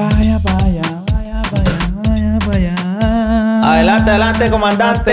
Vaya, 0.00 0.40
vaya, 0.42 0.82
vaya, 1.12 1.42
vaya, 1.52 1.92
vaya, 2.08 2.38
vaya. 2.48 2.74
Adelante, 3.62 4.10
adelante, 4.10 4.50
comandante. 4.50 5.12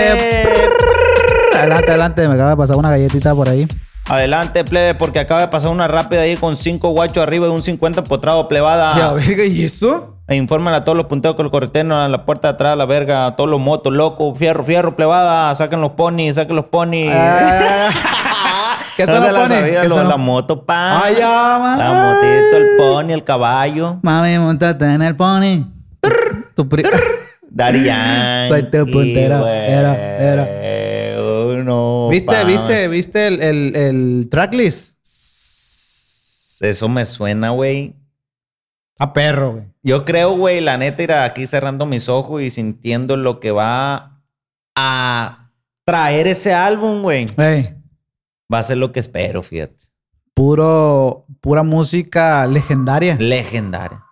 Adelante, 1.54 1.90
adelante. 1.90 2.26
Me 2.28 2.34
acaba 2.34 2.50
de 2.50 2.56
pasar 2.56 2.76
una 2.76 2.88
galletita 2.88 3.34
por 3.34 3.50
ahí. 3.50 3.68
Adelante, 4.06 4.64
plebe, 4.64 4.94
porque 4.94 5.18
acaba 5.18 5.42
de 5.42 5.48
pasar 5.48 5.70
una 5.70 5.88
rápida 5.88 6.22
ahí 6.22 6.36
con 6.36 6.56
cinco 6.56 6.88
guachos 6.90 7.22
arriba 7.22 7.46
y 7.46 7.50
un 7.50 7.62
50 7.62 8.04
potrado 8.04 8.48
plebada. 8.48 8.96
Ya, 8.96 9.12
verga, 9.12 9.44
¿y 9.44 9.62
eso? 9.62 10.14
E 10.26 10.36
informen 10.36 10.72
a 10.72 10.84
todos 10.84 10.96
los 10.96 11.06
punteos 11.06 11.34
con 11.34 11.44
el 11.44 11.52
correteno 11.52 12.00
a 12.00 12.08
la 12.08 12.24
puerta 12.24 12.48
de 12.48 12.54
atrás, 12.54 12.72
a 12.72 12.76
la 12.76 12.86
verga, 12.86 13.26
a 13.26 13.36
todos 13.36 13.50
los 13.50 13.60
motos, 13.60 13.92
loco, 13.92 14.34
fierro, 14.34 14.64
fierro, 14.64 14.96
plebada, 14.96 15.54
saquen 15.54 15.82
los 15.82 15.92
ponis, 15.92 16.36
saquen 16.36 16.56
los 16.56 16.66
ponis. 16.66 17.10
Ah. 17.14 17.90
¿Qué 18.98 19.06
No 19.06 19.12
se 19.12 19.30
ponis? 19.30 19.48
sabía, 19.48 19.82
¿Qué 19.82 19.88
lo- 19.88 19.96
los- 19.98 20.08
La 20.08 20.16
moto, 20.16 20.66
pa. 20.66 21.04
Ay, 21.04 21.14
ya, 21.20 21.58
man. 21.60 21.78
La 21.78 21.92
motito, 21.94 22.56
el 22.56 22.76
pony, 22.76 23.12
el 23.12 23.22
caballo. 23.22 24.00
Mami, 24.02 24.36
montate 24.40 24.84
en 24.86 25.02
el 25.02 25.14
pony. 25.14 25.64
Tu 26.56 26.68
pri- 26.68 26.82
Yankee, 27.54 28.48
Soy 28.48 28.62
tu 28.64 28.86
puntero. 28.90 29.46
Era, 29.46 29.94
era. 30.18 30.48
Uno, 31.20 32.08
¿Viste, 32.10 32.44
viste, 32.44 32.88
viste 32.88 33.26
el, 33.28 33.40
el, 33.42 33.76
el 33.76 34.28
tracklist? 34.28 34.98
Eso 36.60 36.88
me 36.88 37.04
suena, 37.04 37.50
güey. 37.50 37.94
A 38.98 39.12
perro, 39.12 39.52
güey. 39.52 39.64
Yo 39.82 40.04
creo, 40.04 40.32
güey, 40.36 40.60
la 40.60 40.76
neta, 40.76 41.02
ir 41.04 41.12
aquí 41.12 41.46
cerrando 41.46 41.86
mis 41.86 42.08
ojos 42.08 42.42
y 42.42 42.50
sintiendo 42.50 43.16
lo 43.16 43.38
que 43.38 43.52
va 43.52 44.20
a 44.76 45.50
traer 45.84 46.26
ese 46.26 46.52
álbum, 46.52 47.02
güey. 47.02 47.26
Ey, 47.38 47.76
Va 48.52 48.58
a 48.58 48.62
ser 48.62 48.78
lo 48.78 48.92
que 48.92 49.00
espero, 49.00 49.42
fíjate. 49.42 49.76
puro, 50.34 51.26
pura 51.40 51.62
música 51.62 52.46
legendaria. 52.46 53.16
Legendaria. 53.18 54.04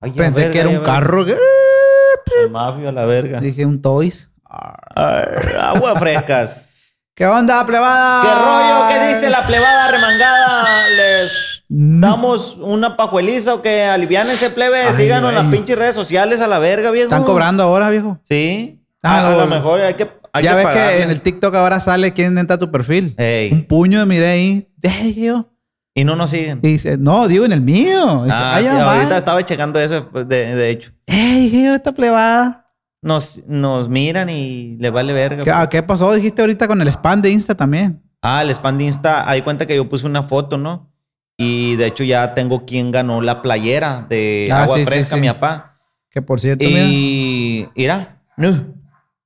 Ay, 0.00 0.12
Pensé 0.12 0.42
verga, 0.42 0.52
que 0.52 0.60
era 0.60 0.68
un 0.68 0.84
carro. 0.84 1.24
El 1.24 2.50
mafio 2.50 2.88
a 2.88 2.92
la 2.92 3.04
verga. 3.04 3.40
Dije 3.40 3.66
un 3.66 3.82
Toys. 3.82 4.30
Agua 4.44 5.96
frescas. 5.96 6.64
¿Qué 7.14 7.26
onda, 7.26 7.66
plebada? 7.66 8.22
¿Qué 8.22 8.28
rollo? 8.28 8.88
¿Qué 8.88 9.08
dice 9.08 9.28
la 9.28 9.44
plebada 9.44 9.90
remangada? 9.90 10.88
¿Les 10.88 11.64
damos 11.68 12.56
una 12.58 12.96
pajueliza 12.96 13.54
o 13.54 13.62
que 13.62 13.84
alivian 13.84 14.30
ese 14.30 14.50
plebe? 14.50 14.92
Síganos 14.92 15.30
en 15.30 15.34
las 15.34 15.46
pinches 15.46 15.76
redes 15.76 15.96
sociales 15.96 16.40
a 16.40 16.46
la 16.46 16.60
verga, 16.60 16.92
viejo. 16.92 17.08
¿Están 17.08 17.24
cobrando 17.24 17.64
ahora, 17.64 17.90
viejo? 17.90 18.20
Sí. 18.22 18.80
Ah, 19.02 19.28
a, 19.28 19.36
lo 19.36 19.46
mejor 19.48 19.80
hay 19.80 19.94
que, 19.94 20.08
hay 20.38 20.44
ya 20.44 20.50
que 20.50 20.56
ves 20.56 20.64
pagarle. 20.64 20.96
que 20.96 21.02
en 21.04 21.10
el 21.10 21.20
TikTok 21.20 21.54
ahora 21.54 21.80
sale 21.80 22.12
quién 22.12 22.36
entra 22.38 22.56
a 22.56 22.58
tu 22.58 22.70
perfil. 22.70 23.14
Ey. 23.18 23.52
Un 23.52 23.64
puño, 23.64 24.04
miré 24.06 24.28
ahí. 24.28 24.68
Ey, 24.82 25.14
yo. 25.14 25.52
Y 25.94 26.04
no 26.04 26.14
nos 26.16 26.30
siguen. 26.30 26.60
Y 26.62 26.68
dice, 26.68 26.96
no, 26.96 27.26
digo 27.28 27.44
en 27.44 27.52
el 27.52 27.60
mío. 27.60 28.24
Ah, 28.30 28.54
"Ay, 28.56 28.64
sí, 28.64 28.70
ya 28.70 28.84
va". 28.84 28.94
ahorita 28.96 29.18
estaba 29.18 29.44
checando 29.44 29.80
eso 29.80 30.08
de, 30.12 30.54
de 30.54 30.70
hecho. 30.70 30.92
Ey, 31.06 31.50
yo, 31.64 31.74
esta 31.74 31.92
plebada. 31.92 32.64
Nos, 33.00 33.42
nos 33.46 33.88
miran 33.88 34.28
y 34.28 34.76
les 34.80 34.90
vale 34.90 35.12
verga. 35.12 35.44
¿Qué, 35.44 35.50
ah, 35.52 35.68
¿Qué 35.68 35.82
pasó? 35.84 36.12
Dijiste 36.12 36.40
ahorita 36.42 36.66
con 36.66 36.80
el 36.82 36.88
spam 36.88 37.22
de 37.22 37.30
Insta 37.30 37.54
también. 37.54 38.02
Ah, 38.22 38.42
el 38.42 38.50
spam 38.50 38.76
de 38.76 38.84
Insta, 38.84 39.28
hay 39.30 39.42
cuenta 39.42 39.66
que 39.66 39.76
yo 39.76 39.88
puse 39.88 40.04
una 40.06 40.24
foto, 40.24 40.58
¿no? 40.58 40.92
Y 41.36 41.76
de 41.76 41.86
hecho 41.86 42.02
ya 42.02 42.34
tengo 42.34 42.64
quien 42.66 42.90
ganó 42.90 43.20
la 43.20 43.40
playera 43.40 44.04
de 44.08 44.48
Ah, 44.50 44.64
agua 44.64 44.78
sí, 44.78 44.84
fresca, 44.84 45.14
sí. 45.14 45.20
mi 45.20 45.28
papá. 45.28 45.78
Que 46.10 46.22
por 46.22 46.40
cierto, 46.40 46.64
mira. 46.64 46.82
Y 46.84 47.68
mira, 47.76 48.22
no. 48.36 48.74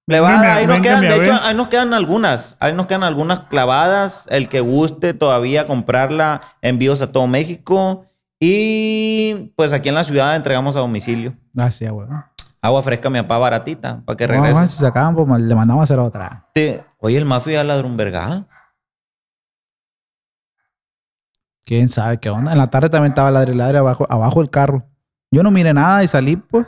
Véngame, 0.07 0.39
Plebada, 0.39 0.57
ahí 0.57 0.67
nos 0.67 0.81
quedan, 0.81 1.01
de 1.03 1.17
hecho, 1.17 1.33
ahí 1.43 1.55
nos 1.55 1.69
quedan 1.69 1.95
algunas. 1.95 2.57
Ahí 2.59 2.73
nos 2.75 2.87
quedan 2.87 3.05
algunas 3.05 3.41
clavadas. 3.41 4.27
El 4.31 4.49
que 4.49 4.61
guste 4.61 5.15
todavía 5.15 5.67
comprarla, 5.67 6.43
envíos 6.61 7.03
a 7.03 7.13
todo 7.13 7.27
México. 7.27 8.07
Y 8.41 9.53
pues 9.55 9.73
aquí 9.73 9.89
en 9.89 9.95
la 9.95 10.03
ciudad 10.03 10.35
entregamos 10.35 10.75
a 10.75 10.81
domicilio. 10.81 11.35
Gracias, 11.53 11.93
güey. 11.93 12.09
Agua 12.61 12.83
fresca, 12.83 13.11
mi 13.11 13.21
papá, 13.23 13.39
baratita, 13.39 14.03
para 14.05 14.17
que 14.17 14.27
regrese. 14.27 14.69
si 14.69 14.79
se 14.79 14.87
acaban, 14.87 15.15
pues 15.15 15.41
le 15.41 15.55
mandamos 15.55 15.81
a 15.81 15.85
hacer 15.85 15.99
otra. 15.99 16.49
Sí. 16.55 16.77
Oye, 16.99 17.19
el 17.19 17.25
mafia 17.25 17.55
ya 17.55 17.65
ladró 17.65 17.87
un 17.87 17.97
vergal. 17.97 18.47
¿Quién 21.65 21.89
sabe 21.89 22.19
qué 22.19 22.31
onda? 22.31 22.53
En 22.53 22.59
la 22.59 22.69
tarde 22.69 22.89
también 22.89 23.13
estaba 23.13 23.31
ladre 23.31 23.55
ladre 23.55 23.79
abajo, 23.79 24.07
abajo 24.09 24.41
del 24.41 24.51
carro. 24.51 24.89
Yo 25.31 25.43
no 25.43 25.51
miré 25.51 25.73
nada 25.73 26.03
y 26.05 26.09
salí, 26.09 26.37
pues. 26.37 26.67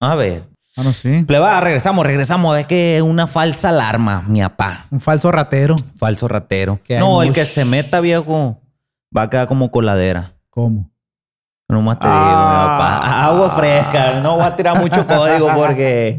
A 0.00 0.14
ver. 0.16 0.53
Ah, 0.76 0.82
no, 0.82 0.92
sí. 0.92 1.22
Plebada, 1.24 1.60
regresamos, 1.60 2.04
regresamos. 2.04 2.58
Es 2.58 2.66
que 2.66 3.00
una 3.02 3.26
falsa 3.26 3.68
alarma, 3.68 4.22
mi 4.26 4.40
papá. 4.42 4.86
Un 4.90 5.00
falso 5.00 5.30
ratero. 5.30 5.76
Falso 5.96 6.26
ratero. 6.26 6.80
Que 6.82 6.98
No, 6.98 7.22
el 7.22 7.32
que 7.32 7.44
se 7.44 7.64
meta, 7.64 8.00
viejo, 8.00 8.60
va 9.16 9.22
a 9.22 9.30
quedar 9.30 9.46
como 9.46 9.70
coladera. 9.70 10.32
¿Cómo? 10.50 10.90
No 11.68 11.80
más 11.80 11.98
te 11.98 12.06
digo, 12.06 12.18
mi 12.18 12.24
Ah. 12.26 12.76
papá. 13.00 13.24
Agua 13.26 13.50
fresca. 13.50 14.20
No 14.20 14.36
voy 14.36 14.44
a 14.44 14.56
tirar 14.56 14.78
mucho 14.80 15.06
código 15.06 15.48
porque. 15.54 16.18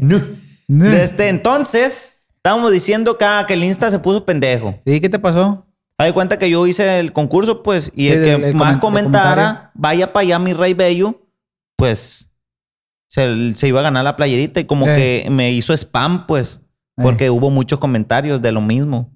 Desde 0.68 1.28
entonces, 1.28 2.14
estábamos 2.36 2.72
diciendo 2.72 3.16
que, 3.18 3.24
ah, 3.24 3.44
que 3.46 3.54
el 3.54 3.62
Insta 3.64 3.90
se 3.90 3.98
puso 3.98 4.24
pendejo. 4.24 4.74
¿Sí? 4.86 5.00
¿Qué 5.00 5.08
te 5.08 5.18
pasó? 5.18 5.66
Hay 5.98 6.12
cuenta 6.12 6.38
que 6.38 6.50
yo 6.50 6.66
hice 6.66 6.98
el 6.98 7.12
concurso, 7.12 7.62
pues, 7.62 7.90
y 7.94 8.06
Sí, 8.08 8.12
el 8.12 8.24
que 8.24 8.32
el 8.48 8.54
más 8.54 8.76
comen- 8.76 8.80
comentara, 8.80 9.70
vaya 9.74 10.12
para 10.12 10.22
allá, 10.24 10.38
mi 10.38 10.52
rey 10.52 10.74
bello, 10.74 11.22
pues 11.76 12.28
se, 13.16 13.54
se 13.54 13.68
iba 13.68 13.80
a 13.80 13.84
ganar 13.84 14.04
la 14.04 14.14
playerita 14.14 14.60
y 14.60 14.66
como 14.66 14.84
que 14.84 15.26
me 15.30 15.50
hizo 15.50 15.72
spam, 15.72 16.26
pues, 16.26 16.60
porque 16.96 17.30
hubo 17.30 17.48
muchos 17.48 17.78
comentarios 17.78 18.42
de 18.42 18.52
lo 18.52 18.60
mismo, 18.60 19.10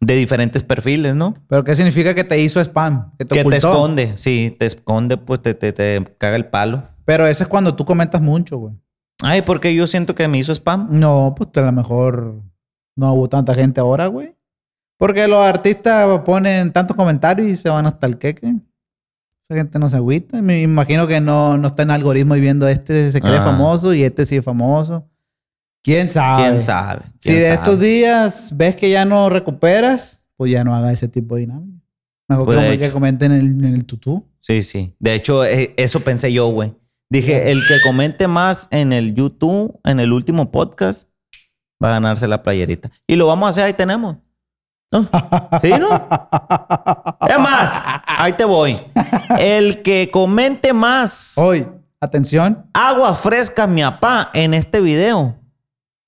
de 0.00 0.16
diferentes 0.16 0.64
perfiles, 0.64 1.14
¿no? 1.14 1.36
¿Pero 1.46 1.62
qué 1.62 1.76
significa 1.76 2.14
que 2.14 2.24
te 2.24 2.40
hizo 2.40 2.60
spam? 2.60 3.12
Que 3.16 3.24
te 3.24 3.36
que 3.36 3.42
te 3.42 3.48
ocultó. 3.48 3.56
esconde, 3.56 4.12
sí, 4.16 4.56
te 4.58 4.66
esconde, 4.66 5.18
pues 5.18 5.40
te, 5.40 5.54
te, 5.54 5.72
te 5.72 6.04
caga 6.18 6.34
el 6.34 6.46
palo. 6.46 6.82
Pero 7.04 7.28
eso 7.28 7.44
es 7.44 7.48
cuando 7.48 7.76
tú 7.76 7.84
comentas 7.84 8.20
mucho, 8.20 8.58
güey. 8.58 8.74
Ay, 9.22 9.42
porque 9.42 9.72
yo 9.72 9.86
siento 9.86 10.16
que 10.16 10.26
me 10.26 10.38
hizo 10.38 10.52
spam. 10.52 10.88
No, 10.90 11.32
pues 11.36 11.50
a 11.54 11.60
lo 11.60 11.72
mejor 11.72 12.42
no 12.96 13.12
hubo 13.12 13.28
tanta 13.28 13.54
gente 13.54 13.80
ahora, 13.80 14.08
güey. 14.08 14.34
Porque 14.96 15.28
los 15.28 15.38
artistas 15.38 16.22
ponen 16.22 16.72
tantos 16.72 16.96
comentarios 16.96 17.46
y 17.46 17.56
se 17.56 17.68
van 17.68 17.86
hasta 17.86 18.08
el 18.08 18.18
queque. 18.18 18.56
Esa 19.48 19.58
gente 19.60 19.78
no 19.78 19.88
se 19.88 19.96
agüita. 19.96 20.42
Me 20.42 20.60
imagino 20.62 21.06
que 21.06 21.20
no, 21.20 21.56
no 21.56 21.68
está 21.68 21.82
en 21.82 21.90
algoritmo 21.90 22.36
y 22.36 22.40
viendo 22.40 22.68
este 22.68 23.10
se 23.10 23.20
cree 23.20 23.36
Ah. 23.38 23.44
famoso 23.44 23.94
y 23.94 24.02
este 24.02 24.26
sí 24.26 24.36
es 24.36 24.44
famoso. 24.44 25.08
¿Quién 25.82 26.08
sabe? 26.10 26.42
¿Quién 26.42 26.60
sabe? 26.60 27.00
Si 27.18 27.30
¿Quién 27.30 27.36
de 27.36 27.42
sabe? 27.44 27.54
estos 27.54 27.80
días 27.80 28.50
ves 28.56 28.76
que 28.76 28.90
ya 28.90 29.04
no 29.06 29.30
recuperas, 29.30 30.24
pues 30.36 30.52
ya 30.52 30.64
no 30.64 30.74
haga 30.74 30.92
ese 30.92 31.08
tipo 31.08 31.36
de 31.36 31.42
dinámica. 31.42 31.78
Mejor 32.28 32.44
Pues, 32.44 32.70
que, 32.72 32.78
que 32.78 32.90
comenten 32.90 33.32
en 33.32 33.38
el, 33.40 33.64
en 33.64 33.74
el 33.74 33.84
tutú. 33.86 34.22
Sí, 34.40 34.62
sí. 34.62 34.94
De 34.98 35.14
hecho, 35.14 35.44
eh, 35.46 35.72
eso 35.78 36.00
pensé 36.00 36.30
yo, 36.32 36.48
güey. 36.48 36.74
Dije, 37.10 37.50
el 37.50 37.66
que 37.66 37.80
comente 37.82 38.28
más 38.28 38.68
en 38.70 38.92
el 38.92 39.14
YouTube, 39.14 39.80
en 39.84 39.98
el 39.98 40.12
último 40.12 40.50
podcast, 40.50 41.08
va 41.82 41.88
a 41.88 41.92
ganarse 41.92 42.28
la 42.28 42.42
playerita. 42.42 42.90
Y 43.06 43.16
lo 43.16 43.26
vamos 43.26 43.46
a 43.46 43.50
hacer, 43.50 43.64
ahí 43.64 43.72
tenemos. 43.72 44.16
¿No? 44.90 45.02
¿Sí, 45.60 45.70
no? 45.78 45.88
Es 47.28 47.38
más, 47.38 47.82
ahí 48.06 48.32
te 48.32 48.44
voy. 48.44 48.78
El 49.38 49.82
que 49.82 50.10
comente 50.10 50.72
más 50.72 51.36
Hoy, 51.36 51.66
atención, 52.00 52.66
agua 52.72 53.14
fresca, 53.14 53.66
mi 53.66 53.82
papá, 53.82 54.30
en 54.32 54.54
este 54.54 54.80
video, 54.80 55.34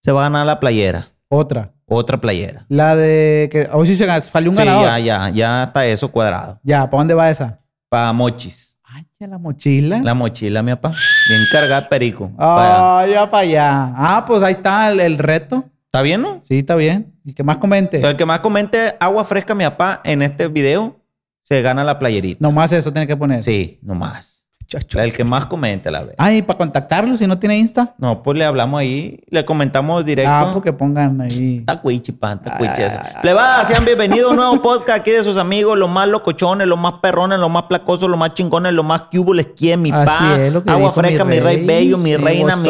se 0.03 0.13
va 0.13 0.21
a 0.21 0.25
ganar 0.25 0.47
la 0.47 0.61
playera. 0.61 1.09
otra. 1.29 1.73
Otra 1.93 2.21
playera. 2.21 2.65
La 2.69 2.95
de 2.95 3.49
que 3.51 3.69
hoy 3.73 3.85
sí 3.85 3.97
se 3.97 4.07
salió 4.21 4.51
un 4.51 4.57
Sí, 4.57 4.63
ganador. 4.65 4.85
ya, 4.87 4.99
ya, 5.01 5.29
ya 5.31 5.63
está 5.65 5.85
eso 5.87 6.09
cuadrado. 6.09 6.61
Ya, 6.63 6.89
¿para 6.89 7.01
dónde 7.01 7.15
va 7.15 7.29
esa? 7.29 7.59
Para 7.89 8.13
mochis. 8.13 8.79
Ay, 8.85 9.09
ya 9.19 9.27
la 9.27 9.39
mochila. 9.39 9.99
La 10.01 10.15
mochila, 10.15 10.63
mi 10.63 10.71
papá. 10.71 10.93
Bien 11.29 11.43
cargada 11.51 11.89
perico. 11.89 12.31
Ah, 12.39 13.05
ya 13.13 13.29
para 13.29 13.43
allá. 13.43 13.93
Ah, 13.97 14.25
pues 14.25 14.41
ahí 14.45 14.53
está 14.53 14.93
el, 14.93 15.01
el 15.01 15.19
reto. 15.19 15.65
¿Está 15.93 16.03
bien, 16.03 16.23
no? 16.23 16.41
Sí, 16.45 16.61
está 16.61 16.77
bien. 16.77 17.13
El 17.27 17.35
que 17.35 17.43
más 17.43 17.57
comente. 17.57 18.01
El 18.01 18.17
que 18.17 18.25
más 18.25 18.39
comente 18.39 18.97
agua 19.01 19.25
fresca, 19.25 19.57
mi 19.57 19.65
papá, 19.65 20.01
en 20.05 20.23
este 20.23 20.47
video, 20.47 21.01
se 21.43 21.63
gana 21.63 21.83
la 21.83 21.99
playerita. 21.99 22.39
Nomás 22.41 22.71
eso 22.71 22.93
tiene 22.93 23.09
que 23.09 23.17
poner. 23.17 23.43
Sí, 23.43 23.81
nomás. 23.83 24.47
Chacho. 24.69 25.01
El 25.01 25.13
que 25.13 25.25
más 25.25 25.47
comente, 25.47 25.91
la 25.91 26.05
vez. 26.05 26.15
Ay, 26.17 26.43
para 26.43 26.59
contactarlo 26.59 27.17
si 27.17 27.27
no 27.27 27.41
tiene 27.41 27.59
Insta. 27.59 27.97
No, 27.99 28.23
pues 28.23 28.39
le 28.39 28.45
hablamos 28.45 28.79
ahí, 28.79 29.19
le 29.31 29.45
comentamos 29.45 30.05
directo. 30.05 30.31
Ah, 30.33 30.51
porque 30.53 30.73
pongan 30.73 31.21
ahí. 31.23 31.57
Está 31.59 31.81
cuichi, 31.81 32.13
pan, 32.13 32.39
está 32.39 32.53
Ay, 32.53 32.59
cuichi 32.59 32.83
ay, 32.83 32.87
eso. 32.87 32.99
ay, 33.03 33.13
Plebada, 33.21 33.65
sean 33.65 33.85
bienvenidos 33.85 34.29
a 34.29 34.31
un 34.31 34.37
nuevo 34.37 34.63
podcast 34.63 35.01
aquí 35.01 35.11
de 35.11 35.25
sus 35.25 35.39
amigos, 35.39 35.77
los 35.77 35.91
más 35.91 36.07
locochones, 36.07 36.69
los 36.69 36.79
más 36.79 37.01
perrones, 37.03 37.41
los 37.41 37.51
más 37.51 37.65
placosos, 37.65 38.09
los 38.09 38.17
más 38.17 38.33
chingones, 38.35 38.73
los 38.75 38.85
más 38.85 39.03
cubules, 39.11 39.49
¿quién? 39.57 39.83
Mi 39.83 39.91
Así 39.91 40.07
pa, 40.07 40.41
es 40.41 40.53
lo 40.53 40.63
que 40.63 40.71
agua 40.71 40.93
fresca, 40.93 41.25
mi 41.25 41.41
rey, 41.41 41.67
bello, 41.67 41.99
mi 41.99 42.15
reina, 42.17 42.55
mi... 42.55 42.69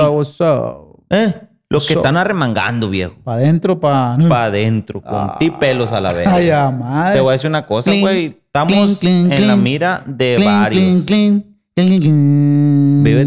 ¿Eh? 1.10 1.49
Los 1.72 1.86
que 1.86 1.94
So- 1.94 2.00
están 2.00 2.16
arremangando, 2.16 2.90
viejo. 2.90 3.14
Para 3.22 3.38
adentro, 3.38 3.78
para. 3.78 4.16
Para 4.28 4.44
adentro, 4.46 5.00
con 5.00 5.38
ti 5.38 5.50
pelos 5.52 5.92
a 5.92 6.00
la 6.00 6.12
vez. 6.12 6.26
Ay, 6.26 6.46
ya, 6.48 6.68
madre. 6.70 7.14
Te 7.14 7.20
voy 7.20 7.30
a 7.30 7.32
decir 7.34 7.48
una 7.48 7.64
cosa, 7.64 7.92
güey. 8.00 8.40
Estamos 8.46 8.98
clean, 8.98 9.28
clean, 9.28 9.32
en 9.32 9.46
la 9.46 9.54
mira 9.54 10.02
de 10.04 10.34
Clean, 10.36 10.62
varios. 10.62 11.06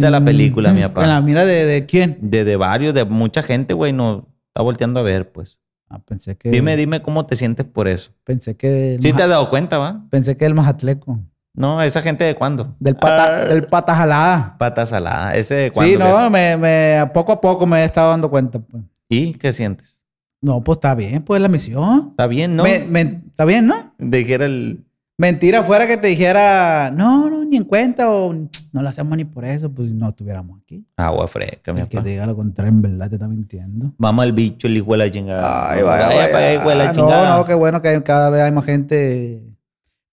de 0.01 0.09
la 0.11 0.19
película, 0.23 0.73
mi 0.73 0.81
papá. 0.81 1.03
En 1.03 1.09
la 1.09 1.21
mira 1.21 1.45
de, 1.45 1.63
de 1.65 1.85
quién. 1.85 2.17
De, 2.19 2.43
de 2.43 2.55
varios, 2.57 2.93
de 2.93 3.05
mucha 3.05 3.41
gente, 3.41 3.73
güey, 3.73 3.93
nos 3.93 4.23
está 4.49 4.61
volteando 4.61 4.99
a 4.99 5.03
ver, 5.03 5.31
pues. 5.31 5.59
Ah, 5.89 5.99
pensé 5.99 6.35
que. 6.35 6.49
Dime, 6.49 6.75
dime 6.75 7.01
cómo 7.01 7.25
te 7.25 7.37
sientes 7.37 7.65
por 7.65 7.87
eso. 7.87 8.11
Pensé 8.25 8.57
que. 8.57 8.97
Sí 8.99 9.07
Maja- 9.07 9.17
te 9.17 9.23
has 9.23 9.29
dado 9.29 9.49
cuenta, 9.49 9.77
¿va? 9.77 10.03
Pensé 10.09 10.35
que 10.35 10.45
el 10.45 10.53
Mazatleco. 10.53 11.19
No, 11.55 11.81
esa 11.81 12.01
gente 12.01 12.23
de 12.23 12.33
cuándo? 12.35 12.73
Del 12.79 12.95
pata, 12.95 13.25
Ah, 13.41 13.45
del 13.45 13.65
pata 13.65 13.93
jalada. 13.95 14.55
pata 14.57 14.85
salada. 14.85 15.35
Ese 15.35 15.53
de 15.55 15.71
cuándo. 15.71 15.91
Sí, 15.93 15.99
no, 15.99 16.29
me, 16.29 16.57
me, 16.57 17.05
poco 17.13 17.31
a 17.33 17.39
poco 17.41 17.65
me 17.67 17.81
he 17.81 17.85
estado 17.85 18.09
dando 18.09 18.29
cuenta. 18.29 18.59
Pues. 18.59 18.83
¿Y 19.07 19.33
qué 19.35 19.53
sientes? 19.53 20.03
No, 20.41 20.61
pues 20.63 20.77
está 20.77 20.95
bien, 20.95 21.21
pues 21.21 21.41
la 21.41 21.47
misión. 21.47 22.07
¿Está 22.11 22.27
bien, 22.27 22.55
no? 22.55 22.63
Me- 22.63 22.85
me- 22.89 23.21
está 23.27 23.45
bien, 23.45 23.67
¿no? 23.67 23.93
Dijera 23.97 24.45
el... 24.45 24.83
Mentira 25.15 25.61
fuera 25.61 25.85
que 25.85 25.95
te 25.95 26.07
dijera, 26.07 26.89
no, 26.91 27.29
no, 27.29 27.45
ni 27.45 27.55
en 27.57 27.63
cuenta 27.65 28.09
o 28.11 28.33
no 28.33 28.81
lo 28.81 28.89
hacemos 28.89 29.15
ni 29.15 29.23
por 29.25 29.45
eso, 29.45 29.69
pues 29.71 29.89
si 29.89 29.93
no 29.93 30.09
estuviéramos 30.09 30.59
aquí. 30.63 30.83
Agua 30.97 31.27
fresca, 31.27 31.71
mi 31.71 31.81
El 31.81 31.87
que 31.87 32.01
te 32.01 32.09
diga 32.09 32.25
lo 32.25 32.35
contrario, 32.35 32.73
en 32.73 32.81
verdad 32.81 33.09
te 33.09 33.15
está 33.17 33.27
mintiendo. 33.27 33.93
Vamos 33.99 34.23
al 34.23 34.33
bicho, 34.33 34.65
el 34.65 34.75
hijo 34.75 34.91
de 34.93 34.97
la 34.97 35.11
chingada. 35.11 35.71
Ay, 35.71 35.83
vaya, 35.83 36.07
vaya. 36.07 36.31
para 36.31 36.37
allá, 36.39 36.53
hijo 36.55 36.69
de 36.69 36.75
la 36.75 36.93
no, 36.93 37.37
no, 37.37 37.45
qué 37.45 37.53
bueno 37.53 37.79
que 37.83 38.01
cada 38.01 38.31
vez 38.31 38.41
hay 38.41 38.51
más 38.51 38.65
gente. 38.65 39.52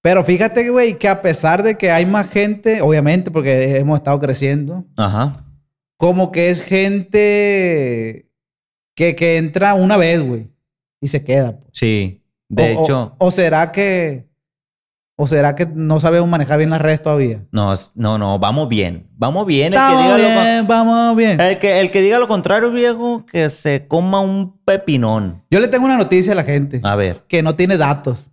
Pero 0.02 0.24
fíjate, 0.24 0.68
güey, 0.70 0.98
que 0.98 1.08
a 1.08 1.20
pesar 1.22 1.62
de 1.62 1.76
que 1.76 1.90
hay 1.90 2.06
más 2.06 2.30
gente, 2.30 2.80
obviamente, 2.80 3.30
porque 3.30 3.76
hemos 3.76 3.98
estado 3.98 4.18
creciendo, 4.18 4.84
Ajá. 4.96 5.32
como 5.98 6.32
que 6.32 6.48
es 6.50 6.62
gente 6.62 8.30
que, 8.96 9.14
que 9.16 9.36
entra 9.36 9.74
una 9.74 9.96
vez, 9.96 10.22
güey, 10.22 10.48
y 11.00 11.08
se 11.08 11.22
queda. 11.24 11.52
pues. 11.58 11.70
Sí. 11.72 12.22
De 12.48 12.74
O- 12.76 12.84
hecho, 12.84 13.14
O, 13.18 13.30
será 13.30 13.72
que. 13.72 14.28
O 15.22 15.26
será 15.26 15.54
que 15.54 15.66
no 15.66 16.00
sabemos 16.00 16.26
manejar 16.30 16.56
bien 16.56 16.70
las 16.70 16.80
redes 16.80 17.02
todavía. 17.02 17.44
no, 17.52 17.74
no, 17.94 18.16
no, 18.16 18.38
vamos 18.38 18.68
bien. 18.70 19.06
Vamos 19.18 19.44
bien. 19.44 19.74
El 19.74 19.78
que, 19.78 19.86
diga 20.02 20.16
lo, 20.16 20.16
bien, 20.16 20.66
vamos 20.66 21.14
bien. 21.16 21.38
el, 21.38 21.58
que, 21.58 21.78
el 21.80 21.90
que 21.90 22.00
diga 22.00 22.18
lo 22.18 22.26
contrario, 22.26 22.70
viejo, 22.70 23.26
que 23.26 23.50
se 23.50 23.86
coma 23.86 24.20
un 24.20 24.58
pepinón. 24.64 25.44
Yo 25.50 25.60
le 25.60 25.68
tengo 25.68 25.84
una 25.84 25.98
noticia 25.98 26.32
a 26.32 26.36
la 26.36 26.42
gente. 26.44 26.80
A 26.82 26.96
ver. 26.96 27.22
que 27.28 27.42
no 27.42 27.54
tiene 27.54 27.76
datos. 27.76 28.30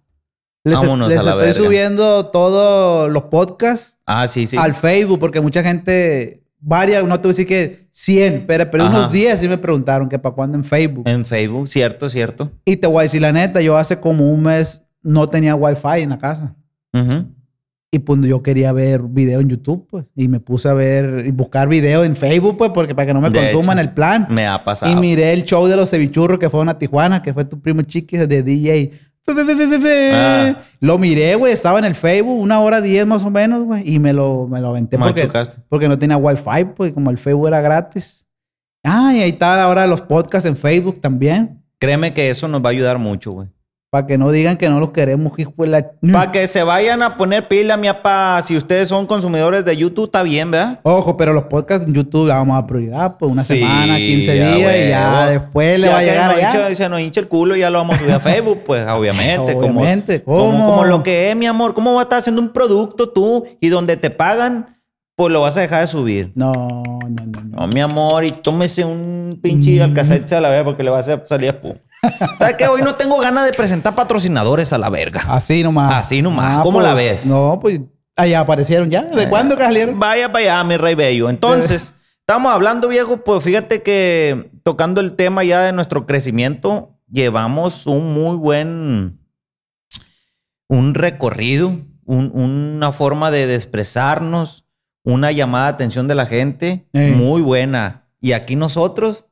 Les, 0.68 0.78
Vámonos 0.78 1.10
les 1.10 1.18
a 1.20 1.24
la 1.24 1.32
estoy 1.32 1.46
verga. 1.48 1.64
subiendo 1.64 2.26
todos 2.28 3.12
los 3.12 3.24
podcasts 3.24 3.98
Ah, 4.06 4.28
sí, 4.28 4.48
sí. 4.48 4.58
al 4.58 4.74
Facebook 4.74 5.20
porque 5.20 5.40
mucha 5.42 5.64
gente, 5.64 6.44
varias, 6.60 7.04
no 7.06 7.16
te 7.16 7.24
voy 7.24 7.30
a 7.30 7.34
decir 7.34 7.48
que 7.48 7.88
100, 7.92 8.46
pero, 8.48 8.70
pero 8.70 8.84
Ajá. 8.86 8.98
unos 8.98 9.12
10 9.12 9.40
sí 9.40 9.48
me 9.48 9.58
preguntaron 9.58 10.08
que 10.10 10.20
para 10.20 10.36
cuándo 10.36 10.58
en 10.58 10.64
Facebook. 10.64 11.08
En 11.08 11.26
Facebook, 11.26 11.68
cierto, 11.68 12.10
cierto. 12.10 12.52
Y 12.66 12.76
te 12.78 12.88
voy 12.88 13.00
a 13.00 13.04
decir 13.04 13.22
la 13.22 13.32
neta, 13.32 13.62
yo 13.62 13.78
hace 13.78 14.00
como 14.00 14.30
un 14.32 14.44
mes 14.44 14.84
no 15.02 15.28
tenía 15.28 15.56
wifi 15.56 16.02
en 16.02 16.10
la 16.10 16.18
casa. 16.18 16.56
Ujú. 16.94 17.26
Y 17.90 18.00
pues 18.00 18.20
yo 18.24 18.44
quería 18.44 18.74
ver 18.74 19.02
video 19.04 19.40
en 19.40 19.48
YouTube, 19.50 19.88
pues. 19.90 20.06
Y 20.14 20.28
me 20.28 20.42
puse 20.42 20.68
a 20.68 20.74
ver 20.74 21.24
y 21.26 21.32
buscar 21.32 21.70
video 21.70 22.04
en 22.04 22.18
Facebook, 22.18 22.58
pues, 22.58 22.72
porque 22.72 22.94
para 22.94 23.06
que 23.06 23.14
no 23.14 23.22
me 23.22 23.30
De 23.30 23.40
consuman 23.40 23.80
hecho, 23.80 23.88
el 23.88 23.94
plan. 23.94 24.28
Me 24.30 24.46
ha 24.46 24.62
pasado. 24.64 24.92
Y 24.92 24.96
miré 24.98 25.32
el 25.32 25.44
show 25.46 25.66
de 25.68 25.78
los 25.78 25.90
cevichurros 25.90 26.38
que 26.38 26.50
fueron 26.50 26.68
a 26.68 26.78
Tijuana, 26.78 27.24
que 27.24 27.34
fue 27.34 27.46
tu 27.46 27.62
primo 27.62 27.82
chiqui 27.84 28.18
de 28.18 28.44
DJ. 28.44 28.92
Ah. 30.14 30.56
Lo 30.80 30.98
miré, 30.98 31.36
güey. 31.36 31.54
Estaba 31.54 31.80
en 31.80 31.86
el 31.86 31.96
Facebook, 31.96 32.40
una 32.40 32.60
hora 32.60 32.82
diez 32.82 33.06
más 33.06 33.24
o 33.24 33.30
menos, 33.30 33.66
güey. 33.66 33.84
Y 33.88 34.00
me 34.00 34.14
lo, 34.14 34.48
me 34.48 34.62
lo 34.62 34.70
aventé 34.70 34.98
porque, 34.98 35.30
porque 35.70 35.88
no 35.88 35.98
tenía 35.98 36.18
wifi, 36.18 36.66
pues 36.76 36.94
como 36.94 37.10
el 37.10 37.18
Facebook 37.18 37.48
era 37.48 37.62
gratis. 37.62 38.26
Ah, 38.84 39.12
y 39.14 39.22
ahí 39.22 39.30
está 39.32 39.62
ahora 39.64 39.86
los 39.88 40.02
podcasts 40.02 40.48
en 40.48 40.56
Facebook 40.56 41.02
también. 41.02 41.64
Créeme 41.80 42.14
que 42.14 42.30
eso 42.30 42.48
nos 42.48 42.64
va 42.64 42.70
a 42.70 42.72
ayudar 42.72 42.98
mucho, 42.98 43.32
güey. 43.32 43.50
Para 43.90 44.06
que 44.06 44.18
no 44.18 44.32
digan 44.32 44.58
que 44.58 44.70
no 44.70 44.82
los 44.82 44.90
queremos, 44.90 45.32
hijo 45.40 45.54
de 45.60 45.68
la... 45.68 45.92
Para 46.12 46.30
que 46.34 46.46
se 46.48 46.62
vayan 46.62 47.02
a 47.02 47.16
poner 47.16 47.48
pila, 47.48 47.78
mi 47.78 47.88
papá. 47.88 48.42
Si 48.44 48.58
ustedes 48.58 48.90
son 48.90 49.06
consumidores 49.08 49.64
de 49.64 49.78
YouTube, 49.78 50.06
está 50.08 50.24
bien, 50.24 50.52
¿verdad? 50.52 50.82
Ojo, 50.84 51.16
pero 51.16 51.32
los 51.32 51.44
podcasts 51.44 51.88
en 51.88 51.94
YouTube 51.94 52.28
la 52.28 52.36
vamos 52.36 52.62
a 52.62 52.68
prioridad, 52.68 53.16
pues 53.18 53.32
una 53.32 53.46
Sí, 53.46 53.60
semana, 53.60 53.96
15 53.96 54.38
ya, 54.38 54.56
días 54.56 54.76
y 54.76 54.90
ya 54.90 55.28
después 55.30 55.80
le 55.80 55.88
Ya 55.88 55.94
va 55.94 56.00
a 56.00 56.04
llegar 56.04 56.30
allá. 56.32 56.52
hincha- 56.52 56.76
se 56.76 56.90
nos 56.90 57.00
hincha 57.00 57.22
el 57.22 57.30
culo 57.30 57.56
y 57.56 57.62
ya 57.62 57.70
lo 57.70 57.78
vamos 57.78 57.96
a 57.96 58.00
subir 58.00 58.14
a 58.14 58.20
Facebook, 58.20 58.60
pues 58.66 58.86
obviamente. 58.90 59.54
Obviamente, 59.56 60.22
Como, 60.22 60.38
¿cómo? 60.52 60.66
como 60.70 60.84
lo 60.84 61.02
que 61.02 61.30
es, 61.32 61.38
mi 61.38 61.48
amor. 61.48 61.74
¿Cómo 61.74 61.94
vas 61.94 62.02
a 62.02 62.04
estar 62.04 62.20
haciendo 62.20 62.42
un 62.42 62.50
producto 62.52 63.08
tú 63.08 63.46
y 63.62 63.70
donde 63.70 63.96
te 63.96 64.10
pagan, 64.10 64.82
pues 65.16 65.32
lo 65.32 65.40
vas 65.40 65.56
a 65.56 65.62
dejar 65.62 65.80
de 65.82 65.88
subir? 65.88 66.34
No, 66.36 66.52
no, 66.52 67.00
no, 67.10 67.26
no. 67.26 67.62
No, 67.62 67.68
mi 67.68 67.80
amor, 67.80 68.26
y 68.26 68.32
tómese 68.32 68.84
un 68.84 69.30
Mm. 69.38 69.42
pinche 69.42 69.82
alcacelce 69.82 70.36
a 70.36 70.42
la 70.42 70.50
vez 70.50 70.64
porque 70.66 70.84
le 70.84 70.90
va 70.90 70.98
a 70.98 71.00
hacer 71.00 71.24
salir 71.26 71.48
espuma. 71.50 71.76
¿Sabes 72.38 72.56
qué? 72.58 72.68
Hoy 72.68 72.82
no 72.82 72.96
tengo 72.96 73.18
ganas 73.20 73.46
de 73.46 73.54
presentar 73.54 73.96
patrocinadores 73.96 74.74
a 74.74 74.78
la 74.78 74.90
verga. 74.90 75.24
Así 75.28 75.64
nomás. 75.64 75.94
Así 76.06 76.22
nomás. 76.22 76.64
¿Cómo 76.64 76.82
la 76.82 76.94
ves? 76.94 77.26
No, 77.26 77.60
pues 77.62 77.82
allá 78.16 78.40
aparecieron 78.42 78.90
ya. 78.90 79.04
¿De 79.04 79.30
cuándo 79.30 79.56
que 79.58 79.64
salieron? 79.64 80.00
Vaya 80.00 80.32
para 80.32 80.44
allá, 80.44 80.64
mi 80.64 80.78
rey 80.78 80.96
bello. 80.96 81.30
Entonces, 81.30 81.94
estamos 82.22 82.52
hablando, 82.52 82.88
viejo, 82.88 83.18
pues 83.24 83.44
fíjate 83.44 83.82
que 83.84 84.50
tocando 84.64 85.02
el 85.02 85.16
tema 85.16 85.44
ya 85.44 85.62
de 85.62 85.72
nuestro 85.74 86.06
crecimiento, 86.06 86.98
llevamos 87.10 87.86
un 87.88 88.14
muy 88.14 88.36
buen, 88.36 89.20
un 90.68 90.94
recorrido, 90.94 91.80
un- 92.06 92.32
una 92.34 92.92
forma 92.92 93.32
de 93.32 93.54
expresarnos, 93.56 94.66
una 95.04 95.32
llamada 95.32 95.68
de 95.68 95.74
atención 95.74 96.08
de 96.08 96.16
la 96.16 96.26
gente 96.26 96.88
muy 96.94 97.42
buena. 97.42 98.10
Y 98.20 98.32
aquí 98.34 98.56
nosotros, 98.56 99.27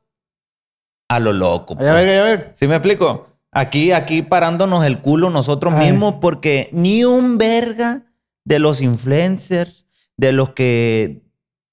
a 1.08 1.20
lo 1.20 1.32
loco. 1.32 1.76
Pues. 1.76 1.88
ver, 1.92 1.96
allá 2.08 2.22
ver. 2.24 2.52
¿Sí 2.54 2.66
me 2.68 2.76
explico? 2.76 3.28
Aquí, 3.52 3.92
aquí 3.92 4.22
parándonos 4.22 4.84
el 4.84 5.00
culo 5.00 5.30
nosotros 5.30 5.74
Ay. 5.74 5.90
mismos 5.90 6.16
porque 6.20 6.68
ni 6.72 7.04
un 7.04 7.38
verga 7.38 8.02
de 8.44 8.58
los 8.58 8.80
influencers, 8.82 9.86
de 10.16 10.32
los 10.32 10.50
que 10.50 11.22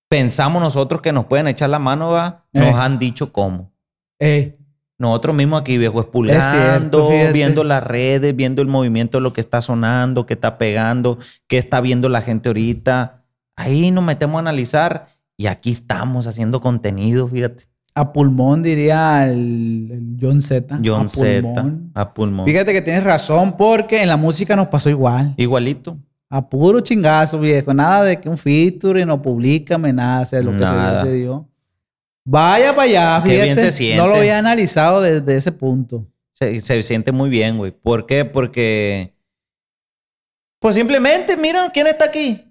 pensamos 0.09 0.61
nosotros 0.61 1.01
que 1.01 1.11
nos 1.11 1.25
pueden 1.25 1.47
echar 1.47 1.69
la 1.69 1.79
mano, 1.79 2.09
va, 2.11 2.45
nos 2.53 2.65
Eh. 2.67 2.73
han 2.75 2.99
dicho 2.99 3.31
cómo. 3.33 3.71
Eh, 4.19 4.57
Nosotros 4.99 5.35
mismos 5.35 5.59
aquí, 5.61 5.77
viejo, 5.77 5.99
cierto, 6.51 7.09
fíjate. 7.09 7.33
viendo 7.33 7.63
las 7.65 7.83
redes, 7.83 8.33
viendo 8.35 8.61
el 8.61 8.67
movimiento 8.69 9.19
lo 9.19 9.33
que 9.33 9.41
está 9.41 9.59
sonando, 9.61 10.25
que 10.25 10.35
está 10.35 10.57
pegando, 10.57 11.17
que 11.47 11.57
está 11.57 11.81
viendo 11.81 12.07
la 12.07 12.21
gente 12.21 12.47
ahorita. 12.47 13.25
Ahí 13.57 13.91
nos 13.91 14.03
metemos 14.03 14.37
a 14.37 14.39
analizar 14.39 15.07
y 15.35 15.47
aquí 15.47 15.71
estamos 15.71 16.27
haciendo 16.27 16.61
contenido, 16.61 17.27
fíjate. 17.27 17.65
A 17.95 18.11
pulmón 18.11 18.63
diría 18.63 19.27
el, 19.29 20.17
John 20.19 20.41
Z. 20.41 20.79
John 20.83 21.05
a 21.05 21.09
Z. 21.09 21.41
pulmón. 21.41 21.91
A 21.93 22.13
pulmón. 22.13 22.45
Fíjate 22.45 22.73
que 22.73 22.81
tienes 22.81 23.03
razón 23.03 23.55
porque 23.57 24.01
en 24.01 24.09
la 24.09 24.17
música 24.17 24.55
nos 24.55 24.67
pasó 24.67 24.89
igual. 24.89 25.33
Igualito. 25.37 25.97
A 26.29 26.49
puro 26.49 26.79
chingazo, 26.79 27.39
viejo. 27.39 27.73
Nada 27.73 28.03
de 28.03 28.19
que 28.19 28.27
un 28.27 28.37
feature 28.37 29.05
no 29.05 29.21
publicame 29.21 29.93
nada. 29.93 30.21
O 30.23 30.25
sea, 30.25 30.41
lo 30.41 30.51
que 30.57 30.65
se 30.65 30.73
dio, 30.73 31.01
se 31.05 31.13
dio. 31.13 31.49
Vaya 32.25 32.71
para 32.75 32.83
allá, 32.83 33.21
fíjate. 33.21 33.43
bien 33.43 33.59
se 33.59 33.71
siente. 33.71 33.97
No 33.97 34.07
lo 34.07 34.15
había 34.15 34.39
analizado 34.39 35.01
desde 35.01 35.37
ese 35.37 35.51
punto. 35.51 36.07
Se, 36.31 36.59
se 36.61 36.81
siente 36.81 37.11
muy 37.11 37.29
bien, 37.29 37.57
güey. 37.57 37.71
¿Por 37.71 38.07
qué? 38.07 38.25
Porque. 38.25 39.13
Pues 40.59 40.75
simplemente, 40.75 41.35
mira, 41.37 41.69
¿quién 41.73 41.85
está 41.87 42.05
aquí? 42.05 42.41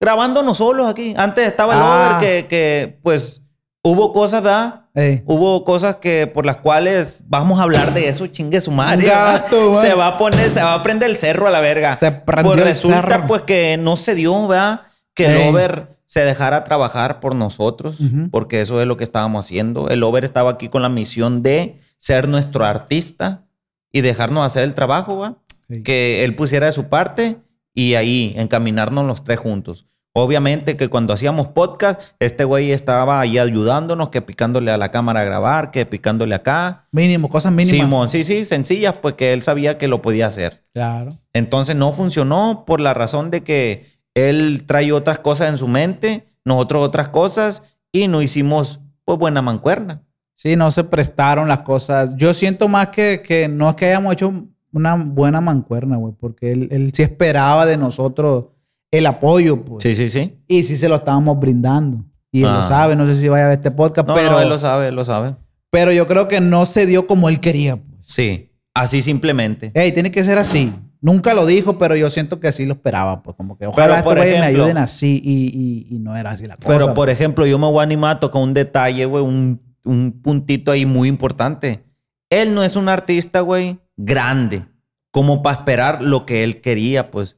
Grabándonos 0.00 0.58
solos 0.58 0.86
aquí. 0.90 1.14
Antes 1.16 1.46
estaba 1.46 1.74
el 1.74 1.80
Ah. 1.80 2.18
over 2.18 2.28
que, 2.28 2.48
que, 2.48 2.98
pues, 3.02 3.43
hubo 3.84 4.12
cosas, 4.12 4.42
¿verdad? 4.42 4.80
Eh, 4.96 5.22
Hubo 5.26 5.64
cosas 5.64 5.96
que 5.96 6.26
por 6.28 6.46
las 6.46 6.58
cuales 6.58 7.22
vamos 7.26 7.58
a 7.58 7.64
hablar 7.64 7.92
de 7.94 8.08
eso, 8.08 8.26
chingue 8.28 8.60
su 8.60 8.70
madre. 8.70 9.06
Gato, 9.08 9.70
¿verdad? 9.72 9.82
se 9.82 9.94
va 9.94 10.06
a 10.06 10.18
poner, 10.18 10.50
se 10.50 10.62
va 10.62 10.74
a 10.74 10.82
prender 10.84 11.10
el 11.10 11.16
cerro 11.16 11.48
a 11.48 11.50
la 11.50 11.58
verga. 11.60 11.96
Se 11.96 12.12
prendió 12.12 12.52
pues 12.52 12.58
el 12.62 12.64
resulta, 12.68 13.08
cerro. 13.08 13.26
pues, 13.26 13.42
que 13.42 13.76
no 13.76 13.96
se 13.96 14.14
dio, 14.14 14.46
¿verdad? 14.46 14.82
Que 15.14 15.26
Ey. 15.26 15.42
el 15.42 15.48
over 15.48 15.96
se 16.06 16.20
dejara 16.24 16.62
trabajar 16.62 17.18
por 17.18 17.34
nosotros, 17.34 18.00
Ujú. 18.00 18.30
porque 18.30 18.60
eso 18.60 18.80
es 18.80 18.86
lo 18.86 18.96
que 18.96 19.02
estábamos 19.04 19.46
haciendo. 19.46 19.88
El 19.88 20.02
over 20.04 20.22
estaba 20.24 20.52
aquí 20.52 20.68
con 20.68 20.82
la 20.82 20.88
misión 20.88 21.42
de 21.42 21.80
ser 21.98 22.28
nuestro 22.28 22.64
artista 22.64 23.42
y 23.90 24.00
dejarnos 24.02 24.46
hacer 24.46 24.62
el 24.62 24.74
trabajo, 24.74 25.18
¿va? 25.18 25.38
Sí. 25.68 25.82
Que 25.82 26.24
él 26.24 26.36
pusiera 26.36 26.66
de 26.66 26.72
su 26.72 26.84
parte 26.88 27.38
y 27.74 27.94
ahí 27.94 28.32
encaminarnos 28.36 29.04
los 29.06 29.24
tres 29.24 29.40
juntos. 29.40 29.86
Obviamente 30.16 30.76
que 30.76 30.88
cuando 30.88 31.12
hacíamos 31.12 31.48
podcast, 31.48 32.00
este 32.20 32.44
güey 32.44 32.70
estaba 32.70 33.18
ahí 33.18 33.36
ayudándonos, 33.36 34.10
que 34.10 34.22
picándole 34.22 34.70
a 34.70 34.76
la 34.76 34.92
cámara 34.92 35.22
a 35.22 35.24
grabar, 35.24 35.72
que 35.72 35.86
picándole 35.86 36.36
acá. 36.36 36.86
Mínimo, 36.92 37.28
cosas 37.28 37.52
mínimas. 37.52 37.80
Simón, 37.80 38.08
sí, 38.08 38.22
sí, 38.22 38.44
sencillas, 38.44 38.96
pues 38.98 39.16
que 39.16 39.32
él 39.32 39.42
sabía 39.42 39.76
que 39.76 39.88
lo 39.88 40.02
podía 40.02 40.28
hacer. 40.28 40.62
Claro. 40.72 41.14
Entonces 41.32 41.74
no 41.74 41.92
funcionó 41.92 42.62
por 42.64 42.80
la 42.80 42.94
razón 42.94 43.32
de 43.32 43.42
que 43.42 43.86
él 44.14 44.62
trae 44.66 44.92
otras 44.92 45.18
cosas 45.18 45.48
en 45.48 45.58
su 45.58 45.66
mente, 45.66 46.28
nosotros 46.44 46.86
otras 46.86 47.08
cosas 47.08 47.76
y 47.90 48.06
no 48.06 48.22
hicimos 48.22 48.78
pues 49.04 49.18
buena 49.18 49.42
mancuerna. 49.42 50.04
Sí, 50.36 50.54
no 50.54 50.70
se 50.70 50.84
prestaron 50.84 51.48
las 51.48 51.60
cosas. 51.60 52.14
Yo 52.16 52.34
siento 52.34 52.68
más 52.68 52.90
que, 52.90 53.20
que 53.20 53.48
no 53.48 53.68
es 53.68 53.74
que 53.74 53.86
hayamos 53.86 54.12
hecho 54.12 54.32
una 54.72 54.94
buena 54.94 55.40
mancuerna, 55.40 55.96
güey, 55.96 56.14
porque 56.16 56.52
él, 56.52 56.68
él 56.70 56.92
sí 56.94 57.02
esperaba 57.02 57.66
de 57.66 57.76
nosotros 57.76 58.53
el 58.98 59.06
apoyo, 59.06 59.64
pues. 59.64 59.82
Sí, 59.82 59.94
sí, 59.94 60.08
sí. 60.08 60.38
Y 60.48 60.62
sí 60.62 60.76
se 60.76 60.88
lo 60.88 60.96
estábamos 60.96 61.38
brindando. 61.38 62.04
Y 62.32 62.40
él 62.42 62.48
Ah. 62.48 62.56
lo 62.58 62.62
sabe, 62.64 62.96
no 62.96 63.06
sé 63.06 63.16
si 63.16 63.28
vaya 63.28 63.44
a 63.46 63.48
ver 63.48 63.58
este 63.58 63.70
podcast, 63.70 64.08
No, 64.08 64.14
pero, 64.14 64.32
no, 64.32 64.40
él 64.40 64.48
lo 64.48 64.58
sabe, 64.58 64.88
él 64.88 64.94
lo 64.94 65.04
sabe. 65.04 65.34
pero 65.70 65.92
yo 65.92 66.06
creo 66.06 66.28
que 66.28 66.40
no 66.40 66.66
se 66.66 66.86
dio 66.86 67.06
como 67.06 67.28
él 67.28 67.40
quería. 67.40 67.76
Pues. 67.76 68.06
Sí, 68.06 68.50
así 68.74 69.02
simplemente. 69.02 69.70
Ey, 69.74 69.92
tiene 69.92 70.10
que 70.10 70.22
ser 70.24 70.38
así. 70.38 70.72
Nunca 71.00 71.34
lo 71.34 71.44
dijo, 71.44 71.76
pero 71.78 71.96
yo 71.96 72.08
siento 72.10 72.40
que 72.40 72.50
sí 72.50 72.64
lo 72.64 72.72
esperaba, 72.74 73.22
pues 73.22 73.36
como 73.36 73.58
que 73.58 73.66
ojalá 73.66 73.98
estos 73.98 74.14
me 74.14 74.40
ayuden 74.40 74.78
así 74.78 75.20
y, 75.22 75.50
y- 75.92 75.94
y 75.96 75.98
no 75.98 76.16
era 76.16 76.30
así 76.30 76.46
la 76.46 76.56
cosa. 76.56 76.68
Pero 76.68 76.86
por 76.86 76.94
pues. 77.06 77.10
ejemplo, 77.10 77.46
yo 77.46 77.58
me 77.58 77.66
voy 77.66 77.80
a 77.80 77.82
animar 77.82 78.16
a 78.16 78.20
tocar 78.20 78.42
un 78.42 78.54
detalle, 78.54 79.04
güey, 79.04 79.22
un, 79.22 79.60
un 79.84 80.12
puntito 80.22 80.72
ahí 80.72 80.86
muy 80.86 81.08
importante. 81.08 81.84
Él 82.30 82.54
no 82.54 82.64
es 82.64 82.74
un 82.74 82.88
artista, 82.88 83.40
güey, 83.40 83.78
grande, 83.98 84.64
como 85.10 85.42
para 85.42 85.58
esperar 85.58 86.02
lo 86.02 86.24
que 86.24 86.42
él 86.42 86.60
quería, 86.62 87.10
pues. 87.10 87.36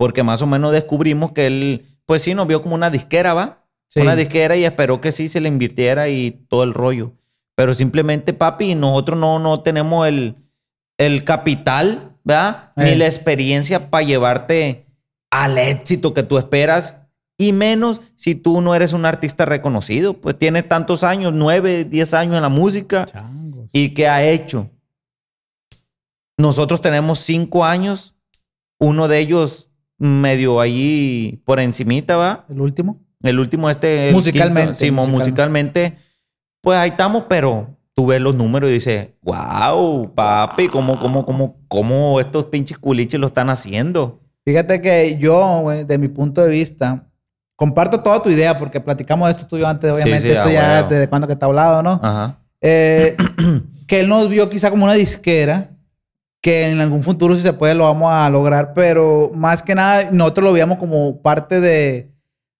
Porque 0.00 0.22
más 0.22 0.40
o 0.40 0.46
menos 0.46 0.72
descubrimos 0.72 1.32
que 1.32 1.46
él, 1.46 1.84
pues 2.06 2.22
sí, 2.22 2.32
nos 2.32 2.46
vio 2.46 2.62
como 2.62 2.74
una 2.74 2.88
disquera, 2.88 3.34
¿va? 3.34 3.66
Sí. 3.86 4.00
Una 4.00 4.16
disquera 4.16 4.56
y 4.56 4.64
esperó 4.64 4.98
que 4.98 5.12
sí 5.12 5.28
se 5.28 5.42
le 5.42 5.48
invirtiera 5.48 6.08
y 6.08 6.30
todo 6.48 6.62
el 6.62 6.72
rollo. 6.72 7.12
Pero 7.54 7.74
simplemente, 7.74 8.32
papi, 8.32 8.74
nosotros 8.74 9.18
no, 9.18 9.38
no 9.38 9.60
tenemos 9.60 10.08
el, 10.08 10.36
el 10.96 11.22
capital, 11.24 12.16
¿verdad? 12.24 12.72
Ni 12.76 12.92
Eh. 12.92 12.96
la 12.96 13.04
experiencia 13.08 13.90
para 13.90 14.02
llevarte 14.06 14.86
al 15.30 15.58
éxito 15.58 16.14
que 16.14 16.22
tú 16.22 16.38
esperas. 16.38 16.96
Y 17.36 17.52
menos 17.52 18.00
si 18.16 18.34
tú 18.34 18.62
no 18.62 18.74
eres 18.74 18.94
un 18.94 19.04
artista 19.04 19.44
reconocido. 19.44 20.14
Pues 20.14 20.38
tienes 20.38 20.66
tantos 20.66 21.04
años, 21.04 21.34
nueve, 21.34 21.84
diez 21.84 22.14
años 22.14 22.36
en 22.36 22.42
la 22.42 22.48
música. 22.48 23.04
Changos. 23.04 23.68
¿Y 23.74 23.92
qué 23.92 24.08
ha 24.08 24.24
hecho? 24.24 24.70
Nosotros 26.38 26.80
tenemos 26.80 27.18
cinco 27.18 27.66
años. 27.66 28.14
Uno 28.78 29.06
de 29.08 29.18
ellos 29.18 29.69
medio 30.00 30.60
ahí 30.60 31.40
por 31.44 31.60
encimita, 31.60 32.16
¿va? 32.16 32.46
¿El 32.48 32.60
último? 32.60 33.00
El 33.22 33.38
último 33.38 33.70
este... 33.70 34.10
Musicalmente, 34.12 34.74
sí, 34.74 34.90
musicalmente. 34.90 35.12
musicalmente. 35.12 35.96
Pues 36.62 36.78
ahí 36.78 36.90
estamos, 36.90 37.24
pero 37.28 37.76
tú 37.94 38.06
ves 38.06 38.20
los 38.20 38.34
números 38.34 38.70
y 38.70 38.74
dices, 38.74 39.08
wow, 39.22 40.12
papi, 40.14 40.68
¿cómo, 40.68 40.98
cómo, 40.98 41.24
cómo, 41.26 41.60
cómo 41.68 42.18
estos 42.18 42.46
pinches 42.46 42.78
culiches 42.78 43.20
lo 43.20 43.26
están 43.26 43.50
haciendo? 43.50 44.20
Fíjate 44.44 44.80
que 44.80 45.18
yo, 45.18 45.60
güey, 45.60 45.84
de 45.84 45.98
mi 45.98 46.08
punto 46.08 46.42
de 46.42 46.50
vista, 46.50 47.06
comparto 47.56 48.02
toda 48.02 48.22
tu 48.22 48.30
idea 48.30 48.58
porque 48.58 48.80
platicamos 48.80 49.28
de 49.28 49.32
esto 49.32 49.46
tú 49.46 49.56
y 49.56 49.60
yo 49.60 49.68
antes, 49.68 49.92
obviamente, 49.92 50.20
sí, 50.20 50.28
esto 50.28 50.48
ah, 50.48 50.52
ya 50.52 50.82
desde 50.84 51.08
cuando 51.08 51.26
que 51.26 51.34
está 51.34 51.46
hablado, 51.46 51.82
¿no? 51.82 52.00
Ajá. 52.02 52.38
Eh, 52.62 53.16
que 53.86 54.00
él 54.00 54.08
nos 54.08 54.28
vio 54.28 54.48
quizá 54.48 54.70
como 54.70 54.84
una 54.84 54.94
disquera, 54.94 55.69
que 56.40 56.70
en 56.70 56.80
algún 56.80 57.02
futuro 57.02 57.34
si 57.34 57.42
se 57.42 57.52
puede 57.52 57.74
lo 57.74 57.84
vamos 57.84 58.10
a 58.12 58.28
lograr, 58.30 58.72
pero 58.74 59.30
más 59.34 59.62
que 59.62 59.74
nada 59.74 60.10
nosotros 60.10 60.44
lo 60.44 60.52
veíamos 60.52 60.78
como 60.78 61.20
parte 61.20 61.60
de, 61.60 62.10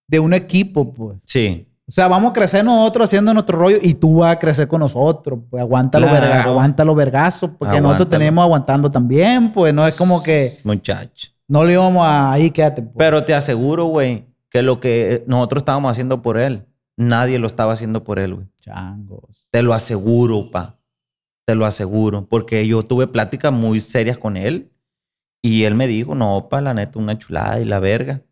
de 0.07 0.21
un 0.21 0.35
equipo, 0.35 0.93
pues. 0.93 1.19
Sí. 1.27 1.67
O 1.89 1.93
sea, 1.93 2.07
vamos 2.07 2.31
a 2.31 2.35
crecer 2.35 2.65
nosotros 2.65 3.07
haciendo 3.07 3.35
nuestro 3.35 3.59
rollo 3.59 3.79
y 3.83 3.95
tú 3.95 4.19
vas 4.19 4.37
a 4.37 4.39
crecer 4.39 4.69
con 4.69 4.79
nosotros. 4.81 5.41
Pues 5.51 5.61
aguántalo, 5.61 6.07
Claro. 6.07 6.21
verga, 6.23 6.43
aguántalo 6.45 6.95
vergazo, 6.95 7.57
porque 7.57 7.81
nosotros 7.81 8.09
tenemos 8.11 8.45
aguantando 8.45 8.91
también, 8.91 9.51
pues 9.53 9.75
no 9.75 9.85
es 9.87 9.97
como 9.97 10.23
que 10.23 10.53
Muchacho. 10.63 11.31
no 11.49 11.65
le 11.65 11.73
íbamos 11.73 12.07
a 12.07 12.31
ahí, 12.33 12.51
quédate. 12.53 12.83
pues. 12.83 12.95
Pero 12.97 13.25
te 13.25 13.35
aseguro, 13.35 13.87
güey, 13.87 14.25
que 14.51 14.63
lo 14.63 14.79
que 14.79 15.25
nosotros 15.27 15.63
estábamos 15.63 15.91
haciendo 15.91 16.23
por 16.23 16.39
él, 16.39 16.65
nadie 16.97 17.39
lo 17.41 17.47
estaba 17.49 17.73
haciendo 17.73 18.05
por 18.05 18.19
él, 18.21 18.35
güey. 18.35 18.47
Changos. 18.61 19.49
Te 19.51 19.63
lo 19.63 19.75
aseguro, 19.75 20.49
pa. 20.51 20.77
Te 21.51 21.57
lo 21.57 21.67
aseguro. 21.67 22.29
Porque 22.29 22.65
yo 22.65 22.85
tuve 22.85 23.09
pláticas 23.09 23.53
muy 23.53 23.81
serias 23.81 24.17
con 24.17 24.37
él. 24.37 24.71
Y 25.43 25.65
él 25.65 25.75
me 25.75 25.89
dijo, 25.89 26.15
no, 26.15 26.47
pa, 26.49 26.61
la 26.61 26.75
neta, 26.75 27.01
una 27.01 27.19
chulada 27.19 27.59
y 27.59 27.65
la 27.65 27.81
verga. 27.81 28.23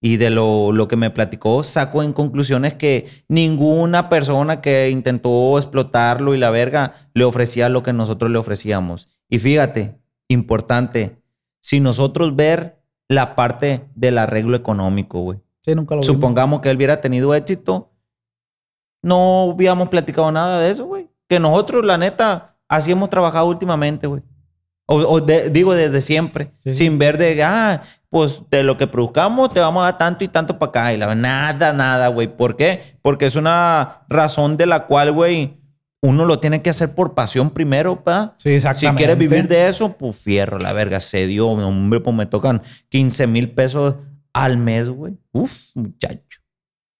Y 0.00 0.16
de 0.16 0.30
lo, 0.30 0.72
lo 0.72 0.88
que 0.88 0.96
me 0.96 1.10
platicó, 1.10 1.62
saco 1.62 2.02
en 2.02 2.14
conclusiones 2.14 2.72
que 2.72 3.24
ninguna 3.28 4.08
persona 4.08 4.62
que 4.62 4.88
intentó 4.88 5.58
explotarlo 5.58 6.34
y 6.34 6.38
la 6.38 6.48
verga 6.48 6.94
le 7.12 7.24
ofrecía 7.24 7.68
lo 7.68 7.82
que 7.82 7.92
nosotros 7.92 8.30
le 8.30 8.38
ofrecíamos. 8.38 9.10
Y 9.28 9.38
fíjate, 9.38 9.98
importante, 10.28 11.20
si 11.60 11.80
nosotros 11.80 12.36
ver 12.36 12.80
la 13.06 13.36
parte 13.36 13.90
del 13.94 14.16
arreglo 14.16 14.56
económico, 14.56 15.20
güey. 15.20 15.40
Sí, 15.60 15.74
nunca 15.74 15.94
lo 15.94 16.00
vimos. 16.00 16.14
Supongamos 16.14 16.62
que 16.62 16.70
él 16.70 16.78
hubiera 16.78 17.02
tenido 17.02 17.34
éxito, 17.34 17.90
no 19.02 19.44
hubiéramos 19.44 19.90
platicado 19.90 20.32
nada 20.32 20.58
de 20.58 20.70
eso, 20.70 20.86
güey. 20.86 21.10
Que 21.28 21.40
nosotros, 21.40 21.84
la 21.84 21.98
neta, 21.98 22.56
así 22.68 22.92
hemos 22.92 23.10
trabajado 23.10 23.46
últimamente, 23.46 24.06
güey. 24.06 24.22
O, 24.88 24.96
o 24.98 25.20
de- 25.20 25.50
digo 25.50 25.74
desde 25.74 26.00
siempre, 26.00 26.52
Sí. 26.60 26.72
sin 26.72 26.98
ver 26.98 27.18
de, 27.18 27.42
ah, 27.42 27.82
pues 28.08 28.42
de 28.50 28.62
lo 28.62 28.78
que 28.78 28.86
produzcamos 28.86 29.52
te 29.52 29.58
vamos 29.58 29.82
a 29.82 29.86
dar 29.86 29.98
tanto 29.98 30.24
y 30.24 30.28
tanto 30.28 30.58
para 30.58 30.70
acá. 30.70 30.92
Y 30.94 30.96
la, 30.96 31.12
nada, 31.16 31.72
nada, 31.72 32.06
güey. 32.08 32.28
¿Por 32.36 32.56
qué? 32.56 32.96
Porque 33.02 33.26
es 33.26 33.34
una 33.34 34.04
razón 34.08 34.56
de 34.56 34.66
la 34.66 34.86
cual, 34.86 35.10
güey, 35.12 35.60
uno 36.02 36.24
lo 36.24 36.38
tiene 36.38 36.62
que 36.62 36.70
hacer 36.70 36.94
por 36.94 37.14
pasión 37.14 37.50
primero, 37.50 38.04
pa. 38.04 38.34
Sí, 38.38 38.50
Si 38.50 38.54
exactamente. 38.54 38.98
quieres 38.98 39.18
vivir 39.18 39.48
de 39.48 39.66
eso, 39.68 39.96
pues 39.98 40.14
fierro, 40.16 40.58
la 40.58 40.72
verga, 40.72 41.00
se 41.00 41.26
dio. 41.26 41.48
Hombre, 41.48 41.98
pues 41.98 42.14
me 42.14 42.26
tocan 42.26 42.62
15 42.88 43.26
mil 43.26 43.50
pesos 43.50 43.96
al 44.32 44.56
mes, 44.56 44.88
güey. 44.88 45.18
Uf, 45.32 45.74
muchacho. 45.74 46.38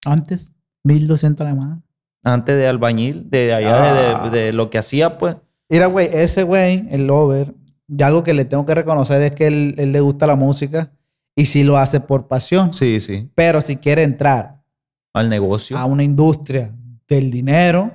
Antes, 0.04 0.52
1200 0.83 1.47
la 1.47 1.54
más. 1.54 1.78
Antes 2.26 2.56
de 2.56 2.66
albañil, 2.66 3.30
de 3.30 3.54
allá, 3.54 3.92
de- 3.95 4.14
Ah. 4.14 4.28
de, 4.30 4.40
de 4.40 4.52
lo 4.52 4.68
que 4.68 4.78
hacía, 4.78 5.16
pues. 5.18 5.37
Mira, 5.68 5.87
güey, 5.87 6.09
ese 6.12 6.42
güey, 6.42 6.87
el 6.90 7.06
Lover, 7.06 7.54
y 7.88 8.02
algo 8.02 8.25
que 8.25 8.35
le 8.35 8.45
tengo 8.45 8.66
que 8.66 8.75
reconocer 8.75 9.23
es 9.23 9.30
que 9.33 9.47
él, 9.47 9.75
él 9.78 9.92
le 9.92 10.00
gusta 10.00 10.26
la 10.26 10.35
música 10.37 10.90
y 11.37 11.47
sí 11.47 11.62
lo 11.62 11.76
hace 11.78 12.00
por 12.00 12.26
pasión. 12.26 12.73
Sí, 12.75 13.00
sí. 13.00 13.30
Pero 13.37 13.61
si 13.61 13.76
quiere 13.76 14.02
entrar 14.02 14.61
Al 15.14 15.28
negocio. 15.28 15.78
a 15.78 15.85
una 15.85 16.02
industria 16.02 16.73
del 17.09 17.30
dinero, 17.30 17.92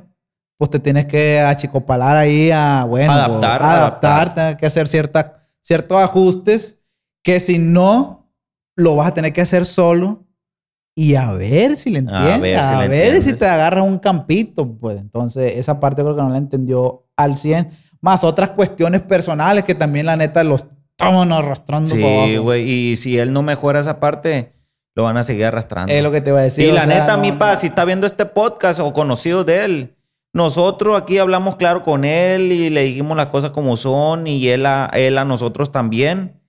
pues 0.58 0.72
te 0.72 0.80
tienes 0.80 1.08
que 1.08 1.40
achicopalar 1.42 2.16
ahí 2.16 2.52
a, 2.52 2.86
bueno, 2.88 3.12
Adaptar, 3.12 3.60
pues, 3.60 3.70
adaptar, 3.72 4.12
adaptar. 4.12 4.34
tener 4.36 4.58
que 4.58 4.66
hacer 4.66 4.88
cierta, 4.88 5.44
ciertos 5.62 5.98
ajustes 5.98 6.78
que 7.24 7.40
si 7.42 7.58
no, 7.60 8.32
lo 8.78 8.96
vas 8.96 9.08
a 9.10 9.14
tener 9.14 9.34
que 9.34 9.42
hacer 9.42 9.66
solo 9.66 10.24
y 10.96 11.16
a 11.16 11.32
ver 11.32 11.76
si 11.78 11.90
le 11.90 12.00
entiendes, 12.00 12.58
a 12.60 12.80
ver, 12.88 13.22
si 13.22 13.34
te 13.34 13.46
agarras 13.48 13.86
un 13.86 13.98
campito, 14.00 14.68
pues 14.78 15.00
entonces 15.00 15.54
esa 15.58 15.80
parte 15.80 16.02
creo 16.02 16.16
que 16.16 16.22
no 16.22 16.30
la 16.30 16.38
entendió 16.38 17.06
al 17.16 17.36
100, 17.38 17.70
más 18.02 18.24
otras 18.24 18.50
cuestiones 18.52 19.02
personales 19.02 19.64
que 19.64 19.76
también 19.76 20.06
la 20.08 20.18
neta 20.18 20.44
los 20.44 20.66
estaban 20.92 21.32
arrastrando 21.32 21.90
Sí, 21.90 22.38
güey. 22.38 22.70
Y 22.70 22.98
si 22.98 23.18
él 23.18 23.32
no 23.34 23.42
mejora 23.42 23.80
esa 23.80 24.00
parte, 24.00 24.54
lo 24.96 25.04
van 25.04 25.18
a 25.18 25.24
seguir 25.24 25.46
arrastrando. 25.46 25.94
Es 25.94 26.04
lo 26.04 26.12
que 26.12 26.20
te 26.22 26.30
iba 26.32 26.40
a 26.40 26.44
decir. 26.44 26.66
y 26.68 26.72
la 26.72 26.86
sea, 26.86 27.00
neta, 27.02 27.16
no- 27.16 27.22
mi 27.22 27.32
pa, 27.32 27.54
no- 27.54 27.58
si 27.58 27.68
está 27.68 27.86
viendo 27.86 28.06
este 28.06 28.26
podcast 28.26 28.80
o 28.82 28.92
conocido 28.94 29.44
de 29.44 29.66
él, 29.66 29.96
nosotros 30.34 31.00
aquí 31.02 31.18
hablamos 31.18 31.56
claro 31.58 31.84
con 31.84 32.06
él 32.06 32.52
y 32.52 32.70
le 32.70 32.84
dijimos 32.84 33.18
las 33.18 33.28
cosas 33.28 33.52
como 33.52 33.78
son 33.78 34.28
y 34.28 34.48
él 34.48 34.66
a, 34.66 34.90
él 34.94 35.18
a 35.18 35.26
nosotros 35.26 35.72
también. 35.72 36.41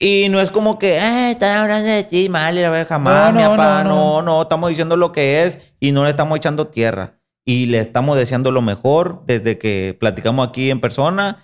Y 0.00 0.28
no 0.28 0.40
es 0.40 0.50
como 0.50 0.78
que, 0.78 0.96
eh, 0.98 1.30
están 1.32 1.56
hablando 1.58 1.88
de 1.88 2.04
ti, 2.04 2.28
mal, 2.28 2.56
y 2.56 2.62
la 2.62 2.70
verdad, 2.70 2.88
jamás, 2.88 3.32
No, 3.34 3.38
mi 3.40 3.42
no, 3.44 3.50
papá. 3.50 3.82
no, 3.82 3.90
No, 3.90 4.22
no. 4.22 4.22
no, 4.22 4.42
estamos 4.42 4.68
diciendo 4.70 4.96
lo 4.96 5.10
que 5.10 5.42
es 5.42 5.74
y 5.80 5.90
no 5.92 6.04
le 6.04 6.10
estamos 6.10 6.36
echando 6.36 6.68
tierra. 6.68 7.14
Y 7.44 7.66
le 7.66 7.78
estamos 7.80 8.16
deseando 8.16 8.50
lo 8.52 8.60
mejor 8.62 9.22
desde 9.26 9.58
que 9.58 9.96
platicamos 9.98 10.46
aquí 10.46 10.70
en 10.70 10.80
persona. 10.80 11.42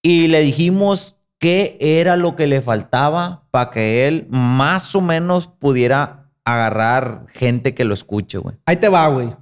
Y 0.00 0.28
le 0.28 0.40
dijimos 0.40 1.16
qué 1.38 1.76
era 1.80 2.16
lo 2.16 2.36
que 2.36 2.46
le 2.46 2.62
faltaba 2.62 3.46
para 3.50 3.70
que 3.72 4.06
él 4.08 4.26
más 4.30 4.94
o 4.94 5.00
menos 5.00 5.48
pudiera 5.48 6.30
agarrar 6.44 7.26
gente 7.28 7.74
que 7.74 7.84
lo 7.84 7.92
escuche, 7.92 8.38
güey. 8.38 8.56
Ahí 8.66 8.76
te 8.76 8.88
va, 8.88 9.08
güey. 9.08 9.34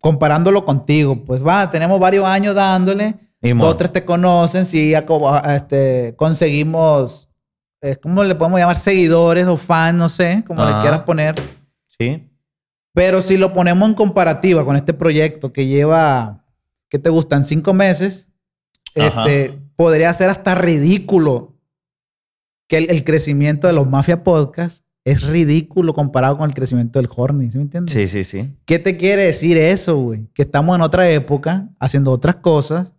Comparándolo 0.00 0.64
contigo, 0.64 1.24
pues 1.24 1.44
va, 1.44 1.70
tenemos 1.70 1.98
varios 1.98 2.24
años 2.24 2.54
dándole. 2.54 3.16
Dos 3.40 3.76
tres 3.76 3.92
te 3.92 4.04
conocen, 4.04 4.66
sí, 4.66 4.94
ah, 4.94 5.42
este, 5.54 6.14
conseguimos, 6.16 7.28
eh, 7.80 7.96
¿cómo 7.96 8.24
le 8.24 8.34
podemos 8.34 8.58
llamar? 8.58 8.76
Seguidores 8.76 9.46
o 9.46 9.56
fans, 9.56 9.96
no 9.96 10.08
sé, 10.08 10.42
como 10.46 10.64
le 10.64 10.70
Ajá. 10.70 10.80
quieras 10.80 11.00
poner. 11.02 11.34
Sí. 11.98 12.28
Pero 12.94 13.22
si 13.22 13.36
lo 13.36 13.52
ponemos 13.52 13.88
en 13.88 13.94
comparativa 13.94 14.64
con 14.64 14.74
este 14.74 14.92
proyecto 14.92 15.52
que 15.52 15.66
lleva, 15.66 16.44
¿qué 16.88 16.98
te 16.98 17.10
gustan? 17.10 17.44
Cinco 17.44 17.72
meses, 17.72 18.26
Ajá. 18.96 19.24
este, 19.28 19.56
podría 19.76 20.12
ser 20.14 20.30
hasta 20.30 20.56
ridículo 20.56 21.54
que 22.66 22.78
el, 22.78 22.90
el 22.90 23.04
crecimiento 23.04 23.68
de 23.68 23.72
los 23.72 23.88
Mafia 23.88 24.24
Podcast 24.24 24.84
es 25.04 25.22
ridículo 25.22 25.94
comparado 25.94 26.36
con 26.36 26.50
el 26.50 26.54
crecimiento 26.54 26.98
del 26.98 27.08
Horny, 27.14 27.50
¿sí 27.50 27.56
me 27.58 27.64
entiendes? 27.64 27.92
Sí, 27.94 28.08
sí, 28.08 28.24
sí. 28.24 28.52
¿Qué 28.66 28.78
te 28.78 28.96
quiere 28.96 29.22
decir 29.24 29.56
eso, 29.56 29.96
güey? 29.96 30.26
Que 30.34 30.42
estamos 30.42 30.74
en 30.76 30.82
otra 30.82 31.08
época, 31.08 31.68
haciendo 31.78 32.10
otras 32.10 32.36
cosas. 32.36 32.92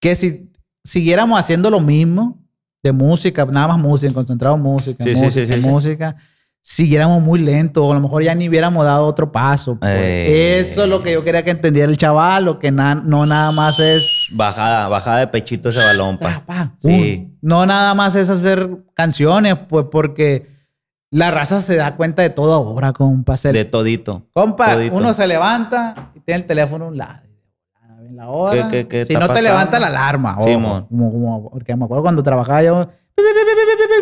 Que 0.00 0.14
si 0.14 0.50
siguiéramos 0.84 1.38
haciendo 1.38 1.70
lo 1.70 1.80
mismo 1.80 2.38
de 2.82 2.92
música, 2.92 3.44
nada 3.46 3.68
más 3.68 3.78
música, 3.78 4.12
concentrado 4.14 4.56
en 4.56 4.62
música, 4.62 5.02
Sí, 5.04 5.10
música, 5.14 5.30
sí, 5.46 5.52
sí, 5.52 5.62
sí. 5.62 5.68
música, 5.68 6.16
siguiéramos 6.60 7.22
muy 7.22 7.38
lento, 7.40 7.84
o 7.84 7.90
a 7.92 7.94
lo 7.94 8.00
mejor 8.00 8.22
ya 8.22 8.34
ni 8.34 8.48
hubiéramos 8.48 8.84
dado 8.84 9.06
otro 9.06 9.30
paso. 9.32 9.78
pues. 9.78 9.90
Eh. 9.94 10.58
Eso 10.60 10.84
es 10.84 10.88
lo 10.90 11.02
que 11.02 11.12
yo 11.12 11.24
quería 11.24 11.42
que 11.44 11.50
entendiera 11.50 11.90
el 11.90 11.96
chaval, 11.96 12.46
o 12.48 12.58
que 12.58 12.70
na- 12.70 12.94
no 12.96 13.24
nada 13.26 13.50
más 13.52 13.78
es 13.80 14.02
Bajada, 14.32 14.88
bajada 14.88 15.18
de 15.20 15.26
pechito 15.28 15.68
ese 15.70 15.78
balón, 15.78 16.18
pa, 16.18 16.44
pa. 16.46 16.74
Sí. 16.78 17.32
no 17.40 17.66
nada 17.66 17.94
más 17.94 18.14
es 18.16 18.28
hacer 18.30 18.68
canciones, 18.94 19.56
pues 19.68 19.86
porque 19.90 20.48
la 21.12 21.30
raza 21.30 21.62
se 21.62 21.76
da 21.76 21.96
cuenta 21.96 22.22
de 22.22 22.30
todo 22.30 22.52
ahora, 22.54 22.92
compa. 22.92 23.36
Se- 23.36 23.52
De 23.52 23.64
todito. 23.64 24.26
Compa, 24.32 24.74
Todito. 24.74 24.94
uno 24.96 25.14
se 25.14 25.26
levanta 25.26 26.10
y 26.14 26.20
tiene 26.20 26.40
el 26.42 26.46
teléfono 26.46 26.84
a 26.86 26.88
un 26.88 26.96
lado. 26.98 27.25
En 28.08 28.16
la 28.16 28.28
hora. 28.28 28.68
¿Qué- 28.70 28.86
qué- 28.86 28.88
qué 28.88 29.06
si 29.06 29.14
no 29.14 29.28
te 29.28 29.42
levanta 29.42 29.78
la 29.80 29.88
alarma. 29.88 30.36
ojo. 30.38 30.46
Como, 30.52 30.86
como- 31.12 31.50
porque 31.50 31.74
me 31.76 31.84
acuerdo 31.84 32.02
cuando 32.02 32.22
trabajaba 32.22 32.62
yo, 32.62 32.88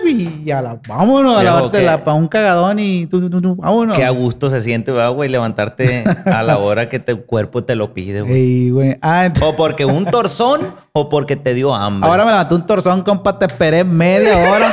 Y 0.07 0.51
a 0.51 0.61
la, 0.61 0.79
vámonos 0.89 1.39
a 1.39 1.43
lavarte 1.45 1.83
la, 1.83 2.03
para 2.05 2.15
un 2.17 2.27
cagadón 2.27 2.79
y 2.81 3.07
tú, 3.07 3.21
tú, 3.21 3.31
tú, 3.31 3.41
tú, 3.41 3.55
vámonos. 3.57 3.97
Qué 3.97 4.05
a 4.05 4.11
gusto 4.11 4.51
se 4.51 4.61
siente, 4.61 4.91
¿verdad, 4.93 5.13
güey? 5.13 5.29
Levantarte 5.31 6.05
a 6.27 6.43
la 6.43 6.59
hora 6.59 6.89
que 6.89 6.99
tu 6.99 7.25
cuerpo 7.25 7.63
te 7.65 7.77
lo 7.77 7.95
pide, 7.95 8.23
güey. 8.23 8.35
Ey, 8.35 8.71
güey. 8.71 8.99
Ah, 9.03 9.29
O 9.41 9.55
porque 9.57 9.85
un 9.85 10.05
torzón 10.05 10.61
o 10.93 11.09
porque 11.09 11.37
te 11.37 11.55
dio 11.55 11.75
hambre. 11.75 12.09
ahora 12.11 12.25
me 12.25 12.31
levanté 12.33 12.55
un 12.57 12.67
torzón, 12.67 13.03
compa. 13.03 13.39
Te 13.39 13.47
esperé 13.47 13.85
media 13.85 14.37
hora. 14.51 14.73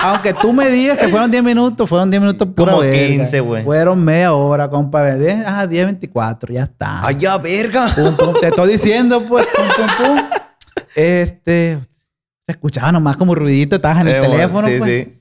Aunque 0.00 0.32
tú 0.32 0.52
me 0.52 0.68
digas 0.68 0.96
que 0.96 1.08
fueron 1.08 1.30
10 1.30 1.42
minutos, 1.42 1.88
fueron 1.88 2.08
10 2.10 2.22
minutos 2.22 2.48
pura 2.54 2.72
Como 2.72 2.82
verga. 2.84 3.06
15, 3.08 3.40
güey. 3.40 3.64
Fueron 3.64 4.04
media 4.04 4.32
hora, 4.32 4.70
compa. 4.70 5.14
10, 5.16 5.44
ajá, 5.44 5.66
10, 5.66 5.86
24, 5.86 6.54
ya 6.54 6.62
está. 6.62 7.04
¡Ay, 7.06 7.16
ya, 7.18 7.36
verga! 7.36 7.88
Pum, 7.94 8.16
pum, 8.16 8.34
te 8.40 8.46
estoy 8.48 8.72
diciendo, 8.72 9.20
pues, 9.28 9.46
pum, 9.46 9.66
pum, 9.76 10.06
pum. 10.06 10.16
Este, 10.94 11.78
se 12.46 12.52
escuchaba 12.52 12.92
nomás 12.92 13.16
como 13.16 13.34
ruidito, 13.34 13.76
estabas 13.76 14.00
en 14.02 14.08
el 14.08 14.14
Eh, 14.14 14.18
güey, 14.20 14.30
teléfono, 14.30 14.68
Sí, 14.68 14.74
pues. 14.78 14.90
sí. 15.06 15.14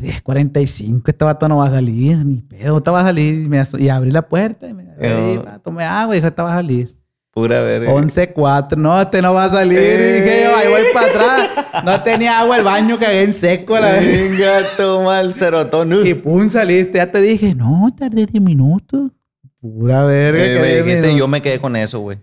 10.45, 0.00 1.08
este 1.10 1.24
vato 1.24 1.48
no 1.48 1.58
va 1.58 1.68
a 1.68 1.70
salir, 1.70 2.18
ni 2.24 2.42
pedo, 2.42 2.82
te 2.82 2.90
va 2.90 3.00
a 3.00 3.04
salir. 3.04 3.34
Y, 3.44 3.48
me 3.48 3.58
aso- 3.60 3.78
y 3.78 3.88
abrí 3.88 4.10
la 4.10 4.22
puerta 4.28 4.68
y 4.68 4.74
me 4.74 4.84
Eh, 5.00 5.32
"Ey, 5.34 5.38
pa, 5.38 5.58
tomé 5.60 5.84
agua 5.84 6.14
y 6.14 6.18
dijo, 6.18 6.26
este 6.28 6.42
va 6.42 6.52
a 6.52 6.56
salir. 6.56 6.97
Pura 7.40 7.60
verga. 7.60 7.92
11.4, 7.92 8.76
no, 8.76 9.00
este 9.00 9.22
no 9.22 9.34
va 9.34 9.44
a 9.44 9.48
salir. 9.50 9.78
Eh. 9.78 10.20
Dije 10.22 10.44
yo, 10.44 10.56
ahí 10.56 10.68
voy 10.68 10.82
para 10.92 11.06
atrás. 11.06 11.50
No 11.84 12.02
tenía 12.02 12.40
agua 12.40 12.56
el 12.56 12.64
baño, 12.64 12.98
cagué 12.98 13.22
en 13.22 13.32
seco 13.34 13.78
la. 13.78 13.92
Venga, 13.92 14.60
toma 14.76 15.20
el 15.20 15.34
serotón. 15.34 16.06
Y 16.06 16.14
pum, 16.14 16.48
saliste. 16.48 16.98
Ya 16.98 17.10
te 17.10 17.20
dije, 17.20 17.54
no, 17.54 17.94
tardé 17.96 18.26
10 18.26 18.42
minutos. 18.42 19.10
Pura 19.60 20.04
verga. 20.04 20.44
Eh, 20.44 20.54
que 20.54 20.60
me 20.60 20.66
10 20.68 20.76
dijiste, 20.84 21.00
minutos. 21.02 21.18
yo 21.18 21.28
me 21.28 21.42
quedé 21.42 21.58
con 21.60 21.76
eso, 21.76 22.00
güey. 22.00 22.18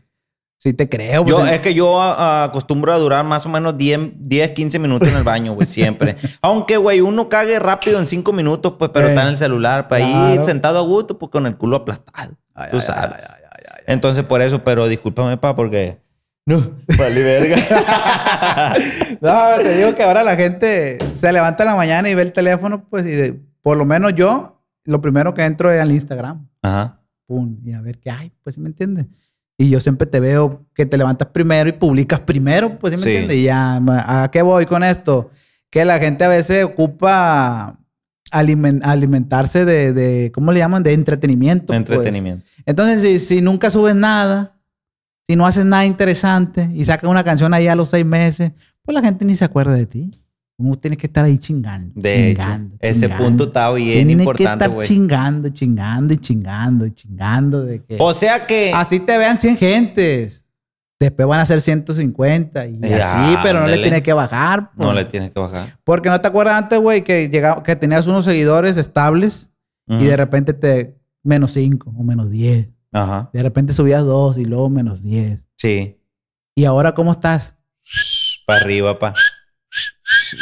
Sí 0.58 0.74
te 0.74 0.90
creo. 0.90 1.24
pues, 1.24 1.36
Yo, 1.36 1.46
es 1.46 1.60
que 1.60 1.74
yo 1.74 2.02
a- 2.02 2.14
a- 2.14 2.44
acostumbro 2.46 2.92
a 2.92 2.98
durar 2.98 3.24
más 3.24 3.46
o 3.46 3.50
menos 3.50 3.78
10, 3.78 4.00
10 4.16 4.52
15 4.52 4.80
minutos 4.80 5.08
en 5.10 5.16
el 5.18 5.24
baño, 5.24 5.54
güey, 5.54 5.68
siempre. 5.68 6.16
Aunque, 6.42 6.78
güey, 6.78 7.02
uno 7.02 7.30
cague 7.30 7.60
rápido 7.60 8.00
en 8.00 8.06
5 8.08 8.34
minutos, 8.34 8.74
pues, 8.80 8.90
pero 8.94 9.08
Eh, 9.08 9.10
está 9.12 9.22
en 9.24 9.28
el 9.30 9.38
celular, 9.38 9.88
para 9.88 10.04
claro. 10.06 10.34
ir 10.34 10.44
sentado 10.44 10.80
a 10.80 10.82
gusto, 10.82 11.20
pues 11.20 11.30
con 11.32 11.46
el 11.46 11.56
culo 11.56 11.78
aplastado. 11.78 12.34
Ay, 12.56 12.70
tú 12.72 12.78
ay, 12.78 12.82
sabes. 12.82 13.12
ay, 13.18 13.22
ay, 13.22 13.36
ay, 13.38 13.42
ay. 13.44 13.45
Entonces, 13.88 14.24
por 14.26 14.42
eso, 14.42 14.64
pero 14.64 14.88
discúlpame, 14.88 15.38
pa, 15.38 15.56
porque. 15.56 16.00
No, 16.48 16.64
vale, 16.98 17.24
verga. 17.24 17.56
No, 19.22 19.64
te 19.64 19.78
digo 19.78 19.96
que 19.96 20.04
ahora 20.04 20.24
la 20.24 20.36
gente 20.36 20.98
se 21.16 21.32
levanta 21.34 21.64
en 21.64 21.70
la 21.70 21.76
mañana 21.76 22.10
y 22.10 22.16
ve 22.16 22.22
el 22.22 22.34
teléfono, 22.34 22.84
pues, 22.90 23.06
y 23.06 23.12
de- 23.12 23.40
por 23.62 23.78
lo 23.78 23.86
menos 23.86 24.14
yo, 24.14 24.62
lo 24.84 25.02
primero 25.02 25.34
que 25.34 25.44
entro 25.44 25.72
es 25.72 25.82
al 25.82 25.92
Instagram. 25.92 26.48
Ajá. 26.62 27.00
Pum, 27.28 27.58
y 27.66 27.74
a 27.74 27.82
ver 27.82 27.98
qué 28.00 28.12
hay, 28.12 28.32
pues, 28.44 28.56
¿sí 28.56 28.62
me 28.62 28.68
entiendes? 28.70 29.08
Y 29.58 29.70
yo 29.70 29.80
siempre 29.80 30.06
te 30.06 30.20
veo 30.20 30.66
que 30.76 30.86
te 30.86 30.98
levantas 30.98 31.30
primero 31.30 31.68
y 31.70 31.74
publicas 31.74 32.20
primero, 32.20 32.78
pues, 32.78 32.92
¿sí 32.94 32.98
me 32.98 33.04
Sí. 33.04 33.10
entiendes? 33.10 33.38
Y 33.38 33.44
ya, 33.44 33.82
¿a 34.24 34.30
qué 34.32 34.42
voy 34.44 34.66
con 34.66 34.84
esto? 34.84 35.32
Que 35.72 35.84
la 35.86 35.98
gente 35.98 36.24
a 36.26 36.28
veces 36.28 36.64
ocupa 36.66 37.80
alimen- 38.32 38.82
alimentarse 38.84 39.66
de, 39.66 39.94
de, 39.94 40.32
¿cómo 40.34 40.52
le 40.52 40.60
llaman? 40.60 40.84
De 40.84 40.94
entretenimiento. 40.94 41.68
pues. 41.68 41.78
Entretenimiento. 41.78 42.44
Entonces, 42.66 43.02
si, 43.02 43.20
si 43.20 43.42
nunca 43.42 43.70
subes 43.70 43.96
nada, 43.96 44.58
si 45.28 45.36
no 45.36 45.46
haces 45.46 45.66
nada 45.66 45.86
interesante 45.86 46.70
y 46.74 46.86
sacas 46.86 47.10
una 47.10 47.24
canción 47.24 47.54
ahí 47.54 47.68
a 47.68 47.76
los 47.76 47.90
seis 47.90 48.06
meses, 48.06 48.52
pues 48.84 48.94
la 48.96 49.02
gente 49.02 49.26
ni 49.26 49.36
se 49.36 49.46
acuerda 49.46 49.74
de 49.74 49.86
ti. 49.86 50.12
Uno 50.58 50.76
tiene 50.76 50.96
que 50.96 51.08
estar 51.08 51.26
ahí 51.26 51.38
chingando. 51.38 51.92
De 52.00 52.32
hecho, 52.32 52.42
chingando, 52.42 52.76
ese 52.80 53.02
chingando. 53.02 53.26
punto 53.26 53.44
está 53.46 53.72
bien 53.74 53.92
Tiene 54.08 54.14
que 54.14 54.20
importante, 54.20 54.64
estar 54.66 54.70
güey. 54.70 54.88
chingando, 54.88 55.50
chingando 55.50 56.14
y 56.14 56.18
chingando 56.18 56.86
y 56.86 56.92
chingando 56.94 57.64
de 57.66 57.84
que 57.84 57.98
O 58.00 58.14
sea 58.14 58.48
que. 58.48 58.72
así 58.74 59.00
te 59.02 59.18
vean 59.18 59.38
100 59.38 59.58
gentes. 59.58 60.45
Después 61.00 61.28
van 61.28 61.42
a 61.42 61.46
ser 61.46 61.60
150 61.60 62.68
y 62.68 62.80
Ya, 62.80 63.28
así, 63.28 63.38
pero 63.44 63.60
no 63.60 63.68
le 63.68 63.78
tienes 63.80 64.02
que 64.02 64.14
bajar. 64.14 64.72
No 64.76 64.94
le 64.94 65.04
tienes 65.06 65.32
que 65.32 65.40
bajar. 65.40 65.78
Porque 65.84 66.10
no 66.10 66.20
te 66.22 66.28
acuerdas 66.28 66.56
antes, 66.62 66.80
güey, 66.80 67.04
que, 67.04 67.30
llegaba- 67.30 67.62
que 67.64 67.76
tenías 67.76 68.08
unos 68.08 68.24
seguidores 68.26 68.78
estables 68.78 69.50
y 69.88 69.96
Ujú. 69.96 70.06
de 70.06 70.16
repente 70.18 70.54
te 70.54 70.96
menos 71.22 71.52
5 71.52 71.94
o 71.98 72.04
menos 72.04 72.30
10. 72.32 72.70
Ajá. 72.94 73.30
De 73.34 73.42
repente 73.44 73.74
subías 73.74 74.04
2 74.06 74.38
y 74.38 74.46
luego 74.46 74.70
menos 74.70 75.04
10. 75.04 75.42
Sí. 75.58 76.00
¿Y 76.56 76.64
ahora 76.64 76.94
cómo 76.94 77.12
estás? 77.12 77.56
Para 78.48 78.62
arriba, 78.62 78.98
pa. 78.98 79.14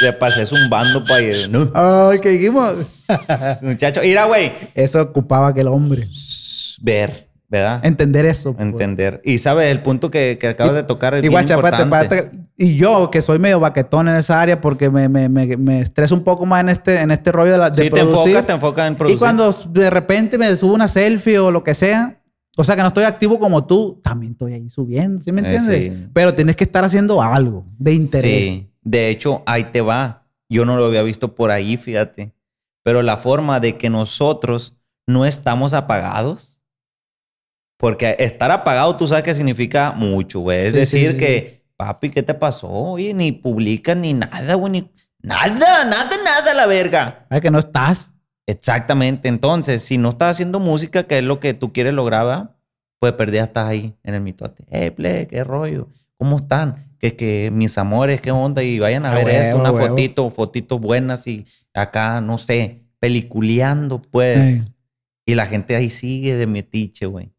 Le 0.02 0.14
pasé 0.14 0.46
zumbando 0.46 1.04
pa' 1.04 1.20
ir. 1.22 1.50
No. 1.50 1.72
Ay, 1.74 2.20
¿qué 2.20 2.30
dijimos? 2.30 3.08
Muchacho, 3.64 4.02
mira, 4.04 4.26
güey. 4.26 4.52
Eso 4.76 5.02
ocupaba 5.02 5.48
aquel 5.48 5.68
hombre. 5.68 6.08
Ver, 6.82 7.30
¿verdad? 7.50 7.82
Entender 7.86 8.26
eso. 8.26 8.54
pues. 8.54 8.66
Entender. 8.66 9.22
Y 9.24 9.38
sabes, 9.38 9.68
el 9.72 9.82
punto 9.82 10.10
que, 10.10 10.38
que 10.40 10.48
acabas 10.50 10.74
de 10.76 10.84
tocar 10.84 11.14
es 11.14 11.20
Y, 11.20 11.22
bien 11.30 11.32
guacha, 11.34 11.54
importante. 11.56 12.32
y 12.58 12.76
yo, 12.76 13.10
que 13.12 13.22
soy 13.22 13.38
medio 13.40 13.60
baquetón 13.60 14.08
en 14.08 14.16
esa 14.16 14.42
área 14.42 14.60
porque 14.60 14.90
me, 14.90 15.08
me, 15.10 15.30
me, 15.30 15.58
me 15.58 15.82
estreso 15.82 16.16
un 16.16 16.24
poco 16.24 16.46
más 16.46 16.62
en 16.62 16.70
este, 16.70 17.00
en 17.02 17.12
este 17.12 17.32
rollo 17.32 17.52
de, 17.52 17.58
la, 17.60 17.70
de 17.70 17.84
Sí, 17.84 17.90
te 17.90 17.98
producir. 18.02 18.18
enfocas, 18.30 18.46
te 18.48 18.54
enfocas 18.54 18.88
en 18.88 18.96
producir. 18.96 19.16
Y 19.16 19.20
cuando 19.20 19.56
de 19.70 19.90
repente 19.90 20.38
me 20.38 20.56
subo 20.58 20.74
una 20.74 20.88
selfie 20.88 21.38
o 21.40 21.52
lo 21.52 21.64
que 21.64 21.76
sea, 21.76 22.20
o 22.56 22.64
sea 22.64 22.76
que 22.76 22.82
no 22.82 22.88
estoy 22.90 23.04
activo 23.04 23.38
como 23.40 23.66
tú, 23.66 24.00
también 24.04 24.34
estoy 24.34 24.54
ahí 24.54 24.70
subiendo, 24.70 25.20
¿sí 25.20 25.32
me 25.32 25.42
Eh, 25.42 25.46
entiendes? 25.56 25.94
sí. 25.94 26.08
Pero 26.14 26.34
tienes 26.34 26.56
que 26.56 26.64
estar 26.64 26.84
haciendo 26.84 27.22
algo 27.22 27.66
de 27.78 27.94
interés. 27.94 28.48
Sí. 28.48 28.70
De 28.82 29.10
hecho, 29.10 29.44
ahí 29.46 29.64
te 29.66 29.82
va. 29.82 30.26
Yo 30.50 30.66
no 30.66 30.76
lo 30.76 30.86
había 30.86 31.04
visto 31.04 31.34
por 31.36 31.52
ahí, 31.52 31.78
fíjate. 31.78 32.34
Pero 32.84 33.02
la 33.02 33.16
forma 33.18 33.60
de 33.60 33.78
que 33.78 33.90
nosotros 33.90 34.78
no 35.08 35.26
estamos 35.26 35.74
apagados. 35.74 36.53
Porque 37.84 38.16
estar 38.18 38.50
apagado, 38.50 38.96
tú 38.96 39.10
sabes 39.10 39.26
que 39.26 39.36
significa 39.36 39.92
mucho, 39.92 40.40
güey. 40.40 40.68
Es 40.68 40.72
Sí, 40.72 40.78
decir, 40.78 41.12
sí, 41.12 41.18
que, 41.18 41.66
papi, 41.76 42.12
¿qué 42.12 42.24
te 42.24 42.34
pasó? 42.34 42.70
Oye, 42.70 43.14
ni 43.14 43.34
publicas 43.34 43.98
ni 43.98 44.14
nada, 44.14 44.54
güey. 44.54 44.72
Ni... 44.72 44.90
Nada, 45.22 45.84
nada, 45.84 46.10
nada, 46.24 46.54
la 46.54 46.66
verga. 46.66 47.28
Ay, 47.30 47.42
que 47.42 47.52
no 47.52 47.60
estás. 47.60 48.14
Exactamente. 48.48 49.28
Entonces, 49.28 49.82
si 49.82 49.98
no 49.98 50.12
estás 50.12 50.32
haciendo 50.32 50.62
música, 50.62 51.04
que 51.04 51.18
es 51.18 51.26
lo 51.26 51.42
que 51.42 51.54
tú 51.54 51.74
quieres 51.74 51.94
lograr, 51.94 52.26
¿verdad? 52.26 52.56
pues 53.00 53.12
perdí 53.12 53.40
estás 53.40 53.68
ahí 53.68 53.94
en 54.02 54.14
el 54.14 54.22
mitote. 54.22 54.64
Hey, 54.70 54.92
play, 54.92 55.26
qué 55.26 55.44
rollo. 55.44 55.90
¿Cómo 56.18 56.38
están? 56.38 56.96
Que, 57.00 57.18
que 57.18 57.50
mis 57.52 57.78
amores, 57.78 58.22
qué 58.22 58.32
onda. 58.32 58.64
Y 58.64 58.80
vayan 58.80 59.06
a 59.06 59.14
ver 59.14 59.26
huevo, 59.26 59.40
esto, 59.40 59.58
una 59.58 59.72
huevo. 59.72 59.88
fotito, 59.90 60.30
fotitos 60.30 60.80
buenas 60.80 61.28
y 61.28 61.46
acá, 61.74 62.22
no 62.22 62.38
sé, 62.38 62.86
peliculeando, 63.00 64.02
pues. 64.02 64.74
Y 65.26 65.36
la 65.36 65.46
gente 65.48 65.76
ahí 65.76 65.90
sigue 65.90 66.38
de 66.38 66.48
metiche, 66.48 67.08
güey. 67.08 67.33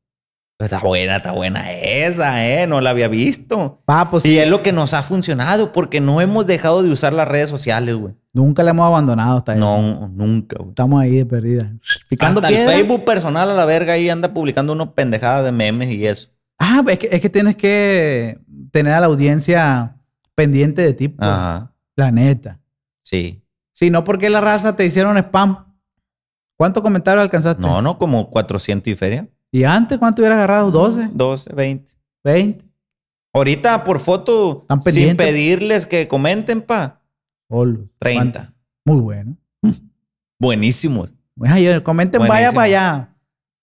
Está 0.59 0.79
buena, 0.81 1.17
está 1.17 1.33
buena 1.33 1.73
esa, 1.73 2.47
¿eh? 2.47 2.67
No 2.67 2.81
la 2.81 2.91
había 2.91 3.09
visto. 3.09 3.83
Pa, 3.87 4.09
pues 4.11 4.25
Y 4.25 4.39
es 4.39 4.49
lo 4.49 4.63
que 4.63 4.73
nos 4.73 4.95
ha 4.95 5.03
funcionado 5.03 5.73
porque 5.73 6.01
no 6.01 6.21
hemos 6.21 6.47
dejado 6.47 6.83
de 6.83 6.91
usar 6.91 7.13
las 7.13 7.27
redes 7.27 7.51
sociales, 7.51 7.97
güey. 7.97 8.15
nunca 8.33 8.63
le 8.63 8.71
hemos 8.71 8.87
abandonado 8.87 9.39
hasta 9.39 9.53
ahí. 9.53 9.59
No, 9.59 10.09
nunca, 10.09 10.57
güey. 10.59 10.69
Estamos 10.71 11.03
ahí 11.03 11.17
de 11.17 11.27
perdida. 11.27 11.73
Picando 12.09 12.39
Hasta 12.39 12.49
el 12.49 12.55
piedra. 12.55 12.73
Facebook 12.73 13.05
personal 13.05 13.51
a 13.51 13.55
la 13.55 13.65
verga 13.65 13.95
ahí 13.95 14.09
anda 14.09 14.33
publicando 14.33 14.73
unos 14.73 14.91
pendejadas 14.91 15.45
de 15.45 15.53
memes 15.53 15.89
y 15.89 16.07
eso. 16.07 16.29
Ah, 16.59 16.83
es 16.89 16.99
que, 17.01 17.09
es 17.11 17.21
que 17.21 17.29
tienes 17.31 17.57
que 17.57 18.39
tener 18.71 18.93
a 18.93 19.01
la 19.01 19.07
audiencia 19.07 19.97
pendiente 20.37 20.83
de 20.83 20.95
ti. 20.95 21.09
pues. 21.09 21.29
Ajá. 21.29 21.73
La 21.97 22.11
neta. 22.13 22.61
Sí. 23.03 23.43
Si 23.73 23.91
no, 23.91 24.05
¿por 24.05 24.19
qué 24.19 24.31
la 24.31 24.41
raza 24.41 24.77
te 24.77 24.87
hicieron 24.87 25.17
spam? 25.19 25.75
¿Cuántos 26.57 26.83
comentarios 26.83 27.23
alcanzaste? 27.23 27.61
No, 27.61 27.83
no, 27.83 27.99
como 27.99 28.31
400 28.31 28.87
y 28.93 28.95
feria. 28.97 29.29
¿Y 29.55 29.63
antes 29.63 29.99
cuánto 29.99 30.21
hubieras 30.21 30.39
agarrado? 30.39 30.73
¿12? 30.73 31.11
12, 31.13 31.53
20. 31.55 31.93
¿20? 32.25 32.59
Ahorita 33.33 33.85
por 33.85 34.01
foto, 34.01 34.63
Están 34.63 34.83
sin 34.93 35.17
pedirles 35.17 35.87
que 35.87 36.09
comenten, 36.09 36.61
pa. 36.61 37.01
Olo. 37.49 37.89
30. 38.01 38.53
Muy 38.85 39.01
bueno. 39.01 39.37
Buenísimo. 40.41 41.07
Ay, 41.41 41.81
comenten, 41.85 42.21
vaya 42.27 42.51
para 42.51 42.63
allá. 42.63 43.17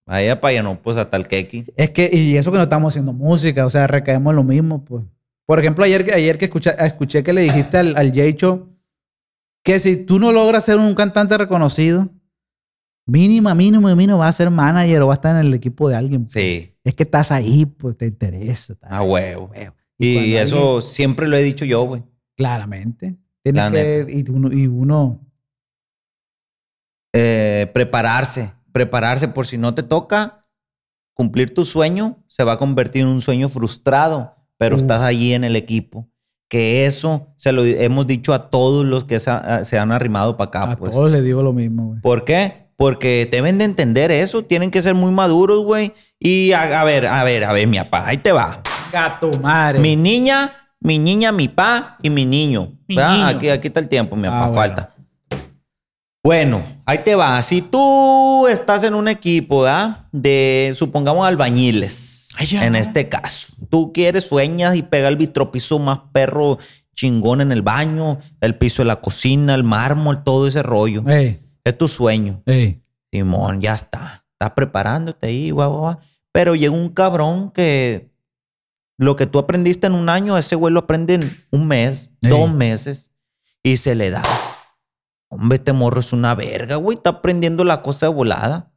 Vaya 0.07 0.39
para 0.39 0.51
allá, 0.51 0.63
no, 0.63 0.81
pues 0.81 0.95
hasta 0.95 1.17
el 1.17 1.27
keki. 1.27 1.65
Es 1.75 1.89
que, 1.89 2.09
y 2.13 2.37
eso 2.37 2.53
que 2.53 2.57
no 2.57 2.63
estamos 2.63 2.93
haciendo 2.93 3.11
música, 3.11 3.65
o 3.65 3.69
sea, 3.69 3.85
recaemos 3.87 4.31
en 4.31 4.37
lo 4.37 4.43
mismo, 4.43 4.85
pues. 4.85 5.03
Por 5.45 5.59
ejemplo, 5.59 5.83
ayer, 5.83 6.05
que- 6.05 6.13
ayer 6.13 6.37
que 6.37 6.45
escuché, 6.45 6.71
escuché 6.79 7.21
que 7.21 7.33
le 7.33 7.41
dijiste 7.41 7.77
al, 7.77 7.97
al 7.97 8.13
Jaycho 8.13 8.69
que 9.61 9.77
si 9.81 9.97
tú 9.97 10.19
no 10.19 10.31
logras 10.31 10.63
ser 10.63 10.77
un 10.77 10.95
cantante 10.95 11.37
reconocido, 11.37 12.07
mínima, 13.11 13.53
mínimo, 13.55 13.93
mínimo, 13.95 14.17
vas 14.17 14.29
a 14.29 14.33
ser 14.37 14.49
manager 14.49 15.01
o 15.01 15.07
vas 15.07 15.15
a 15.15 15.19
estar 15.19 15.35
en 15.41 15.47
el 15.47 15.53
equipo 15.53 15.89
de 15.89 15.95
alguien. 15.95 16.23
pues. 16.23 16.33
Sí, 16.33 16.73
Es 16.83 16.93
que 16.95 17.03
estás 17.03 17.31
ahí, 17.31 17.65
pues 17.65 17.97
te 17.97 18.07
interesa. 18.07 18.73
estás- 18.73 18.91
a 18.91 19.03
huevo. 19.03 19.51
huevo. 19.53 19.75
Y, 19.97 20.13
cuando 20.15 20.37
eso 20.39 20.75
alguien- 20.77 20.81
siempre 20.93 21.27
lo 21.27 21.37
he 21.37 21.43
dicho 21.43 21.65
yo, 21.65 21.83
güey. 21.83 22.03
claramente. 22.37 23.17
Tienes 23.43 23.71
que, 23.71 24.05
y 24.09 24.29
uno, 24.31 24.51
y 24.51 24.67
uno 24.67 25.19
Eh, 27.13 27.69
prepararse, 27.73 28.53
prepararse 28.71 29.27
por 29.27 29.45
si 29.45 29.57
no 29.57 29.73
te 29.75 29.83
toca 29.83 30.47
cumplir 31.13 31.53
tu 31.53 31.65
sueño, 31.65 32.23
se 32.27 32.43
va 32.45 32.53
a 32.53 32.57
convertir 32.57 33.01
en 33.01 33.09
un 33.09 33.21
sueño 33.21 33.49
frustrado, 33.49 34.35
pero 34.57 34.75
Uf. 34.77 34.83
estás 34.83 35.01
allí 35.01 35.33
en 35.33 35.43
el 35.43 35.55
equipo. 35.55 36.07
Que 36.49 36.85
eso 36.85 37.33
se 37.37 37.51
lo 37.51 37.63
hemos 37.65 38.07
dicho 38.07 38.33
a 38.33 38.49
todos 38.49 38.85
los 38.85 39.03
que 39.05 39.19
se 39.19 39.29
han 39.79 39.91
arrimado 39.91 40.35
para 40.37 40.47
acá. 40.49 40.71
a 40.71 40.75
pues. 40.77 40.91
todos 40.91 41.11
les 41.11 41.23
digo 41.23 41.43
lo 41.43 41.53
mismo, 41.53 41.87
güey. 41.87 42.01
¿Por 42.01 42.25
qué? 42.25 42.60
Porque 42.81 43.27
deben 43.31 43.57
de 43.59 43.65
entender 43.65 44.11
eso, 44.11 44.43
tienen 44.43 44.71
que 44.71 44.81
ser 44.81 44.95
muy 44.95 45.11
maduros, 45.11 45.63
güey. 45.63 45.93
Y 46.19 46.51
a, 46.51 46.81
a 46.81 46.83
ver, 46.83 47.05
a 47.07 47.23
ver, 47.23 47.43
a 47.45 47.53
ver, 47.53 47.67
mi 47.67 47.77
papá, 47.77 48.07
ahí 48.07 48.17
te 48.17 48.31
va. 48.31 48.61
Gato 48.91 49.29
madre. 49.41 49.79
Mi 49.79 49.95
niña 49.95 50.57
mi 50.83 50.97
niña, 50.97 51.31
mi 51.31 51.47
pa 51.47 51.97
y 52.01 52.09
mi 52.09 52.25
niño. 52.25 52.71
Mi. 52.87 52.97
Aquí, 52.99 53.49
aquí 53.49 53.67
está 53.67 53.79
el 53.79 53.87
tiempo, 53.87 54.15
mi 54.15 54.27
Ah, 54.27 54.31
papá, 54.31 54.47
bueno. 54.47 54.55
falta. 54.55 54.95
Bueno, 56.23 56.63
ahí 56.85 56.99
te 57.03 57.15
va. 57.15 57.41
Si 57.43 57.61
tú 57.61 58.47
estás 58.47 58.83
en 58.83 58.93
un 58.95 59.07
equipo, 59.07 59.61
¿verdad? 59.61 60.05
De, 60.11 60.73
supongamos, 60.75 61.27
albañiles. 61.27 62.29
Ay, 62.37 62.47
ya. 62.47 62.65
En 62.65 62.75
este 62.75 63.09
caso. 63.09 63.53
Tú 63.69 63.91
quieres, 63.93 64.25
sueñas 64.25 64.75
y 64.75 64.81
pega 64.81 65.07
el 65.07 65.17
vitropiso 65.17 65.77
más 65.79 65.99
perro 66.11 66.57
chingón 66.95 67.41
en 67.41 67.51
el 67.51 67.61
baño, 67.61 68.19
el 68.41 68.55
piso 68.57 68.81
de 68.83 68.87
la 68.87 69.01
cocina, 69.01 69.53
el 69.55 69.63
mármol, 69.63 70.23
todo 70.23 70.47
ese 70.47 70.61
rollo. 70.63 71.03
Ey, 71.07 71.39
Es 71.63 71.77
tu 71.77 71.87
sueño. 71.87 72.41
ey. 72.45 72.81
Simón, 73.11 73.61
ya 73.61 73.75
está. 73.75 74.25
Estás 74.33 74.51
preparándote 74.55 75.27
ahí, 75.27 75.51
guau, 75.51 75.69
guau, 75.69 75.81
guau. 75.81 75.99
Pero 76.31 76.55
llega 76.55 76.73
un 76.73 76.89
cabrón 76.89 77.51
que 77.51 78.09
lo 78.97 79.15
que 79.15 79.25
tú 79.25 79.37
aprendiste 79.39 79.87
en 79.87 79.93
un 79.93 80.07
año, 80.09 80.37
ese 80.37 80.55
güey 80.55 80.73
lo 80.73 80.81
aprende 80.81 81.15
en 81.15 81.21
un 81.51 81.67
mes, 81.67 82.11
Ey. 82.21 82.29
dos 82.29 82.51
meses, 82.53 83.11
y 83.63 83.77
se 83.77 83.95
le 83.95 84.11
da. 84.11 84.23
Hombre, 85.29 85.57
este 85.57 85.73
morro 85.73 85.99
es 85.99 86.13
una 86.13 86.35
verga, 86.35 86.75
güey. 86.77 86.97
Está 86.97 87.09
aprendiendo 87.09 87.63
la 87.63 87.81
cosa 87.81 88.07
de 88.07 88.13
volada. 88.13 88.71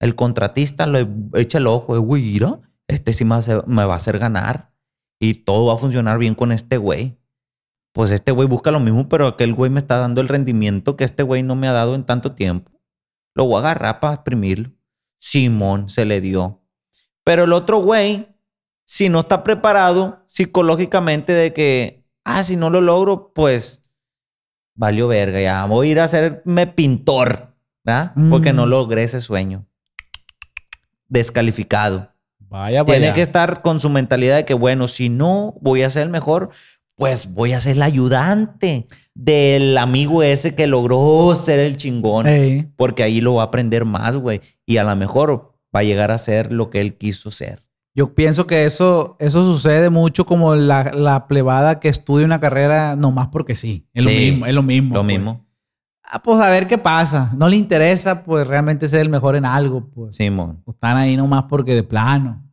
El 0.00 0.14
contratista 0.14 0.86
le 0.86 1.06
echa 1.34 1.58
el 1.58 1.66
ojo, 1.66 1.98
güey, 2.00 2.22
mira, 2.22 2.60
este 2.88 3.12
sí 3.12 3.24
me 3.24 3.84
va 3.84 3.92
a 3.92 3.96
hacer 3.96 4.18
ganar. 4.18 4.72
Y 5.20 5.34
todo 5.34 5.66
va 5.66 5.74
a 5.74 5.78
funcionar 5.78 6.18
bien 6.18 6.34
con 6.34 6.52
este 6.52 6.76
güey. 6.76 7.18
Pues 7.94 8.10
este 8.10 8.32
güey 8.32 8.46
busca 8.48 8.70
lo 8.72 8.80
mismo, 8.80 9.08
pero 9.08 9.26
aquel 9.28 9.54
güey 9.54 9.70
me 9.70 9.78
está 9.80 9.96
dando 9.98 10.20
el 10.20 10.26
rendimiento 10.28 10.96
que 10.96 11.04
este 11.04 11.22
güey 11.22 11.42
no 11.44 11.54
me 11.54 11.68
ha 11.68 11.72
dado 11.72 11.94
en 11.94 12.04
tanto 12.04 12.32
tiempo. 12.34 12.72
Lo 13.34 13.46
voy 13.46 13.56
a 13.56 13.58
agarrar 13.60 14.00
para 14.00 14.14
exprimirlo. 14.14 14.72
Simón 15.18 15.88
se 15.88 16.04
le 16.04 16.20
dio. 16.20 16.60
Pero 17.22 17.44
el 17.44 17.52
otro 17.52 17.78
güey, 17.78 18.28
si 18.84 19.08
no 19.08 19.20
está 19.20 19.44
preparado 19.44 20.24
psicológicamente 20.26 21.32
de 21.32 21.52
que, 21.52 22.04
ah, 22.24 22.42
si 22.42 22.56
no 22.56 22.68
lo 22.68 22.80
logro, 22.80 23.32
pues 23.32 23.82
valió 24.74 25.06
verga, 25.06 25.40
ya 25.40 25.64
voy 25.66 25.88
a 25.88 25.90
ir 25.92 26.00
a 26.00 26.04
hacerme 26.04 26.66
pintor, 26.66 27.54
¿verdad? 27.84 28.12
Porque 28.28 28.52
Mm. 28.52 28.56
no 28.56 28.66
logré 28.66 29.04
ese 29.04 29.20
sueño. 29.20 29.66
Descalificado. 31.08 32.10
Vaya, 32.40 32.84
Tiene 32.84 33.06
vaya. 33.06 33.12
que 33.12 33.22
estar 33.22 33.62
con 33.62 33.80
su 33.80 33.88
mentalidad 33.88 34.36
de 34.36 34.44
que, 34.44 34.54
bueno, 34.54 34.88
si 34.88 35.08
no 35.08 35.54
voy 35.60 35.82
a 35.82 35.90
ser 35.90 36.02
el 36.04 36.10
mejor, 36.10 36.50
pues 36.96 37.34
voy 37.34 37.52
a 37.52 37.60
ser 37.60 37.76
el 37.76 37.82
ayudante 37.82 38.86
del 39.14 39.76
amigo 39.78 40.22
ese 40.22 40.54
que 40.54 40.66
logró 40.66 41.34
ser 41.34 41.60
el 41.60 41.76
chingón. 41.76 42.26
Ey. 42.26 42.68
Porque 42.76 43.02
ahí 43.02 43.20
lo 43.20 43.34
va 43.34 43.42
a 43.42 43.46
aprender 43.46 43.84
más, 43.84 44.16
güey. 44.16 44.40
Y 44.66 44.76
a 44.76 44.84
lo 44.84 44.94
mejor 44.96 45.54
va 45.74 45.80
a 45.80 45.84
llegar 45.84 46.10
a 46.10 46.18
ser 46.18 46.52
lo 46.52 46.70
que 46.70 46.80
él 46.80 46.96
quiso 46.96 47.30
ser. 47.30 47.64
Yo 47.96 48.14
pienso 48.14 48.46
que 48.46 48.64
eso, 48.64 49.16
eso 49.20 49.44
sucede 49.44 49.88
mucho 49.88 50.26
como 50.26 50.56
la, 50.56 50.90
la 50.92 51.28
plebada 51.28 51.78
que 51.78 51.88
estudia 51.88 52.26
una 52.26 52.40
carrera 52.40 52.96
nomás 52.96 53.28
porque 53.28 53.54
sí. 53.54 53.86
Es 53.94 54.04
lo 54.04 54.10
mismo, 54.10 54.46
es 54.46 54.54
lo 54.54 54.62
mismo. 54.62 54.94
Lo 54.94 55.02
pues. 55.02 55.16
mismo. 55.16 55.46
Ah, 56.02 56.20
pues 56.22 56.40
a 56.40 56.50
ver 56.50 56.66
qué 56.66 56.76
pasa. 56.76 57.32
No 57.36 57.48
le 57.48 57.56
interesa, 57.56 58.24
pues 58.24 58.46
realmente 58.46 58.88
ser 58.88 59.00
el 59.00 59.08
mejor 59.08 59.36
en 59.36 59.44
algo, 59.44 59.88
pues. 59.90 60.16
Simón. 60.16 60.62
Están 60.66 60.96
ahí 60.96 61.16
nomás 61.16 61.44
porque 61.48 61.74
de 61.74 61.82
plano. 61.82 62.43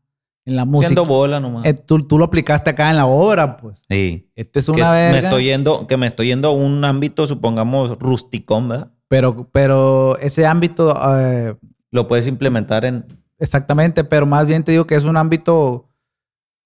En 0.46 0.56
la 0.56 0.66
música. 0.66 0.88
Siendo 0.88 1.06
bola 1.06 1.40
nomás. 1.40 1.66
Eh, 1.66 1.74
tú, 1.74 2.00
tú 2.08 2.18
lo 2.18 2.26
aplicaste 2.26 2.70
acá 2.72 2.90
en 2.90 2.98
la 2.98 3.06
obra, 3.06 3.58
pues. 3.58 3.84
sí. 3.90 4.30
Este 4.36 4.60
es 4.60 4.70
una 4.70 4.92
me 4.92 5.12
verga. 5.12 5.30
estoy 5.30 5.44
yendo, 5.46 5.86
que 5.88 5.98
me 5.98 6.08
estoy 6.08 6.28
yendo 6.28 6.50
a 6.50 6.52
un 6.52 6.84
ámbito, 6.84 7.28
supongamos, 7.28 7.98
rusticón, 8.00 8.70
¿verdad? 8.70 8.92
Pero, 9.08 9.48
pero 9.52 10.18
ese 10.20 10.46
ámbito, 10.48 10.98
eh, 11.20 11.56
Lo 11.92 12.08
puedes 12.08 12.26
implementar 12.28 12.86
en. 12.86 13.06
exactamente, 13.38 14.04
pero 14.04 14.26
más 14.26 14.48
bien 14.48 14.64
te 14.64 14.72
digo 14.72 14.88
que 14.88 14.96
es 14.96 15.04
un 15.06 15.18
ámbito, 15.18 15.90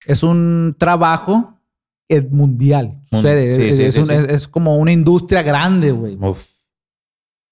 es 0.05 0.23
un 0.23 0.75
trabajo 0.77 1.59
eh, 2.07 2.21
mundial. 2.21 3.01
Mun- 3.11 3.21
Sucede. 3.21 3.57
sí, 3.57 3.69
es, 3.71 3.75
sí, 3.77 3.83
es 3.83 3.93
sí, 3.95 3.99
un- 3.99 4.29
es 4.29 4.47
como 4.47 4.75
una 4.77 4.91
industria 4.91 5.41
grande, 5.41 5.91
güey. 5.91 6.15
Uf. 6.21 6.45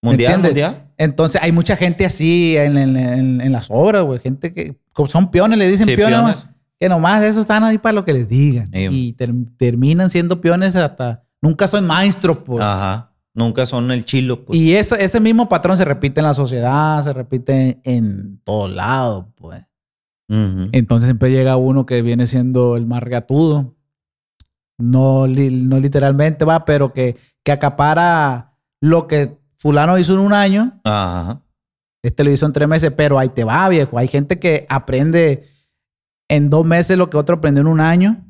Mundial, 0.04 0.42
mundial. 0.42 0.92
Entonces 0.98 1.42
hay 1.42 1.52
mucha 1.52 1.76
gente 1.76 2.06
así 2.06 2.56
en, 2.58 2.78
en- 2.78 2.98
en- 2.98 3.42
en 3.42 3.52
las 3.52 3.68
obras, 3.70 4.04
güey. 4.04 4.20
Gente 4.20 4.54
que 4.54 4.78
son 5.08 5.32
peones, 5.32 5.58
le 5.58 5.68
dicen 5.68 5.88
Sí, 5.88 5.96
peones, 5.96 6.18
peones. 6.20 6.46
que 6.80 6.89
nomás 6.89 7.22
de 7.22 7.30
eso 7.30 7.39
están 7.42 7.63
ahí 7.63 7.78
para 7.78 7.94
lo 7.94 8.06
que 8.06 8.13
les 8.13 8.28
digan. 8.30 8.70
Sí. 8.74 8.88
Y 8.92 9.13
ter- 9.13 9.34
terminan 9.58 10.10
siendo 10.10 10.39
peones 10.42 10.76
hasta... 10.76 11.24
Nunca 11.42 11.68
son 11.68 11.88
maestros, 11.88 12.39
pues. 12.46 12.62
Ajá. 12.63 13.12
Nunca 13.34 13.66
son 13.66 13.89
el 13.92 14.06
chilo, 14.06 14.46
pues. 14.46 14.60
Y 14.60 14.76
eso, 14.76 14.96
ese 14.96 15.20
mismo 15.20 15.50
patrón 15.50 15.76
se 15.78 15.84
repite 15.86 16.20
en 16.20 16.26
la 16.28 16.34
sociedad, 16.36 17.04
se 17.04 17.12
repite 17.13 17.80
en 17.84 18.39
todos 18.44 18.70
lados, 18.72 19.26
pues. 19.36 19.63
Entonces 20.30 21.06
siempre 21.08 21.30
llega 21.32 21.58
uno 21.58 21.86
que 21.86 22.02
viene 22.02 22.26
siendo 22.28 22.76
el 22.76 22.86
más 22.88 23.04
regatudo. 23.04 23.76
No, 24.80 25.28
no 25.28 25.80
literalmente 25.80 26.44
va, 26.46 26.66
pero 26.66 26.92
que, 26.94 27.18
que 27.44 27.52
acapara 27.52 28.54
lo 28.82 29.08
que 29.08 29.38
fulano 29.63 29.97
hizo 29.97 30.13
en 30.13 30.19
un 30.19 30.34
año, 30.34 30.80
Ajá. 30.84 31.41
este 32.04 32.23
lo 32.26 32.32
hizo 32.32 32.45
en 32.45 32.52
tres 32.54 32.67
meses, 32.67 32.91
pero 32.95 33.17
ahí 33.17 33.30
te 33.30 33.45
va, 33.45 33.69
viejo. 33.69 33.97
Hay 33.97 34.10
gente 34.10 34.38
que 34.38 34.65
aprende 34.69 35.47
en 36.30 36.49
dos 36.49 36.65
meses 36.65 36.97
lo 36.97 37.10
que 37.10 37.15
otro 37.17 37.38
aprendió 37.38 37.62
en 37.62 37.67
un 37.67 37.80
año, 37.80 38.26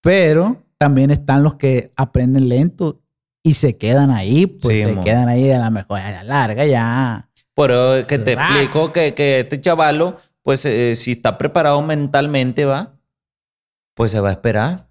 pero 0.00 0.62
también 0.78 1.10
están 1.10 1.42
los 1.42 1.56
que 1.56 1.90
aprenden 1.96 2.48
lento 2.48 3.02
y 3.42 3.54
se 3.54 3.76
quedan 3.76 4.10
ahí, 4.12 4.46
pues 4.46 4.76
Sí, 4.80 4.82
se 4.86 4.92
mo. 4.94 5.02
quedan 5.02 5.28
ahí 5.28 5.42
de 5.42 5.58
la 5.58 5.70
mejor, 5.70 5.98
a 6.00 6.10
la 6.10 6.22
larga 6.22 6.64
ya. 6.64 7.28
Pero 7.56 8.06
que 8.06 8.18
te 8.18 8.36
va. 8.36 8.46
explico 8.48 8.92
que, 8.92 9.12
que 9.14 9.40
este 9.40 9.60
chavalo, 9.60 10.16
pues 10.42 10.64
eh, 10.64 10.94
si 10.96 11.12
está 11.12 11.36
preparado 11.36 11.82
mentalmente, 11.82 12.64
va, 12.64 12.94
pues 13.94 14.12
se 14.12 14.20
va 14.20 14.28
a 14.28 14.32
esperar. 14.32 14.88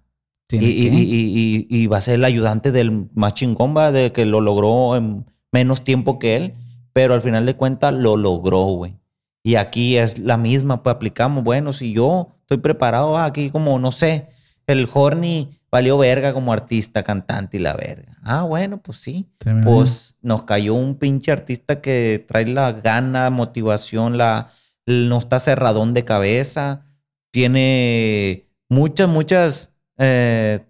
Y, 0.52 0.56
y- 0.58 0.88
y- 0.88 1.66
y 1.70 1.86
va 1.86 1.98
a 1.98 2.00
ser 2.00 2.16
el 2.16 2.24
ayudante 2.24 2.70
del 2.72 3.08
más 3.14 3.34
chingón, 3.34 3.74
va, 3.76 3.92
de 3.92 4.12
que 4.12 4.24
lo 4.24 4.40
logró 4.40 4.96
en 4.96 5.24
menos 5.52 5.84
tiempo 5.84 6.18
que 6.18 6.36
él. 6.36 6.54
Pero 6.92 7.14
al 7.14 7.20
final 7.20 7.46
de 7.46 7.54
cuentas 7.56 7.94
lo 7.94 8.16
logró, 8.16 8.64
güey. 8.64 8.98
Y 9.42 9.54
aquí 9.54 9.96
es 9.96 10.18
la 10.18 10.36
misma, 10.36 10.82
pues 10.82 10.96
aplicamos. 10.96 11.44
Bueno, 11.44 11.72
si 11.72 11.92
yo 11.92 12.28
estoy 12.42 12.58
preparado 12.58 13.16
ah, 13.16 13.24
aquí 13.24 13.50
como, 13.50 13.78
no 13.78 13.90
sé, 13.90 14.28
el 14.66 14.88
Horny 14.92 15.48
valió 15.70 15.96
verga 15.98 16.32
como 16.32 16.52
artista, 16.52 17.02
cantante 17.02 17.56
y 17.56 17.60
la 17.60 17.74
verga. 17.74 18.18
Ah, 18.22 18.42
bueno, 18.42 18.82
pues 18.82 18.98
sí. 18.98 19.28
Tremendo. 19.38 19.70
Pues 19.70 20.16
nos 20.20 20.42
cayó 20.42 20.74
un 20.74 20.96
pinche 20.96 21.32
artista 21.32 21.80
que 21.80 22.24
trae 22.26 22.46
la 22.46 22.72
gana, 22.72 23.30
motivación, 23.30 24.18
la, 24.18 24.50
no 24.86 25.18
está 25.18 25.38
cerradón 25.38 25.94
de 25.94 26.04
cabeza, 26.04 26.84
tiene 27.30 28.46
muchas, 28.68 29.08
muchas 29.08 29.72
eh, 29.98 30.66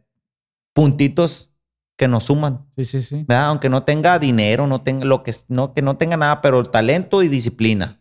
puntitos 0.74 1.49
que 2.00 2.08
nos 2.08 2.24
suman, 2.24 2.64
Sí, 2.78 2.86
sí, 2.86 3.02
sí. 3.02 3.24
¿verdad? 3.28 3.48
Aunque 3.48 3.68
no 3.68 3.82
tenga 3.82 4.18
dinero, 4.18 4.66
no 4.66 4.80
tenga 4.80 5.04
lo 5.04 5.22
que 5.22 5.34
no, 5.48 5.74
que 5.74 5.82
no 5.82 5.98
tenga 5.98 6.16
nada, 6.16 6.40
pero 6.40 6.64
talento 6.64 7.22
y 7.22 7.28
disciplina. 7.28 7.98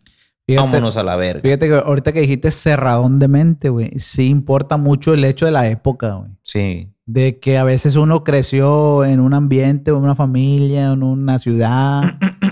Fíjate, 0.47 0.65
Vámonos 0.67 0.95
a 0.95 1.03
la 1.03 1.17
verga. 1.17 1.41
fíjate 1.41 1.67
que 1.67 1.75
ahorita 1.75 2.13
que 2.13 2.21
dijiste 2.21 2.49
cerradón 2.49 3.19
de 3.19 3.27
mente, 3.27 3.67
güey, 3.67 3.91
sí 3.99 4.29
importa 4.29 4.77
mucho 4.77 5.13
el 5.13 5.25
hecho 5.25 5.45
de 5.45 5.51
la 5.51 5.67
época, 5.67 6.13
güey. 6.13 6.31
Sí. 6.43 6.87
De 7.05 7.39
que 7.39 7.57
a 7.57 7.65
veces 7.65 7.97
uno 7.97 8.23
creció 8.23 9.03
en 9.03 9.19
un 9.19 9.33
ambiente, 9.33 9.91
en 9.91 9.97
una 9.97 10.15
familia, 10.15 10.91
en 10.93 11.03
una 11.03 11.37
ciudad, 11.37 12.03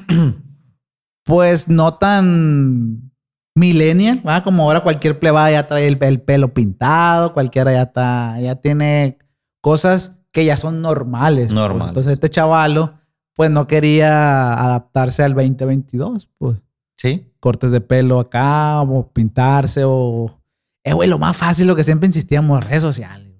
pues 1.23 1.69
no 1.69 1.93
tan 1.95 3.11
millennial, 3.55 4.21
¿va? 4.27 4.43
Como 4.43 4.63
ahora 4.63 4.81
cualquier 4.81 5.17
plebada 5.17 5.49
ya 5.51 5.65
trae 5.67 5.87
el, 5.87 5.97
el 6.01 6.21
pelo 6.21 6.53
pintado, 6.53 7.33
cualquiera 7.33 7.71
ya 7.71 7.83
está, 7.83 8.37
ya 8.41 8.55
tiene 8.55 9.17
cosas 9.61 10.11
que 10.37 10.45
ya 10.45 10.55
son 10.55 10.83
normales. 10.83 11.47
pues. 11.47 11.55
Normales. 11.55 11.87
Entonces 11.89 12.13
este 12.13 12.29
chavalo, 12.29 12.93
pues 13.33 13.49
no 13.49 13.65
quería 13.65 14.53
adaptarse 14.53 15.23
al 15.23 15.33
2022, 15.33 16.29
pues 16.37 16.59
Sí. 16.95 17.31
cortes 17.39 17.71
de 17.71 17.81
pelo 17.81 18.19
acá, 18.19 18.81
o 18.81 19.11
pintarse, 19.11 19.81
o... 19.83 20.39
Eh, 20.83 20.93
güey, 20.93 21.09
lo 21.09 21.17
más 21.17 21.35
fácil, 21.35 21.65
lo 21.65 21.75
que 21.75 21.83
siempre 21.83 22.05
insistíamos, 22.05 22.63
redes 22.63 22.83
sociales. 22.83 23.33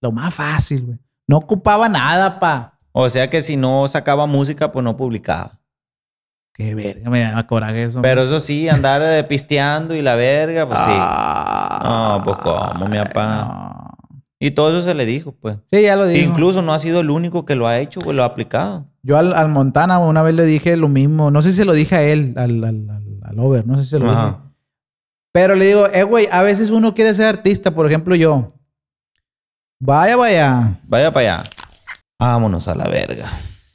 Lo 0.00 0.12
más 0.12 0.32
fácil, 0.32 0.84
güey. 0.86 0.98
No 1.26 1.38
ocupaba 1.38 1.88
nada, 1.88 2.38
pa. 2.38 2.78
O 2.92 3.08
sea 3.08 3.28
que 3.28 3.42
si 3.42 3.56
no 3.56 3.88
sacaba 3.88 4.26
música, 4.26 4.70
pues 4.70 4.84
no 4.84 4.96
publicaba. 4.96 5.58
Qué 6.54 6.76
verga, 6.76 7.10
me 7.10 7.22
da 7.22 7.44
coraje 7.48 7.82
eso. 7.84 8.00
Pero 8.00 8.22
eso 8.22 8.38
sí, 8.38 8.68
andar 8.68 9.02
eh, 9.02 9.24
pisteando 9.24 9.92
y 9.96 10.02
la 10.02 10.14
verga, 10.14 10.66
pues 10.68 10.78
sí. 10.78 10.86
Ah, 10.88 12.16
No, 12.18 12.24
pues, 12.24 12.36
¿cómo, 12.38 12.86
mi 12.86 12.96
papá? 12.98 13.26
no. 13.26 13.77
Y 14.40 14.52
todo 14.52 14.70
eso 14.76 14.82
se 14.86 14.94
le 14.94 15.04
dijo, 15.04 15.32
pues. 15.32 15.56
Sí, 15.70 15.82
ya 15.82 15.96
lo 15.96 16.06
dijo. 16.06 16.30
Incluso 16.30 16.62
no 16.62 16.72
ha 16.72 16.78
sido 16.78 17.00
el 17.00 17.10
único 17.10 17.44
que 17.44 17.56
lo 17.56 17.66
ha 17.66 17.78
hecho, 17.78 18.00
güey, 18.00 18.16
lo 18.16 18.22
ha 18.22 18.26
aplicado. 18.26 18.86
Yo 19.02 19.16
al, 19.18 19.34
al 19.34 19.48
Montana 19.48 19.98
una 19.98 20.22
vez 20.22 20.34
le 20.34 20.44
dije 20.44 20.76
lo 20.76 20.88
mismo. 20.88 21.30
No 21.30 21.42
sé 21.42 21.50
si 21.50 21.56
se 21.56 21.64
lo 21.64 21.72
dije 21.72 21.96
a 21.96 22.02
él, 22.02 22.34
al, 22.36 22.62
al, 22.64 22.88
al- 23.24 23.38
Over. 23.40 23.66
No 23.66 23.76
sé 23.76 23.82
si 23.84 23.90
se 23.90 23.98
lo 23.98 24.10
dije. 24.10 24.34
Pero 25.32 25.54
le 25.54 25.66
digo, 25.66 25.86
eh, 25.88 26.02
güey, 26.04 26.28
a 26.30 26.42
veces 26.42 26.70
uno 26.70 26.94
quiere 26.94 27.14
ser 27.14 27.26
artista. 27.26 27.72
Por 27.74 27.86
ejemplo, 27.86 28.14
yo. 28.14 28.54
Vaya, 29.80 30.16
vaya. 30.16 30.78
Vaya 30.84 31.12
para 31.12 31.38
allá. 31.38 31.50
Vámonos 32.18 32.66
a 32.68 32.74
la 32.74 32.88
verga. 32.88 33.30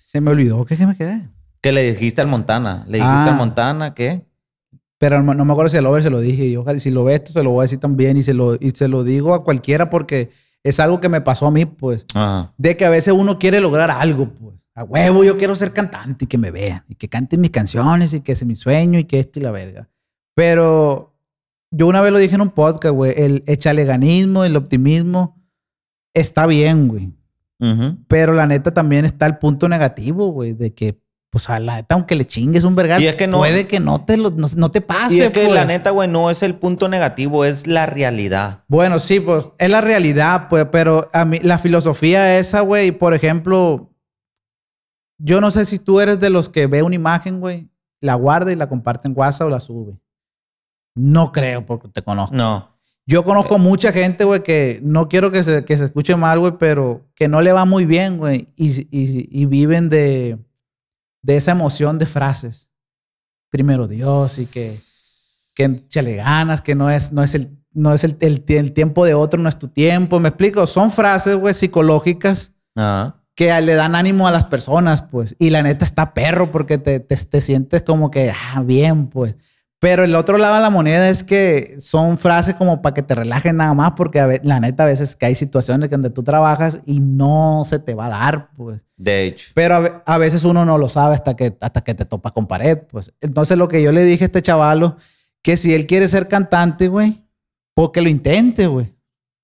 Se 0.06 0.19
me 0.21 0.32
olvidó. 0.32 0.65
¿Qué, 0.65 0.76
qué 0.78 0.86
me 0.86 0.95
quedé? 0.95 1.30
¿Qué 1.62 1.71
le 1.71 1.84
dijiste 1.84 2.21
al 2.21 2.28
Montana? 2.28 2.84
¿Le 2.88 2.97
dijiste 2.97 3.15
Ah. 3.23 3.30
al 3.32 3.36
Montana 3.38 3.93
qué? 3.93 4.26
Pero 4.97 5.21
no, 5.23 5.34
no 5.34 5.45
me 5.45 5.52
acuerdo 5.54 5.69
si 5.69 5.78
al 5.78 5.86
Over 5.86 6.04
se 6.04 6.10
lo 6.10 6.19
dije. 6.19 6.45
Y 6.45 6.58
ojalá, 6.58 6.80
si 6.80 6.89
lo 6.89 7.04
ve 7.06 7.15
esto, 7.15 7.32
se 7.32 7.43
lo 7.43 7.52
voy 7.52 7.62
a 7.62 7.63
decir 7.63 7.80
también. 7.80 8.17
Y 8.17 8.23
se 8.23 8.34
lo, 8.34 8.56
y 8.56 8.71
se 8.71 8.88
lo 8.88 9.04
digo 9.04 9.34
a 9.34 9.43
cualquiera 9.43 9.89
porque 9.89 10.32
es 10.63 10.80
algo 10.80 10.99
que 10.99 11.10
me 11.10 11.21
pasó 11.21 11.47
a 11.47 11.52
mí, 11.52 11.65
pues. 11.65 12.06
Ajá. 12.13 12.54
De 12.58 12.78
que 12.78 12.86
a 12.86 12.89
veces 12.89 13.13
uno 13.13 13.38
quiere 13.38 13.60
lograr 13.60 13.91
algo, 13.91 14.30
pues. 14.30 14.56
A 14.76 14.84
huevo, 14.84 15.23
yo 15.23 15.38
quiero 15.38 15.56
ser 15.56 15.71
cantante 15.71 16.26
y 16.26 16.28
que 16.28 16.38
me 16.39 16.49
vean. 16.49 16.84
Y 16.88 16.95
que 16.95 17.08
canten 17.08 17.41
mis 17.41 17.52
canciones 17.52 18.13
y 18.13 18.21
que 18.21 18.34
sea 18.34 18.47
mi 18.47 18.56
sueño 18.56 18.97
y 18.97 19.04
que 19.04 19.19
esto 19.19 19.39
y 19.39 19.43
la 19.43 19.52
verga. 19.52 19.88
Pero 20.34 21.15
yo 21.69 21.88
una 21.88 22.02
vez 22.02 22.12
lo 22.12 22.17
dije 22.17 22.36
en 22.36 22.41
un 22.41 22.49
podcast, 22.49 22.95
güey. 22.95 23.13
El 23.15 23.43
echaleganismo, 23.45 24.45
el 24.45 24.56
optimismo 24.56 25.43
está 26.13 26.47
bien, 26.47 26.88
güey. 26.88 27.13
Pero 28.08 28.34
la 28.34 28.45
neta 28.45 28.71
también 28.71 29.06
está 29.06 29.26
el 29.26 29.38
punto 29.38 29.69
negativo, 29.69 30.32
güey. 30.32 30.54
De 30.54 30.73
que, 30.73 30.99
pues 31.34 31.50
a 31.50 31.60
la 31.60 31.78
neta, 31.78 31.96
aunque 31.96 32.15
le 32.15 32.26
chingues 32.28 32.63
un 32.63 32.76
vergal, 32.76 33.02
Y 33.02 33.08
es 33.08 33.15
que 33.15 33.26
no- 33.26 33.39
puede 33.39 33.65
que 33.67 33.80
no 33.80 34.06
te, 34.06 34.17
lo, 34.17 34.30
no, 34.30 34.48
no 34.56 34.69
te 34.72 34.82
pase, 34.82 35.15
Y 35.15 35.22
es 35.22 35.32
que 35.32 35.41
pues. 35.46 35.54
la 35.56 35.65
neta, 35.65 35.89
güey, 35.89 36.08
no 36.08 36.30
es 36.30 36.43
el 36.43 36.54
punto 36.54 36.88
negativo, 36.88 37.43
es 37.43 37.65
la 37.65 37.88
realidad. 37.88 38.63
Bueno, 38.67 39.00
sí, 39.00 39.19
pues 39.19 39.46
es 39.58 39.69
la 39.72 39.82
realidad, 39.82 40.48
pues, 40.48 40.67
pero 40.72 41.10
a 41.12 41.26
mí 41.26 41.39
la 41.41 41.58
filosofía 41.58 42.38
esa, 42.38 42.62
güey, 42.62 42.91
por 42.91 43.15
ejemplo, 43.15 43.89
yo 45.17 45.41
no 45.41 45.50
sé 45.52 45.65
si 45.65 45.80
tú 45.80 46.00
eres 46.00 46.19
de 46.19 46.30
los 46.30 46.50
que 46.50 46.67
ve 46.67 46.84
una 46.84 46.96
imagen, 46.96 47.39
güey, 47.39 47.67
la 48.00 48.13
guarda 48.15 48.52
y 48.52 48.56
la 48.56 48.69
comparte 48.69 49.08
en 49.08 49.13
WhatsApp 49.17 49.48
o 49.48 49.50
la 49.50 49.60
sube. 49.60 49.98
No 50.96 51.32
creo 51.32 51.65
porque 51.65 51.88
te 51.89 52.04
conozco. 52.04 52.36
No. 52.36 52.69
Yo 53.06 53.24
conozco 53.24 53.58
mucha 53.58 53.91
gente, 53.91 54.24
güey, 54.24 54.43
que 54.43 54.80
no 54.84 55.10
quiero 55.10 55.32
que 55.32 55.43
se, 55.43 55.65
que 55.65 55.78
se 55.78 55.86
escuche 55.86 56.15
mal, 56.15 56.39
güey, 56.39 56.54
pero 56.60 57.02
que 57.15 57.28
no 57.28 57.41
le 57.41 57.52
va 57.52 57.65
muy 57.65 57.86
bien, 57.86 58.17
güey, 58.17 58.50
y, 58.56 58.82
y- 58.96 59.28
y 59.32 59.46
viven 59.46 59.89
de, 59.89 60.38
de 61.24 61.38
esa 61.38 61.52
emoción 61.52 61.98
de 61.98 62.06
frases. 62.06 62.70
Primero 63.50 63.88
Dios 63.88 64.38
y 64.38 64.54
que 64.54 64.94
que 65.54 65.66
échale 65.66 66.16
ganas, 66.16 66.62
que 66.62 66.76
no 66.76 66.90
es, 66.90 67.12
no 67.12 67.24
es, 67.24 67.36
el, 67.36 67.58
no 67.74 67.94
es 67.94 68.04
el, 68.04 68.18
el, 68.20 68.44
el 68.48 68.74
tiempo 68.74 69.06
de 69.06 69.14
otro, 69.14 69.42
no 69.42 69.50
es 69.50 69.58
tu 69.58 69.68
tiempo. 69.68 70.20
Me 70.20 70.30
explico, 70.30 70.68
son 70.68 70.92
frases, 70.92 71.36
güey, 71.36 71.54
psicológicas 71.54 72.54
Ajá. 72.76 73.22
que 73.36 73.60
le 73.62 73.76
dan 73.76 73.96
ánimo 73.96 74.28
a 74.28 74.32
las 74.32 74.46
personas, 74.46 75.04
pues. 75.04 75.36
Y 75.40 75.50
la 75.50 75.64
neta 75.64 75.86
está 75.86 76.14
perro 76.14 76.52
porque 76.52 76.78
te, 76.78 77.00
te, 77.00 77.16
te 77.16 77.42
sientes 77.42 77.84
como 77.84 78.12
que, 78.12 78.32
ah, 78.32 78.64
bien, 78.64 79.08
pues. 79.08 79.36
Pero 79.84 80.06
el 80.06 80.15
otro 80.15 80.38
lado 80.38 80.56
de 80.56 80.62
la 80.62 80.69
moneda 80.69 81.10
es 81.10 81.26
que 81.26 81.76
son 81.78 82.17
frases 82.17 82.56
como 82.56 82.82
para 82.82 82.93
que 82.93 83.04
te 83.04 83.15
relajes 83.15 83.54
nada 83.54 83.74
más, 83.74 83.91
porque 83.98 84.22
a 84.22 84.30
la 84.41 84.62
neta 84.62 84.84
a 84.84 84.86
veces 84.86 85.13
que 85.17 85.26
hay 85.26 85.36
situaciones 85.36 85.89
donde 85.89 86.10
tú 86.10 86.24
trabajas 86.24 86.80
y 86.86 87.02
no 87.02 87.63
se 87.65 87.80
te 87.80 87.93
va 87.93 88.06
a 88.06 88.10
dar, 88.10 88.50
pues. 88.56 88.82
De 88.96 89.26
hecho. 89.26 89.50
Pero 89.54 89.76
a, 89.76 89.80
ve- 89.80 89.93
a 90.06 90.17
veces 90.17 90.46
uno 90.46 90.63
no 90.63 90.78
lo 90.78 90.88
sabe 90.88 91.15
hasta 91.15 91.36
que, 91.36 91.58
hasta 91.60 91.82
que 91.82 91.93
te 91.96 92.06
topas 92.06 92.32
con 92.32 92.48
pared, 92.48 92.78
pues. 92.89 93.12
Entonces 93.19 93.58
lo 93.58 93.67
que 93.67 93.82
yo 93.84 93.91
le 93.91 94.06
dije 94.06 94.24
a 94.24 94.28
este 94.28 94.41
chavalo, 94.41 94.96
que 95.41 95.58
si 95.58 95.74
él 95.76 95.86
quiere 95.86 96.08
ser 96.08 96.30
cantante, 96.30 96.88
güey, 96.88 97.22
porque 97.76 98.02
lo 98.02 98.08
intente, 98.08 98.67
güey. 98.67 98.96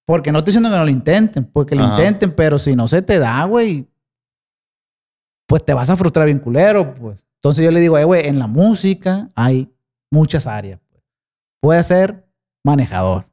Porque 0.06 0.32
no 0.32 0.38
estoy 0.40 0.52
diciendo 0.54 0.70
que 0.70 0.78
no 0.78 0.86
lo 0.86 0.90
intenten, 0.92 1.44
porque 1.52 1.76
lo 1.76 1.84
Ajá. 1.84 1.98
intenten, 1.98 2.32
pero 2.32 2.58
si 2.60 2.78
no 2.78 2.88
se 2.88 3.02
te 3.02 3.20
da, 3.20 3.44
güey, 3.44 3.90
pues 5.48 5.66
te 5.66 5.74
vas 5.74 5.90
a 5.90 5.98
frustrar 5.98 6.28
bien 6.28 6.40
culero, 6.40 6.96
pues. 6.96 7.26
Entonces 7.36 7.66
yo 7.66 7.72
le 7.72 7.82
digo, 7.82 7.98
eh, 7.98 8.06
güey, 8.06 8.26
en 8.28 8.40
la 8.40 8.48
música 8.48 9.30
hay 9.36 9.70
muchas 10.12 10.48
áreas. 10.48 10.80
Pues. 10.90 11.04
Puede 11.62 11.84
ser 11.84 12.26
manejador, 12.64 13.26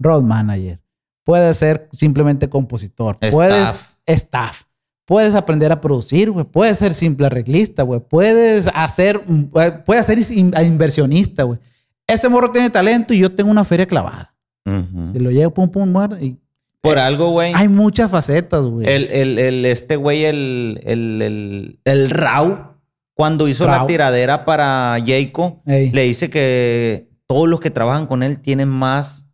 road 0.00 0.22
manager, 0.22 0.80
puedes 1.24 1.56
ser 1.56 1.88
simplemente 1.92 2.48
compositor, 2.48 3.16
Staff. 3.20 3.32
puedes 3.34 3.68
staff, 4.06 4.62
puedes 5.04 5.34
aprender 5.34 5.70
a 5.72 5.80
producir, 5.80 6.30
güey, 6.30 6.44
puedes 6.44 6.78
ser 6.78 6.92
simple 6.94 7.26
arreglista, 7.26 7.82
güey, 7.84 8.00
puedes 8.00 8.68
hacer, 8.74 9.22
eh, 9.60 9.72
puedes 9.84 10.06
ser 10.06 10.18
in- 10.32 10.52
inversionista, 10.64 11.44
güey. 11.44 11.58
Ese 12.06 12.28
morro 12.28 12.50
tiene 12.50 12.70
talento 12.70 13.14
y 13.14 13.18
yo 13.18 13.32
tengo 13.32 13.50
una 13.50 13.64
feria 13.64 13.86
clavada. 13.86 14.34
Y 14.64 15.18
lo 15.18 15.30
llevo 15.30 15.52
pum 15.54 15.68
pum 15.68 15.90
muerto 15.90 16.18
y 16.20 16.36
Por 16.80 16.98
algo, 16.98 17.30
güey. 17.30 17.52
hay 17.54 17.68
muchas 17.68 18.10
facetas, 18.10 18.64
güey. 18.66 18.86
El, 18.88 19.04
el, 19.10 19.38
el- 19.38 19.64
este 19.66 19.96
güey, 19.96 20.24
el, 20.24 20.80
el, 20.84 21.22
el, 21.22 21.80
el 21.84 22.10
Rau, 22.10 22.71
cuando 23.14 23.48
hizo 23.48 23.66
la 23.66 23.86
tiradera 23.86 24.44
para 24.44 24.96
Jayco, 25.04 25.62
le 25.66 26.02
dice 26.02 26.30
que 26.30 27.08
todos 27.26 27.48
los 27.48 27.60
que 27.60 27.70
trabajan 27.70 28.06
con 28.06 28.22
él 28.22 28.40
tienen 28.40 28.68
más 28.68 29.26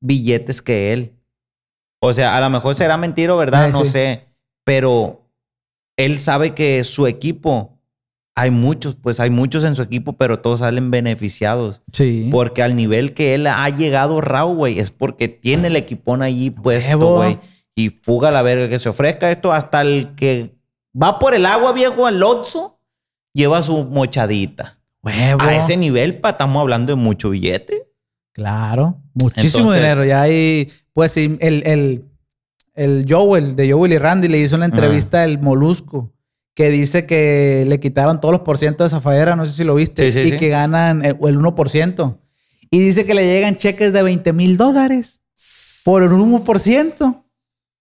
billetes 0.00 0.62
que 0.62 0.92
él. 0.92 1.12
O 2.00 2.12
sea, 2.12 2.36
a 2.36 2.40
lo 2.40 2.50
mejor 2.50 2.74
será 2.74 2.96
mentira 2.96 3.34
o 3.34 3.38
verdad, 3.38 3.66
Ey, 3.66 3.72
no 3.72 3.84
sí. 3.84 3.90
sé. 3.90 4.20
Pero 4.64 5.30
él 5.96 6.18
sabe 6.18 6.54
que 6.54 6.84
su 6.84 7.06
equipo, 7.06 7.78
hay 8.36 8.50
muchos, 8.50 8.94
pues 8.94 9.20
hay 9.20 9.30
muchos 9.30 9.64
en 9.64 9.74
su 9.74 9.82
equipo, 9.82 10.14
pero 10.14 10.40
todos 10.40 10.60
salen 10.60 10.90
beneficiados. 10.90 11.82
Sí. 11.92 12.28
Porque 12.30 12.62
al 12.62 12.76
nivel 12.76 13.14
que 13.14 13.34
él 13.34 13.46
ha 13.46 13.68
llegado 13.70 14.20
Rau, 14.20 14.54
güey, 14.54 14.78
es 14.78 14.90
porque 14.90 15.28
tiene 15.28 15.68
el 15.68 15.76
equipón 15.76 16.22
allí 16.22 16.50
puesto, 16.50 17.16
güey. 17.16 17.38
Y 17.76 17.90
fuga 17.90 18.30
la 18.30 18.42
verga, 18.42 18.68
que 18.68 18.78
se 18.78 18.88
ofrezca 18.88 19.30
esto 19.30 19.52
hasta 19.52 19.80
el 19.80 20.14
que 20.14 20.54
va 21.00 21.18
por 21.18 21.34
el 21.34 21.46
agua, 21.46 21.72
viejo, 21.72 22.06
al 22.06 22.22
Otso, 22.22 22.73
lleva 23.34 23.60
su 23.62 23.84
mochadita. 23.84 24.78
Huevo. 25.02 25.42
A 25.42 25.54
ese 25.56 25.76
nivel, 25.76 26.18
pa, 26.20 26.30
estamos 26.30 26.60
hablando 26.62 26.92
de 26.94 26.96
mucho 27.02 27.30
billete. 27.30 27.86
Claro, 28.32 29.02
muchísimo 29.12 29.64
Entonces- 29.74 29.82
dinero. 29.82 30.04
Ya 30.04 30.22
hay, 30.22 30.70
pues 30.94 31.12
sí, 31.12 31.36
el, 31.40 31.62
el, 31.66 32.04
el 32.74 33.04
Joel, 33.08 33.54
de 33.56 33.70
Joel 33.70 33.92
y 33.92 33.98
Randy, 33.98 34.28
le 34.28 34.38
hizo 34.38 34.56
una 34.56 34.64
entrevista 34.64 35.24
el 35.24 35.38
Molusco, 35.40 36.12
que 36.54 36.70
dice 36.70 37.04
que 37.06 37.64
le 37.68 37.80
quitaron 37.80 38.20
todos 38.20 38.32
los 38.32 38.40
porcientos 38.42 38.90
de 38.90 38.96
Zafaera, 38.96 39.36
no 39.36 39.44
sé 39.44 39.52
si 39.52 39.64
lo 39.64 39.74
viste, 39.74 40.10
Sí, 40.10 40.20
sí, 40.22 40.28
y 40.28 40.30
sí. 40.32 40.36
que 40.38 40.48
ganan 40.48 41.04
el, 41.04 41.16
el 41.20 41.38
1%. 41.38 42.18
Y 42.70 42.78
dice 42.80 43.04
que 43.04 43.14
le 43.14 43.24
llegan 43.26 43.56
cheques 43.56 43.92
de 43.92 44.02
20 44.02 44.32
mil 44.32 44.56
dólares 44.56 45.20
por 45.84 46.02
el 46.02 46.10
1%. 46.10 47.22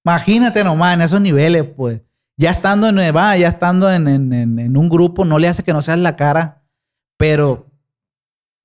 Imagínate 0.06 0.63
nomás 0.63 0.96
en 0.96 1.02
esos 1.02 1.22
niveles, 1.22 1.63
pues. 1.76 2.02
Ya 2.38 2.52
estando 2.52 2.88
en 2.89 2.96
Nueva, 2.96 3.38
ya 3.38 3.48
estando 3.48 3.91
en, 3.91 4.08
en- 4.08 4.34
en- 4.34 4.60
en 4.60 4.78
un 4.78 4.89
grupo, 4.89 5.24
no 5.26 5.38
le 5.39 5.48
hace 5.48 5.63
que 5.63 5.74
no 5.74 5.82
seas 5.82 6.00
la 6.00 6.15
cara, 6.15 6.63
pero 7.17 7.67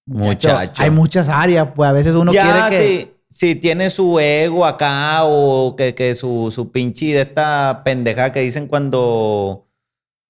Muchacho. 0.06 0.82
hay 0.82 0.90
muchas 0.90 1.28
áreas, 1.28 1.68
pues 1.74 1.88
a 1.88 1.92
veces 1.92 2.14
uno 2.14 2.32
ya, 2.32 2.68
quiere 2.68 2.70
que. 2.70 3.12
si, 3.30 3.46
si 3.50 3.54
tiene 3.56 3.90
su 3.90 4.18
ego 4.18 4.64
acá 4.64 5.24
o 5.24 5.76
que, 5.76 5.94
que 5.94 6.14
su, 6.14 6.50
su 6.50 6.72
pinche 6.72 7.06
de 7.06 7.20
esta 7.22 7.82
pendeja 7.84 8.32
que 8.32 8.40
dicen 8.40 8.66
cuando. 8.66 9.64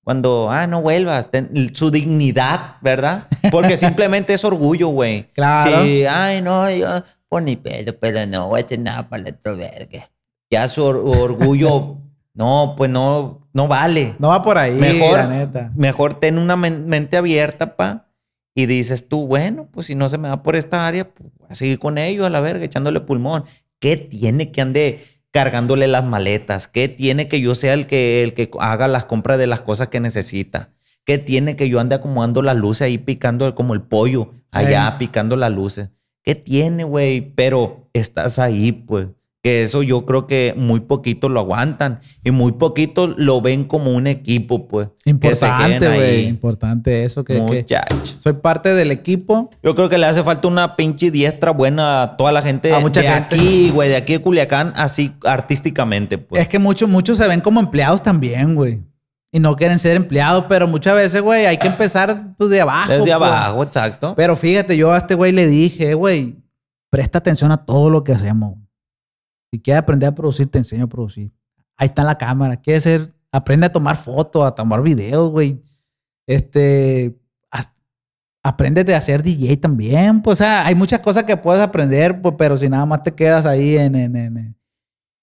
Cuando, 0.05 0.49
ah, 0.51 0.67
no 0.67 0.81
vuelvas, 0.81 1.31
ten- 1.31 1.51
su 1.75 1.91
dignidad, 1.91 2.77
¿verdad? 2.81 3.25
Porque 3.53 3.77
simplemente 3.77 4.33
es 4.33 4.43
orgullo, 4.43 4.89
güey. 4.89 5.25
Claro. 5.35 5.83
Sí, 5.85 6.07
ay, 6.07 6.41
no, 6.41 6.71
yo, 6.71 6.89
pues 7.29 7.45
ni 7.45 7.57
pedo, 7.57 7.95
pero 8.01 8.25
no 8.27 8.49
voy 8.49 8.63
a 8.63 8.65
hacer 8.65 8.79
nada 8.81 9.07
para 9.07 9.29
el 9.29 9.35
otro 9.35 9.55
verga. 9.59 10.11
Ya 10.51 10.67
su 10.69 10.83
or- 10.83 11.03
orgullo, 11.05 11.99
no, 12.39 12.75
pues 12.77 12.89
no, 12.91 13.49
no 13.53 13.69
vale. 13.69 14.15
No 14.19 14.29
va 14.29 14.41
por 14.43 14.57
ahí, 14.59 14.73
Mejor, 14.79 15.19
la 15.19 15.27
neta. 15.27 15.73
mejor 15.77 16.15
ten 16.15 16.39
una 16.39 16.57
men- 16.57 16.87
mente 16.87 17.17
abierta, 17.17 17.77
pa. 17.77 18.07
Y 18.55 18.67
dices 18.67 19.09
tú, 19.09 19.27
bueno, 19.27 19.69
pues 19.71 19.87
si 19.89 19.95
no 19.95 20.09
se 20.09 20.19
me 20.19 20.29
va 20.29 20.43
por 20.43 20.57
esta 20.57 20.87
área, 20.87 21.13
pues 21.13 21.31
voy 21.39 21.49
a 21.51 21.55
seguir 21.55 21.79
con 21.79 21.99
ellos 21.99 22.27
a 22.27 22.31
la 22.31 22.41
verga, 22.41 22.65
echándole 22.65 23.01
pulmón. 23.01 23.45
¿Qué 23.81 23.97
tiene 23.97 24.51
que 24.51 24.61
ande 24.61 25.05
cargándole 25.33 25.87
las 25.87 26.05
maletas? 26.05 26.67
¿Qué 26.69 26.89
tiene 26.89 27.29
que 27.29 27.41
yo 27.41 27.55
sea 27.55 27.75
el 27.75 27.87
que, 27.87 28.23
el 28.23 28.35
que 28.35 28.51
haga 28.59 28.89
las 28.89 29.05
compras 29.05 29.39
de 29.39 29.47
las 29.47 29.61
cosas 29.61 29.89
que 29.89 30.01
necesita? 30.01 30.71
¿Qué 31.05 31.19
tiene 31.19 31.57
que 31.57 31.69
yo 31.69 31.81
ande 31.81 31.95
acomodando 31.97 32.43
las 32.43 32.57
luces 32.57 32.83
ahí 32.83 32.99
picando 32.99 33.55
como 33.55 33.75
el 33.75 33.83
pollo, 33.83 34.35
allá 34.51 34.97
picando 34.99 35.37
las 35.37 35.53
luces? 35.53 35.91
¿Qué 36.23 36.35
tiene, 36.35 36.85
güey? 36.85 37.21
Pero 37.35 37.89
estás 37.95 38.39
ahí, 38.39 38.73
pues. 38.73 39.09
Que 39.41 39.63
eso 39.63 39.85
yo 39.85 40.05
creo 40.05 40.27
que 40.27 40.53
muy 40.57 40.81
poquito 40.81 41.29
lo 41.29 41.39
aguantan 41.39 42.01
y 42.25 42.33
muy 42.33 42.53
poquito 42.53 43.07
lo 43.07 43.41
ven 43.41 43.65
como 43.65 43.93
un 43.93 44.09
equipo, 44.09 44.67
pues. 44.67 44.89
que 45.05 45.11
Importante, 45.11 45.87
güey. 45.87 46.27
Importante 46.27 47.05
eso. 47.05 47.25
Que, 47.25 47.35
que 47.35 47.41
Muchachos. 47.41 48.17
soy 48.19 48.33
parte 48.33 48.75
del 48.75 48.91
equipo. 48.91 49.49
Yo 49.63 49.77
creo 49.77 49.89
que 49.89 49.97
le 49.97 50.07
hace 50.07 50.25
falta 50.25 50.49
una 50.49 50.75
pinche 50.75 51.13
diestra 51.13 51.53
buena 51.53 52.03
a 52.03 52.17
toda 52.17 52.33
la 52.33 52.43
gente 52.43 52.75
A 52.75 52.81
mucha 52.81 53.01
de 53.01 53.09
gente. 53.09 53.37
aquí, 53.37 53.71
güey, 53.71 53.89
de 53.91 53.97
aquí 53.97 54.15
de 54.15 54.21
Culiacán, 54.21 54.73
así 54.75 55.13
artísticamente, 55.25 56.19
pues. 56.19 56.43
Es 56.43 56.49
que 56.49 56.59
muchos, 56.59 56.89
muchos 56.89 57.17
se 57.17 57.29
ven 57.29 57.41
como 57.41 57.61
empleados 57.61 58.03
también, 58.03 58.57
güey. 58.57 58.83
Y 59.31 59.41
no 59.41 59.57
quieren 59.57 59.79
ser 59.79 59.97
empleados, 59.97 60.47
pero 60.49 60.67
muchas 60.67 60.95
veces, 60.95 61.21
güey, 61.21 61.47
hay 61.47 61.59
que 61.59 61.67
empezar 61.67 62.35
pues, 62.39 62.51
de 62.51 62.61
abajo. 62.63 62.91
Desde 62.91 63.05
pues. 63.05 63.13
abajo, 63.13 63.63
exacto. 63.63 64.15
Pero 64.17 64.35
fíjate, 64.37 64.77
yo 64.77 64.93
a 64.93 64.99
este 64.99 65.15
güey 65.15 65.33
le 65.33 65.47
dije, 65.47 65.95
güey, 65.95 66.37
presta 66.91 67.19
atención 67.19 67.53
a 67.53 67.59
todo 67.59 67.91
lo 67.91 68.03
que 68.05 68.13
hacemos. 68.13 68.55
Si 69.51 69.61
quieres 69.61 69.83
aprender 69.83 70.09
a 70.09 70.15
producir, 70.15 70.51
te 70.51 70.59
enseño 70.59 70.85
a 70.85 70.89
producir. 70.89 71.33
Ahí 71.77 71.89
está 71.89 72.05
la 72.05 72.19
cámara. 72.19 72.57
Quieres 72.57 72.83
ser, 72.83 73.15
aprende 73.33 73.67
a 73.67 73.73
tomar 73.73 73.97
fotos, 73.97 74.45
a 74.45 74.51
tomar 74.55 74.83
videos, 74.83 75.31
güey. 75.31 75.63
Este, 76.27 77.19
a- 77.51 77.73
apréndete 78.43 78.95
a 78.95 79.01
ser 79.01 79.23
DJ 79.23 79.57
también. 79.57 80.21
Pues, 80.21 80.41
o 80.41 80.45
sea, 80.45 80.67
hay 80.67 80.75
muchas 80.75 81.01
cosas 81.01 81.25
que 81.25 81.37
puedes 81.37 81.63
aprender, 81.63 82.21
pues, 82.21 82.35
pero 82.37 82.57
si 82.57 82.69
nada 82.69 82.85
más 82.85 83.03
te 83.03 83.13
quedas 83.15 83.47
ahí 83.47 83.77
en, 83.79 83.95
en, 83.95 84.17
en- 84.17 84.57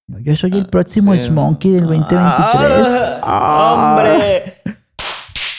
Yo 0.08 0.36
soy 0.36 0.52
el 0.58 0.68
próximo 0.68 1.14
Ah, 1.14 1.18
Sí. 1.18 1.28
Smonkey 1.28 1.72
del 1.74 1.82
2023. 1.82 3.20
Ah, 3.22 3.98
¡Hombre! 3.98 4.54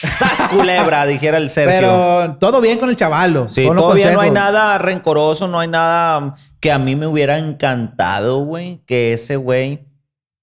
¡Sas 0.09 0.47
culebra! 0.49 1.05
dijera 1.07 1.37
el 1.37 1.49
Sergio. 1.49 1.75
Pero 1.75 2.37
todo 2.39 2.61
bien 2.61 2.79
con 2.79 2.89
el 2.89 2.95
chavalo. 2.95 3.49
Sí, 3.49 3.65
los 3.65 3.75
todavía 3.75 4.11
no 4.11 4.21
hay 4.21 4.31
nada 4.31 4.77
rencoroso, 4.77 5.47
no 5.47 5.59
hay 5.59 5.67
nada 5.67 6.35
que 6.59 6.71
a 6.71 6.79
mí 6.79 6.95
me 6.95 7.07
hubiera 7.07 7.37
encantado, 7.37 8.39
güey, 8.39 8.83
que 8.85 9.13
ese 9.13 9.35
güey 9.35 9.87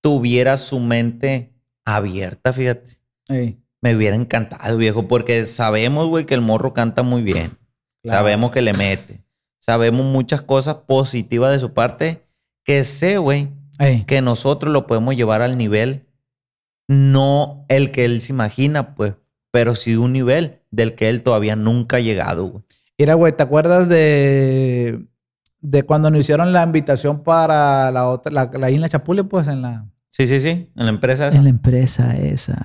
tuviera 0.02 0.56
su 0.56 0.80
mente 0.80 1.54
abierta, 1.84 2.52
fíjate. 2.52 2.90
Ey, 3.28 3.58
Me 3.80 3.94
hubiera 3.94 4.16
encantado, 4.16 4.76
viejo, 4.76 5.08
porque 5.08 5.46
sabemos, 5.46 6.08
güey, 6.08 6.26
que 6.26 6.34
el 6.34 6.40
morro 6.40 6.74
canta 6.74 7.02
muy 7.02 7.22
bien. 7.22 7.58
Claro. 8.02 8.18
Sabemos 8.18 8.50
que 8.50 8.62
le 8.62 8.72
mete. 8.72 9.24
Sabemos 9.60 10.04
muchas 10.04 10.42
cosas 10.42 10.76
positivas 10.86 11.52
de 11.52 11.58
su 11.58 11.72
parte 11.72 12.26
que 12.64 12.84
sé, 12.84 13.18
güey, 13.18 13.48
ey. 13.78 14.04
que 14.04 14.20
nosotros 14.20 14.72
lo 14.72 14.86
podemos 14.86 15.16
llevar 15.16 15.42
al 15.42 15.56
nivel, 15.56 16.06
no 16.88 17.64
el 17.68 17.90
que 17.90 18.04
él 18.04 18.20
se 18.20 18.32
imagina, 18.32 18.94
pues, 18.94 19.14
pero 19.54 19.76
sí 19.76 19.94
un 19.94 20.12
nivel 20.12 20.58
del 20.72 20.96
que 20.96 21.08
él 21.08 21.22
todavía 21.22 21.54
nunca 21.54 21.98
ha 21.98 22.00
llegado, 22.00 22.46
güey. 22.46 22.64
Mira, 22.98 23.14
güey, 23.14 23.32
¿te 23.36 23.44
acuerdas 23.44 23.88
de, 23.88 25.06
de 25.60 25.82
cuando 25.84 26.10
nos 26.10 26.18
hicieron 26.22 26.52
la 26.52 26.64
invitación 26.64 27.22
para 27.22 27.88
la 27.92 28.08
otra, 28.08 28.32
la, 28.32 28.50
la 28.52 28.70
isla 28.70 28.88
Chapule, 28.88 29.22
pues 29.22 29.46
en 29.46 29.62
la, 29.62 29.86
Sí, 30.10 30.26
sí, 30.26 30.40
sí, 30.40 30.72
en 30.74 30.84
la 30.86 30.88
empresa 30.88 31.28
esa. 31.28 31.38
en 31.38 31.44
la 31.44 31.50
empresa 31.50 32.16
esa. 32.16 32.64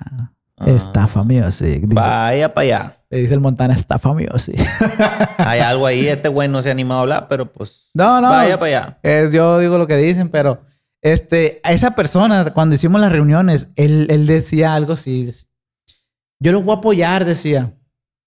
Ah. 0.58 0.68
Estafa 0.72 1.22
Music. 1.22 1.82
Dice, 1.82 1.94
Vaya 1.94 2.52
para 2.56 2.66
allá. 2.66 2.98
le 3.12 3.20
dice 3.20 3.36
el 3.36 3.40
Montana 3.40 3.76
Estafa 3.76 4.12
Music. 4.12 4.60
Hay 5.38 5.60
algo 5.60 5.86
ahí, 5.86 6.08
este 6.08 6.28
güey 6.30 6.50
no 6.50 6.60
se 6.64 6.70
ha 6.70 6.72
animado 6.72 7.02
a 7.02 7.04
hablar, 7.04 7.28
pero 7.30 7.54
pues. 7.54 7.92
No, 7.94 8.20
no. 8.20 8.30
Vaya 8.30 8.58
para 8.58 8.66
allá. 8.78 9.00
Eh, 9.04 9.30
yo 9.32 9.60
digo 9.60 9.78
lo 9.78 9.86
que 9.86 9.96
dicen, 9.98 10.30
pero 10.30 10.62
este, 11.04 11.62
a 11.64 11.72
esa 11.72 11.92
persona, 11.94 12.52
cuando 12.52 12.74
hicimos 12.74 13.00
las 13.00 13.12
reuniones, 13.12 13.70
él, 13.76 14.08
él 14.10 14.26
decía 14.26 14.74
algo 14.74 14.94
así. 14.94 15.30
Yo 16.40 16.52
los 16.52 16.64
voy 16.64 16.76
a 16.76 16.78
apoyar, 16.80 17.26
decía. 17.26 17.74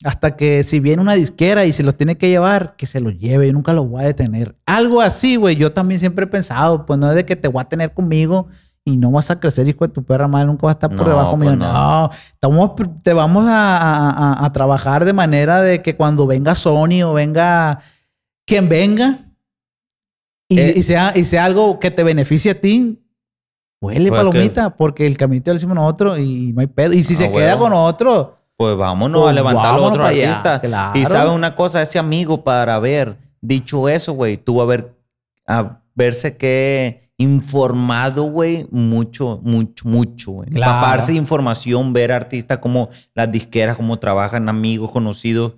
Hasta 0.04 0.36
que 0.36 0.64
si 0.64 0.80
viene 0.80 1.00
una 1.00 1.14
disquera 1.14 1.64
y 1.64 1.72
se 1.72 1.84
los 1.84 1.96
tiene 1.96 2.18
que 2.18 2.28
llevar, 2.28 2.74
que 2.76 2.86
se 2.86 2.98
los 3.00 3.16
lleve. 3.16 3.46
Yo 3.46 3.52
nunca 3.52 3.72
los 3.72 3.88
voy 3.88 4.02
a 4.02 4.06
detener. 4.06 4.56
Algo 4.66 5.00
así, 5.00 5.36
güey. 5.36 5.54
Yo 5.56 5.72
también 5.72 6.00
siempre 6.00 6.24
he 6.24 6.28
pensado, 6.28 6.84
pues 6.86 6.98
no 6.98 7.08
es 7.08 7.14
de 7.14 7.24
que 7.24 7.36
te 7.36 7.46
voy 7.48 7.60
a 7.60 7.68
tener 7.68 7.94
conmigo 7.94 8.48
y 8.84 8.96
no 8.96 9.12
vas 9.12 9.30
a 9.30 9.38
crecer, 9.38 9.68
hijo 9.68 9.86
de 9.86 9.92
tu 9.92 10.02
perra 10.02 10.26
madre. 10.26 10.46
Nunca 10.46 10.66
vas 10.66 10.74
a 10.74 10.78
estar 10.78 10.90
por 10.90 11.06
No, 11.06 11.08
debajo 11.08 11.36
pues 11.38 11.50
mío. 11.50 11.56
no. 11.56 11.72
No, 11.72 12.10
estamos, 12.32 12.72
te 13.04 13.12
vamos 13.12 13.44
a, 13.46 13.76
a- 13.76 14.10
a- 14.10 14.44
a 14.44 14.52
trabajar 14.52 15.04
de 15.04 15.12
manera 15.12 15.62
de 15.62 15.82
que 15.82 15.96
cuando 15.96 16.26
venga 16.26 16.56
Sony 16.56 17.02
o 17.04 17.12
venga 17.12 17.80
quien 18.44 18.68
venga, 18.68 19.20
y, 20.48 20.58
Eh. 20.58 20.74
y 20.76 20.82
sea, 20.82 21.12
y 21.14 21.24
sea 21.24 21.44
algo 21.44 21.78
que 21.78 21.92
te 21.92 22.02
beneficie 22.02 22.50
a 22.50 22.60
ti, 22.60 23.01
huele 23.82 24.08
Pues 24.08 24.18
palomita, 24.20 24.74
porque 24.76 25.06
el 25.06 25.18
caminito 25.18 25.50
lo 25.50 25.56
hicimos 25.58 25.74
nosotros 25.74 26.18
y 26.18 26.52
no 26.54 26.62
hay 26.62 26.66
pedo. 26.68 26.94
Y 26.94 27.04
si 27.04 27.12
Ah, 27.14 27.16
se 27.18 27.32
queda 27.32 27.58
con 27.58 27.72
otro, 27.74 28.38
Pues 28.56 28.76
vámonos 28.76 29.20
Pues 29.22 29.30
a 29.30 29.34
levantar 29.34 29.66
a 29.66 29.68
vámonos 29.72 29.90
otro 29.90 30.02
pa' 30.04 30.08
allá, 30.08 30.28
artista. 30.30 30.60
claro. 30.60 30.98
Y 30.98 31.04
sabe 31.04 31.30
una 31.30 31.54
cosa, 31.54 31.82
ese 31.82 31.98
amigo 31.98 32.44
para 32.44 32.76
haber 32.76 33.18
dicho 33.40 33.88
eso, 33.88 34.12
güey, 34.14 34.36
tuvo 34.38 34.62
a 34.62 34.66
ver 34.66 34.94
a 35.46 35.80
verse 35.94 36.36
que 36.36 37.10
informado, 37.18 38.24
güey, 38.24 38.66
mucho, 38.70 39.40
mucho, 39.42 39.88
mucho, 39.88 40.30
güey. 40.32 40.48
Claro. 40.50 41.12
Información, 41.12 41.92
ver 41.92 42.12
artistas 42.12 42.58
como 42.58 42.88
las 43.14 43.30
disqueras, 43.30 43.76
cómo 43.76 43.98
trabajan, 43.98 44.48
amigos, 44.48 44.90
conocidos. 44.90 45.54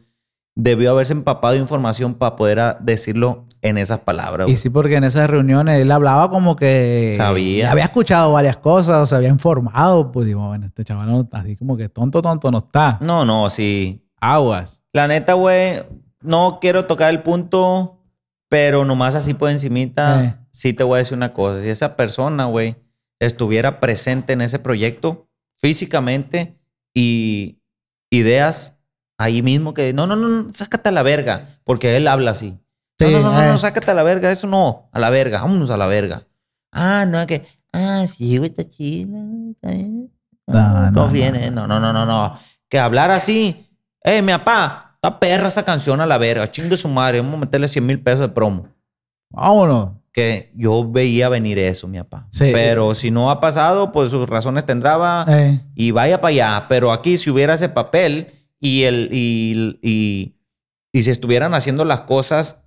Debió 0.56 0.92
haberse 0.92 1.12
empapado 1.12 1.54
de 1.54 1.60
información 1.60 2.14
para 2.14 2.36
poder 2.36 2.60
a- 2.60 2.78
decirlo 2.80 3.44
en 3.60 3.76
esas 3.78 4.00
palabras. 4.00 4.48
y 4.48 4.56
sí, 4.56 4.70
porque 4.70 4.94
en 4.96 5.04
esas 5.04 5.28
reuniones 5.28 5.80
él 5.80 5.90
hablaba 5.90 6.30
como 6.30 6.54
que 6.54 7.12
Sabía. 7.16 7.70
había 7.72 7.84
escuchado 7.84 8.30
varias 8.32 8.56
cosas, 8.58 9.02
o 9.02 9.06
se 9.06 9.16
había 9.16 9.30
informado. 9.30 10.12
Pues 10.12 10.26
digo, 10.26 10.46
bueno, 10.46 10.66
este 10.66 10.84
chaval 10.84 11.08
no, 11.10 11.28
así 11.32 11.56
como 11.56 11.76
que 11.76 11.88
tonto, 11.88 12.22
tonto 12.22 12.50
no 12.50 12.58
está. 12.58 12.98
No, 13.00 13.24
no, 13.24 13.50
sí. 13.50 14.00
Aguas. 14.20 14.82
La 14.92 15.08
neta, 15.08 15.32
güey, 15.32 15.82
no 16.20 16.58
quiero 16.60 16.86
tocar 16.86 17.10
el 17.10 17.22
punto, 17.22 17.98
pero 18.48 18.84
nomás 18.84 19.14
así 19.16 19.34
por 19.34 19.50
encimita, 19.50 20.24
Eh. 20.24 20.36
sí 20.52 20.72
te 20.72 20.84
voy 20.84 20.96
a 20.96 20.98
decir 20.98 21.16
una 21.16 21.32
cosa. 21.32 21.60
Si 21.62 21.68
esa 21.68 21.96
persona, 21.96 22.44
güey, 22.44 22.76
estuviera 23.18 23.80
presente 23.80 24.34
en 24.34 24.40
ese 24.42 24.58
proyecto 24.60 25.26
físicamente 25.58 26.58
y 26.94 27.58
ideas 28.10 28.73
ahí 29.18 29.42
mismo 29.42 29.74
que, 29.74 29.92
no, 29.92 30.06
no, 30.06 30.16
no, 30.16 30.52
sácate 30.52 30.88
a 30.88 30.92
la 30.92 31.02
verga, 31.02 31.58
porque 31.64 31.96
él 31.96 32.08
habla 32.08 32.32
así. 32.32 32.58
Sí, 32.98 33.06
no, 33.12 33.20
no, 33.20 33.32
no, 33.32 33.42
eh. 33.42 33.48
no, 33.48 33.58
sácate 33.58 33.90
a 33.90 33.94
la 33.94 34.02
verga, 34.02 34.30
eso 34.30 34.46
no, 34.46 34.88
a 34.92 34.98
la 34.98 35.10
verga, 35.10 35.40
vámonos 35.40 35.70
a 35.70 35.76
la 35.76 35.86
verga. 35.86 36.22
Ah, 36.72 37.04
no, 37.06 37.26
que, 37.26 37.46
ah, 37.72 38.04
sí, 38.08 38.38
güey, 38.38 38.52
está 38.56 38.64
bien. 39.70 40.10
No, 40.46 40.58
Ah, 40.58 40.90
no, 40.92 41.06
no 41.06 41.08
viene, 41.08 41.50
no, 41.50 41.66
no, 41.66 41.80
no, 41.80 41.92
no, 41.92 42.04
no. 42.04 42.38
Que 42.68 42.78
hablar 42.78 43.10
así, 43.10 43.66
eh, 44.02 44.20
mi 44.22 44.32
papá, 44.32 44.92
está 44.96 45.18
perra 45.18 45.48
esa 45.48 45.64
canción 45.64 46.00
a 46.00 46.06
la 46.06 46.18
verga, 46.18 46.50
chingue 46.50 46.76
su 46.76 46.88
madre, 46.88 47.20
vamos 47.20 47.36
a 47.36 47.40
meterle 47.40 47.68
100 47.68 47.86
mil 47.86 48.00
pesos 48.02 48.20
de 48.20 48.28
promo. 48.28 48.68
Vámonos. 49.30 49.90
Que 50.12 50.52
yo 50.54 50.88
veía 50.88 51.28
venir 51.28 51.58
eso, 51.58 51.88
mi 51.88 51.98
papá. 51.98 52.28
Sí. 52.30 52.50
Pero 52.52 52.94
si 52.94 53.10
no 53.10 53.30
ha 53.32 53.40
pasado, 53.40 53.90
pues 53.90 54.10
sus 54.10 54.28
razones 54.28 54.64
tendrá 54.64 55.24
Eh, 55.26 55.60
y 55.74 55.90
vaya 55.90 56.20
para 56.20 56.30
allá. 56.30 56.66
Pero 56.68 56.92
aquí, 56.92 57.16
si 57.16 57.30
hubiera 57.30 57.54
ese 57.54 57.68
papel 57.68 58.43
y, 58.66 58.84
el, 58.84 59.08
y, 59.12 59.78
y, 59.82 60.36
y 60.92 61.02
se 61.02 61.10
estuvieran 61.10 61.54
haciendo 61.54 61.84
las 61.84 62.00
cosas, 62.02 62.58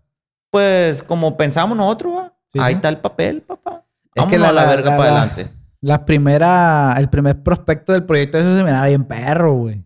pues 0.51 1.03
como 1.03 1.37
pensamos 1.37 1.77
nosotros, 1.77 2.13
va. 2.15 2.33
Sí, 2.53 2.59
ahí 2.61 2.75
está 2.75 2.89
el 2.89 2.99
papel, 2.99 3.41
papá. 3.41 3.85
Es 4.15 4.23
Vámonos 4.23 4.31
que 4.31 4.37
la- 4.39 4.49
a 4.49 4.51
la, 4.53 4.65
verga 4.65 4.91
la- 4.91 4.97
para 4.97 5.11
la- 5.11 5.21
adelante. 5.23 5.51
la 5.81 6.05
primera, 6.05 6.95
el 6.97 7.09
primer 7.09 7.41
prospecto 7.43 7.93
del 7.93 8.05
proyecto, 8.05 8.37
eso 8.37 8.55
se 8.57 8.63
miraba 8.63 8.87
bien 8.87 9.03
perro, 9.05 9.53
güey. 9.53 9.83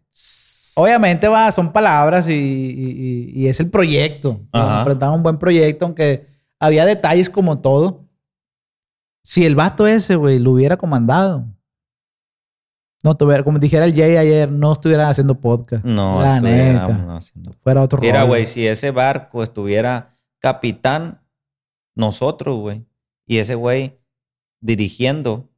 Obviamente 0.75 1.27
va, 1.27 1.51
son 1.51 1.73
palabras 1.73 2.27
y, 2.29 2.33
y- 2.33 3.31
y- 3.35 3.47
es 3.47 3.59
el 3.59 3.69
proyecto. 3.69 4.39
Presentaron 4.83 5.15
un 5.15 5.23
buen 5.23 5.37
proyecto, 5.37 5.85
aunque 5.85 6.25
había 6.59 6.85
detalles 6.85 7.29
como 7.29 7.59
todo. 7.59 8.05
Si 9.23 9.45
el 9.45 9.55
vato 9.55 9.85
ese, 9.85 10.15
güey, 10.15 10.39
lo 10.39 10.51
hubiera 10.51 10.77
comandado. 10.77 11.45
No 13.03 13.15
tuviera, 13.15 13.43
como 13.43 13.57
dijera 13.57 13.85
el 13.85 13.95
Jay 13.95 14.15
ayer, 14.17 14.51
no 14.51 14.73
estuvieran 14.73 15.07
haciendo 15.09 15.35
podcast. 15.35 15.83
No, 15.83 16.21
La 16.21 16.39
neta. 16.39 17.17
haciendo 17.17 17.51
Fuera 17.63 17.81
otro 17.81 17.99
Mira, 17.99 18.23
güey, 18.23 18.45
si 18.45 18.67
ese 18.67 18.91
barco 18.91 19.41
estuviera 19.43 20.17
capitán, 20.39 21.21
nosotros, 21.95 22.59
güey, 22.59 22.85
y 23.25 23.37
ese 23.37 23.55
güey 23.55 23.99
dirigiendo, 24.59 25.49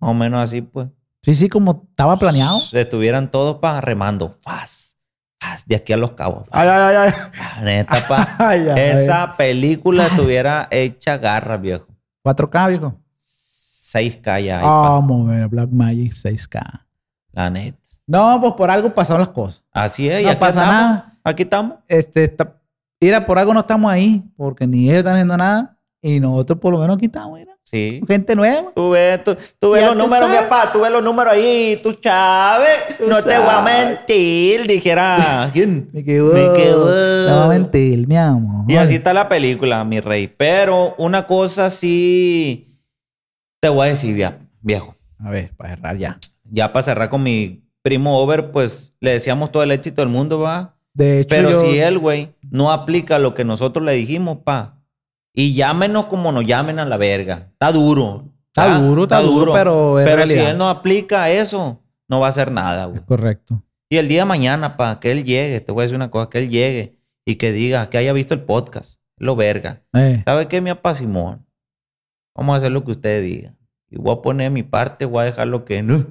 más 0.00 0.10
o 0.10 0.14
menos 0.14 0.42
así, 0.42 0.62
pues, 0.62 0.88
Sí, 1.22 1.34
sí, 1.34 1.48
como 1.48 1.86
estaba 1.90 2.16
planeado. 2.18 2.60
estuvieran 2.72 3.30
todos 3.30 3.58
pa 3.58 3.80
remando, 3.80 4.30
faz, 4.40 4.96
faz, 5.40 5.64
de 5.66 5.76
aquí 5.76 5.92
a 5.92 5.96
los 5.96 6.12
cabos. 6.12 6.48
Ay, 6.50 6.68
ay, 6.68 6.96
ay, 6.96 7.12
La 7.58 7.62
Neta, 7.62 8.08
pa. 8.08 8.28
ay. 8.38 8.60
Ay, 8.60 8.68
ay. 8.70 8.90
Esa 8.90 9.36
película 9.36 10.06
estuviera 10.06 10.66
hecha 10.70 11.18
garra, 11.18 11.56
viejo. 11.56 11.86
4K, 12.24 12.68
viejo. 12.70 12.94
6K 13.18 14.44
ya. 14.44 14.62
Vamos, 14.62 15.26
güey, 15.26 15.44
Black 15.46 15.70
Magic 15.70 16.12
6K. 16.12 16.86
La 17.32 17.50
neta. 17.50 17.78
No, 18.06 18.40
pues 18.40 18.52
por 18.54 18.70
algo 18.70 18.92
pasaron 18.94 19.20
las 19.20 19.28
cosas. 19.30 19.62
Así 19.72 20.08
es, 20.08 20.20
y 20.20 20.24
No 20.24 20.30
aquí 20.30 20.40
pasa 20.40 20.60
estamos. 20.60 20.74
nada. 20.74 21.18
Aquí 21.24 21.42
estamos. 21.44 21.74
Este, 21.88 22.24
está, 22.24 22.54
mira, 23.00 23.24
por 23.24 23.38
algo 23.38 23.54
no 23.54 23.60
estamos 23.60 23.90
ahí, 23.90 24.22
porque 24.36 24.66
ni 24.66 24.84
ellos 24.86 24.98
están 24.98 25.14
haciendo 25.14 25.36
nada, 25.36 25.76
y 26.02 26.18
nosotros 26.20 26.58
por 26.58 26.72
lo 26.72 26.80
menos 26.80 26.96
aquí 26.96 27.06
estamos, 27.06 27.38
mira. 27.38 27.52
Sí. 27.64 28.02
Gente 28.06 28.34
nueva. 28.36 28.70
Tú 28.74 28.90
ves, 28.90 29.24
tú, 29.24 29.34
tú 29.58 29.70
ves 29.70 29.82
los 29.84 29.92
tú 29.92 29.98
números, 30.00 30.28
mi 30.28 30.34
sabes. 30.34 30.48
papá, 30.50 30.72
tú 30.72 30.80
ves 30.80 30.90
los 30.92 31.02
números 31.02 31.32
ahí, 31.32 31.80
tú 31.82 31.96
sabes. 32.02 32.98
Tú 32.98 33.06
no 33.08 33.22
te 33.22 33.38
voy 33.38 33.46
a 33.48 33.50
sabes. 33.50 33.86
mentir, 33.88 34.66
dijera. 34.66 35.48
¿Quién? 35.54 35.88
Me 35.92 36.04
quedó. 36.04 36.34
Me 36.34 36.60
quedó. 36.60 37.28
No 37.30 37.36
va 37.38 37.44
a 37.44 37.48
mentir, 37.48 38.06
mi 38.06 38.16
amor. 38.18 38.64
Y 38.68 38.76
así 38.76 38.96
está 38.96 39.14
la 39.14 39.26
película, 39.28 39.82
mi 39.84 40.00
rey. 40.00 40.26
Pero 40.26 40.94
una 40.98 41.26
cosa 41.26 41.70
sí 41.70 42.78
te 43.60 43.70
voy 43.70 43.86
a 43.86 43.90
decir, 43.90 44.14
viejo. 44.60 44.94
A 45.18 45.30
ver, 45.30 45.52
para 45.56 45.70
cerrar 45.70 45.96
ya. 45.96 46.18
Ya 46.52 46.72
para 46.72 46.82
cerrar 46.82 47.08
con 47.08 47.22
mi 47.22 47.64
primo 47.82 48.18
Over, 48.18 48.52
pues 48.52 48.94
le 49.00 49.12
decíamos 49.12 49.50
todo 49.50 49.62
el 49.62 49.72
éxito 49.72 50.02
del 50.02 50.08
mundo, 50.10 50.38
va. 50.38 50.76
De 50.94 51.20
hecho, 51.20 51.28
Pero 51.30 51.50
yo- 51.50 51.60
si 51.62 51.78
él, 51.78 51.98
güey, 51.98 52.34
no 52.50 52.70
aplica 52.70 53.18
lo 53.18 53.34
que 53.34 53.44
nosotros 53.44 53.84
le 53.84 53.92
dijimos, 53.92 54.38
pa. 54.44 54.78
Y 55.34 55.54
llámenos 55.54 56.06
como 56.06 56.30
nos 56.30 56.44
llamen 56.46 56.78
a 56.78 56.84
la 56.84 56.98
verga. 56.98 57.48
Está 57.52 57.72
duro. 57.72 58.28
Está 58.48 58.78
duro, 58.78 59.04
está 59.04 59.20
duro, 59.22 59.52
pero 59.54 59.94
Pero 60.04 60.26
si 60.26 60.38
él 60.38 60.58
no 60.58 60.68
aplica 60.68 61.30
eso, 61.30 61.80
no 62.06 62.20
va 62.20 62.26
a 62.26 62.28
hacer 62.28 62.50
nada, 62.52 62.84
güey. 62.84 63.00
Correcto. 63.06 63.62
Y 63.88 63.96
el 63.96 64.08
día 64.08 64.20
de 64.20 64.24
mañana, 64.26 64.76
pa, 64.76 65.00
que 65.00 65.10
él 65.10 65.24
llegue, 65.24 65.60
te 65.60 65.72
voy 65.72 65.82
a 65.82 65.84
decir 65.84 65.96
una 65.96 66.10
cosa, 66.10 66.28
que 66.28 66.38
él 66.38 66.50
llegue 66.50 66.98
y 67.24 67.36
que 67.36 67.50
diga, 67.52 67.88
que 67.88 67.96
haya 67.96 68.12
visto 68.12 68.34
el 68.34 68.42
podcast. 68.42 69.00
Lo 69.16 69.36
verga. 69.36 69.82
Eh, 69.94 70.22
¿Sabe 70.26 70.48
qué, 70.48 70.60
mi 70.60 70.68
papá 70.70 70.94
Simón? 70.94 71.46
Vamos 72.36 72.52
a 72.54 72.56
hacer 72.58 72.72
lo 72.72 72.84
que 72.84 72.90
usted 72.92 73.22
diga. 73.22 73.54
Y 73.88 73.96
voy 73.96 74.14
a 74.14 74.20
poner 74.20 74.50
mi 74.50 74.62
parte, 74.62 75.06
voy 75.06 75.22
a 75.22 75.24
dejar 75.24 75.46
lo 75.46 75.64
que 75.64 75.82
no. 75.82 76.04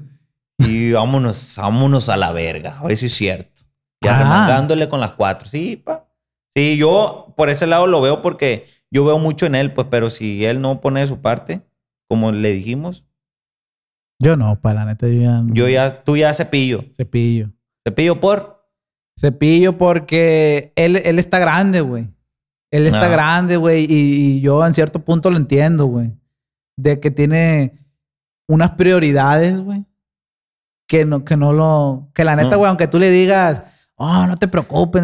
Y 0.67 0.91
vámonos, 0.91 1.55
vámonos 1.57 2.09
a 2.09 2.17
la 2.17 2.31
verga. 2.31 2.77
A 2.79 2.83
ver 2.87 2.97
si 2.97 3.05
es 3.07 3.13
cierto. 3.13 3.61
Y 4.01 4.07
Ah. 4.07 4.15
arremangándole 4.15 4.87
con 4.89 4.99
las 4.99 5.11
cuatro. 5.11 5.47
Sí, 5.47 5.75
pa. 5.77 6.07
Sí, 6.55 6.77
yo 6.77 7.33
por 7.37 7.49
ese 7.49 7.65
lado 7.67 7.87
lo 7.87 8.01
veo 8.01 8.21
porque 8.21 8.65
yo 8.91 9.05
veo 9.05 9.17
mucho 9.19 9.45
en 9.45 9.55
él, 9.55 9.73
pues, 9.73 9.87
pero 9.89 10.09
si 10.09 10.43
él 10.45 10.59
no 10.61 10.81
pone 10.81 10.99
de 10.99 11.07
su 11.07 11.21
parte, 11.21 11.61
como 12.09 12.31
le 12.31 12.51
dijimos, 12.51 13.05
yo 14.19 14.35
no, 14.35 14.59
para 14.59 14.81
la 14.81 14.85
neta, 14.85 15.07
yo 15.07 15.21
ya. 15.21 15.43
yo 15.47 15.67
ya, 15.69 16.03
tú 16.03 16.15
ya 16.17 16.33
cepillo. 16.33 16.83
Cepillo. 16.95 17.49
Cepillo 17.87 18.19
por. 18.19 18.67
Cepillo 19.19 19.77
porque 19.77 20.73
él, 20.75 20.97
él 20.97 21.17
está 21.19 21.39
grande, 21.39 21.81
güey. 21.81 22.07
Él 22.71 22.85
está 22.85 23.05
Ah. 23.07 23.09
grande, 23.09 23.57
güey. 23.57 23.85
Y, 23.85 24.37
y 24.37 24.41
yo 24.41 24.65
en 24.65 24.73
cierto 24.73 24.99
punto 25.03 25.29
lo 25.31 25.37
entiendo, 25.37 25.85
güey. 25.85 26.11
De 26.77 26.99
que 26.99 27.11
tiene 27.11 27.73
unas 28.47 28.71
prioridades, 28.71 29.59
güey. 29.61 29.85
Que 30.91 31.05
no, 31.05 31.23
que 31.23 31.37
no 31.37 31.53
lo. 31.53 32.09
Que 32.13 32.25
la 32.25 32.35
neta, 32.35 32.49
No. 32.49 32.57
güey, 32.57 32.67
aunque 32.67 32.87
tú 32.87 32.99
le 32.99 33.09
digas, 33.09 33.63
oh, 33.95 34.27
no 34.27 34.35
te 34.37 34.49
preocupes, 34.49 35.01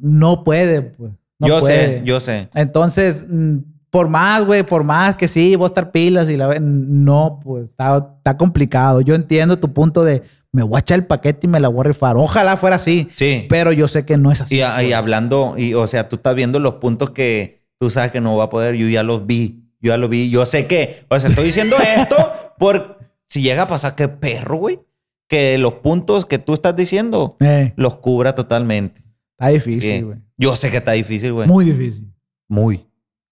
no 0.00 0.44
puede, 0.44 0.80
pues. 0.80 1.12
No 1.38 1.46
yo 1.48 1.60
puede. 1.60 1.76
sé, 1.98 2.02
yo 2.06 2.20
sé. 2.20 2.48
Entonces, 2.54 3.26
mm, 3.28 3.58
por 3.90 4.08
más, 4.08 4.44
güey, 4.46 4.62
por 4.62 4.82
más 4.82 5.14
que 5.16 5.28
sí, 5.28 5.54
vos 5.54 5.72
estar 5.72 5.90
pilas 5.92 6.30
y 6.30 6.38
la 6.38 6.58
no, 6.58 7.38
pues 7.44 7.64
está, 7.64 8.14
está 8.16 8.38
complicado. 8.38 9.02
Yo 9.02 9.14
entiendo 9.14 9.58
tu 9.58 9.74
punto 9.74 10.04
de 10.04 10.22
me 10.52 10.62
voy 10.62 10.78
a 10.78 10.80
echar 10.80 11.00
el 11.00 11.06
paquete 11.06 11.46
y 11.46 11.50
me 11.50 11.60
la 11.60 11.68
voy 11.68 11.80
a 11.80 11.88
rifar. 11.88 12.16
Ojalá 12.16 12.56
fuera 12.56 12.76
así, 12.76 13.08
Sí. 13.14 13.44
pero 13.50 13.72
yo 13.72 13.88
sé 13.88 14.06
que 14.06 14.16
no 14.16 14.32
es 14.32 14.40
así. 14.40 14.56
Y, 14.56 14.86
y 14.86 14.92
hablando, 14.94 15.54
y, 15.58 15.74
o 15.74 15.86
sea, 15.86 16.08
tú 16.08 16.16
estás 16.16 16.34
viendo 16.34 16.58
los 16.60 16.76
puntos 16.76 17.10
que 17.10 17.62
tú 17.78 17.90
sabes 17.90 18.10
que 18.10 18.22
no 18.22 18.34
va 18.38 18.44
a 18.44 18.48
poder. 18.48 18.74
Yo 18.74 18.88
ya 18.88 19.02
los 19.02 19.26
vi. 19.26 19.68
Yo 19.82 19.92
ya 19.92 19.98
los 19.98 20.08
vi. 20.08 20.30
Yo 20.30 20.46
sé 20.46 20.66
que, 20.66 21.04
o 21.10 21.20
sea, 21.20 21.28
estoy 21.28 21.44
diciendo 21.44 21.76
esto 21.98 22.16
por 22.58 22.98
si 23.26 23.42
llega 23.42 23.64
a 23.64 23.66
pasar, 23.66 23.94
qué 23.96 24.08
perro, 24.08 24.56
güey. 24.56 24.80
Que 25.28 25.58
los 25.58 25.74
puntos 25.74 26.24
que 26.24 26.38
tú 26.38 26.54
estás 26.54 26.76
diciendo 26.76 27.36
Eh, 27.40 27.72
los 27.76 27.96
cubra 27.96 28.34
totalmente. 28.34 29.02
está 29.38 29.48
difícil, 29.48 30.04
güey. 30.04 30.18
Yo 30.36 30.54
sé 30.56 30.70
que 30.70 30.76
está 30.78 30.92
difícil, 30.92 31.32
güey. 31.32 31.48
Muy 31.48 31.64
difícil. 31.64 32.12
Muy. 32.48 32.86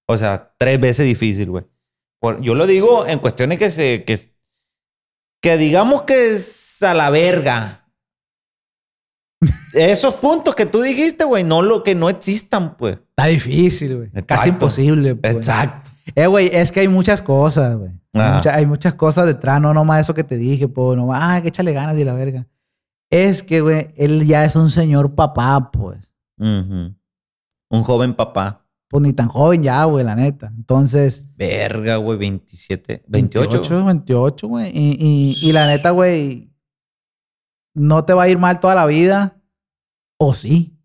O 0.07 0.17
sea, 0.17 0.55
tres 0.59 0.81
veces 0.81 1.07
difícil, 1.07 1.51
güey. 1.51 1.65
Yo 2.41 2.55
lo 2.55 2.67
digo 2.67 3.07
en 3.07 3.19
cuestiones 3.19 3.59
que 3.59 3.71
se. 3.71 4.05
Que, 4.05 4.19
que 5.43 5.57
digamos 5.59 6.03
que 6.03 6.33
es 6.33 6.83
a 6.83 6.95
la 6.95 7.11
verga. 7.11 7.87
Esos 9.75 10.15
puntos 10.15 10.55
que 10.55 10.67
tú 10.67 10.81
dijiste, 10.81 11.25
güey, 11.25 11.45
no 11.45 11.63
lo 11.63 11.83
que 11.83 11.95
no 11.95 12.09
existan, 12.09 12.77
pues. 12.77 12.99
Está 13.11 13.27
difícil, 13.27 13.97
güey. 13.97 14.11
Casi 14.27 14.49
imposible. 14.49 15.15
pues. 15.15 15.37
Exacto. 15.37 15.91
Eh, 16.15 16.27
güey, 16.27 16.51
es 16.53 16.71
que 16.73 16.81
hay 16.81 16.89
muchas 16.89 17.21
cosas, 17.23 17.77
güey. 17.77 17.91
Hay, 18.13 18.33
mucha- 18.35 18.55
hay 18.55 18.67
muchas 18.67 18.95
cosas 18.95 19.27
detrás, 19.27 19.61
no 19.61 19.73
nomás 19.75 20.03
eso 20.03 20.15
que 20.15 20.25
te 20.25 20.37
dije, 20.37 20.69
pues, 20.69 20.97
no, 20.97 21.09
ah, 21.13 21.41
que 21.43 21.49
échale 21.49 21.73
ganas 21.73 21.97
y 21.99 22.05
la 22.05 22.15
verga. 22.15 22.47
Es 23.11 23.43
que, 23.43 23.61
güey, 23.61 23.93
él 23.97 24.25
ya 24.27 24.45
es 24.45 24.55
un 24.57 24.71
señor 24.71 25.15
papá, 25.15 25.71
pues. 25.73 26.11
Ujú. 26.39 26.95
Un 27.71 27.83
joven 27.83 28.15
papá. 28.15 28.61
Pues 28.89 29.03
ni 29.03 29.13
tan 29.13 29.29
joven 29.29 29.63
ya, 29.63 29.83
güey, 29.85 30.05
la 30.05 30.15
neta. 30.15 30.53
Entonces, 30.57 31.25
Verga, 31.37 31.97
güey, 31.97 32.19
27, 32.19 33.03
28. 33.09 33.49
28, 33.51 33.85
28, 33.85 34.49
güey. 34.49 34.71
Y, 34.73 34.97
y, 35.01 35.49
y 35.49 35.53
la 35.53 35.67
neta, 35.67 35.91
güey, 35.91 36.53
no 37.75 38.05
te 38.05 38.13
va 38.15 38.25
a 38.25 38.29
ir 38.29 38.39
mal 38.39 38.61
toda 38.61 38.75
la 38.77 38.87
vida, 38.87 39.41
o 40.19 40.35
sí. 40.35 40.79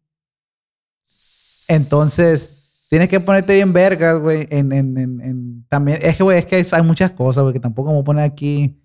Entonces, 1.67 2.58
tienes 2.89 3.09
que 3.09 3.19
ponerte 3.19 3.55
bien 3.55 3.71
vergas, 3.73 4.19
güey. 4.19 4.47
En, 4.49 4.71
en, 4.71 4.97
en, 4.97 5.21
en- 5.21 5.65
también, 5.69 5.99
es 6.01 6.17
que, 6.17 6.23
güey, 6.23 6.37
es 6.39 6.45
que 6.45 6.55
hay, 6.57 6.65
hay 6.71 6.83
muchas 6.83 7.11
cosas, 7.11 7.43
güey, 7.43 7.53
que 7.53 7.59
tampoco 7.59 7.89
me 7.89 7.93
voy 7.95 8.01
a 8.01 8.05
poner 8.05 8.23
aquí 8.23 8.81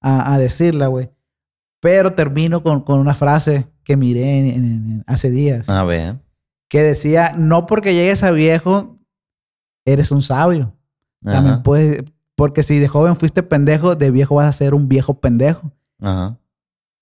a, 0.00 0.34
a 0.34 0.38
decirla, 0.38 0.86
güey. 0.86 1.10
Pero 1.80 2.12
termino 2.14 2.62
con, 2.62 2.80
con 2.82 2.98
una 3.00 3.14
frase 3.14 3.66
que 3.84 3.96
miré 3.96 5.02
hace 5.06 5.30
días, 5.30 5.68
A 5.68 5.84
ver. 5.84 6.18
que 6.68 6.82
decía, 6.82 7.32
no 7.36 7.66
porque 7.66 7.94
llegues 7.94 8.22
a 8.22 8.30
viejo, 8.32 8.98
eres 9.86 10.10
un 10.10 10.22
sabio. 10.22 10.74
También 11.24 11.62
puedes, 11.62 12.02
porque 12.36 12.62
si 12.62 12.78
de 12.78 12.86
joven 12.88 13.16
fuiste 13.16 13.42
pendejo, 13.42 13.94
de 13.94 14.10
viejo 14.10 14.36
vas 14.36 14.46
a 14.46 14.52
ser 14.52 14.74
un 14.74 14.88
viejo 14.88 15.20
pendejo. 15.20 15.72
Ajá. 16.00 16.38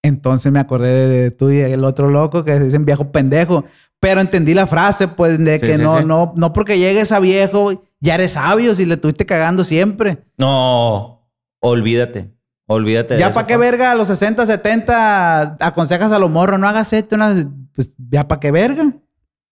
Entonces 0.07 0.53
me 0.53 0.59
acordé 0.59 1.09
de, 1.09 1.31
tú 1.31 1.51
y 1.51 1.59
el 1.59 1.85
otro 1.85 2.11
loco 2.11 2.45
que 2.45 2.57
se 2.59 2.65
dicen 2.65 2.85
viejo 2.85 3.11
pendejo. 3.13 3.65
Pero 3.99 4.21
entendí 4.21 4.55
la 4.55 4.67
frase, 4.67 5.09
pues, 5.09 5.39
de 5.39 5.59
Sí, 5.59 5.67
que 5.67 5.77
sí, 5.77 5.83
no, 5.83 5.99
sí. 5.99 6.05
no, 6.05 6.33
no 6.37 6.53
porque 6.53 6.79
llegues 6.79 7.13
a 7.13 7.21
viejo, 7.21 7.85
ya 8.01 8.15
eres 8.15 8.33
sabio 8.33 8.75
si 8.75 8.85
le 8.85 8.95
estuviste 8.95 9.25
cagando 9.27 9.65
siempre. 9.65 10.25
No, 10.37 11.29
olvídate. 11.61 12.33
Olvídate 12.69 13.15
de 13.15 13.21
Ya 13.21 13.33
para 13.33 13.47
qué 13.47 13.57
verga 13.57 13.93
a 13.93 13.95
los 13.95 14.09
60, 14.09 14.45
70 14.45 15.57
aconsejas 15.61 16.11
a 16.11 16.19
los 16.19 16.31
morros, 16.31 16.59
no 16.59 16.67
hagas 16.69 16.93
esto, 16.93 17.17
no 17.17 17.27
pues 17.75 17.93
ya 17.97 18.27
para 18.27 18.41
qué 18.41 18.51
verga. 18.51 18.93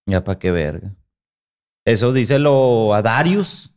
Ya 0.07 0.25
para 0.25 0.39
qué 0.39 0.51
verga. 0.51 0.95
Eso 1.85 2.13
díselo 2.13 2.93
a 2.95 3.03
Darius. 3.03 3.77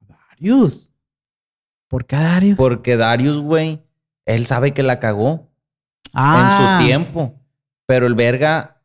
Darius. 0.00 0.90
¿Por 1.88 2.04
qué 2.06 2.16
a 2.16 2.20
Darius? 2.20 2.56
Porque 2.56 2.96
Darius, 2.96 3.38
güey, 3.38 3.82
él 4.26 4.46
sabe 4.46 4.74
que 4.74 4.82
la 4.82 4.98
cagó 5.00 5.50
Ah, 6.14 6.78
en 6.78 6.82
su 6.82 6.86
tiempo. 6.86 7.34
Pero 7.86 8.06
el 8.06 8.14
verga 8.14 8.82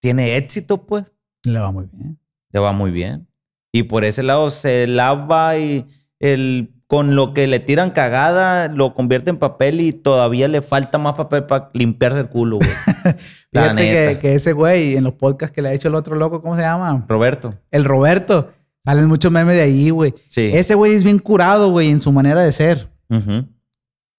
tiene 0.00 0.36
éxito, 0.36 0.86
pues. 0.86 1.12
Le 1.44 1.58
va 1.58 1.70
muy 1.70 1.86
bien. 1.92 2.18
Le 2.52 2.60
va 2.60 2.72
muy 2.72 2.90
bien. 2.90 3.28
Y 3.72 3.84
por 3.84 4.04
ese 4.04 4.22
lado 4.22 4.50
se 4.50 4.86
lava 4.86 5.56
y 5.56 5.86
el, 6.18 6.74
con 6.86 7.14
lo 7.14 7.32
que 7.34 7.46
le 7.46 7.60
tiran 7.60 7.92
cagada 7.92 8.66
lo 8.66 8.94
convierte 8.94 9.30
en 9.30 9.36
papel 9.38 9.80
y 9.80 9.92
todavía 9.92 10.48
le 10.48 10.60
falta 10.60 10.98
más 10.98 11.14
papel 11.14 11.44
para 11.44 11.70
limpiarse 11.72 12.18
el 12.18 12.28
culo, 12.28 12.56
güey. 12.56 12.68
Fíjate 13.52 13.76
que, 13.76 14.06
neta. 14.06 14.18
que 14.18 14.34
ese 14.34 14.52
güey 14.52 14.96
en 14.96 15.04
los 15.04 15.14
podcasts 15.14 15.54
que 15.54 15.62
le 15.62 15.68
ha 15.68 15.72
hecho 15.72 15.86
el 15.86 15.94
otro 15.94 16.16
loco, 16.16 16.42
¿cómo 16.42 16.56
se 16.56 16.62
llama? 16.62 17.04
Roberto. 17.08 17.54
El 17.70 17.84
Roberto. 17.84 18.50
Salen 18.82 19.06
muchos 19.06 19.30
memes 19.30 19.54
de 19.54 19.62
ahí, 19.62 19.90
güey. 19.90 20.14
Sí. 20.28 20.50
Ese 20.52 20.74
güey 20.74 20.94
es 20.94 21.04
bien 21.04 21.18
curado, 21.18 21.70
güey, 21.70 21.90
en 21.90 22.00
su 22.00 22.10
manera 22.10 22.42
de 22.42 22.50
ser. 22.50 22.88
Ujú. 23.08 23.46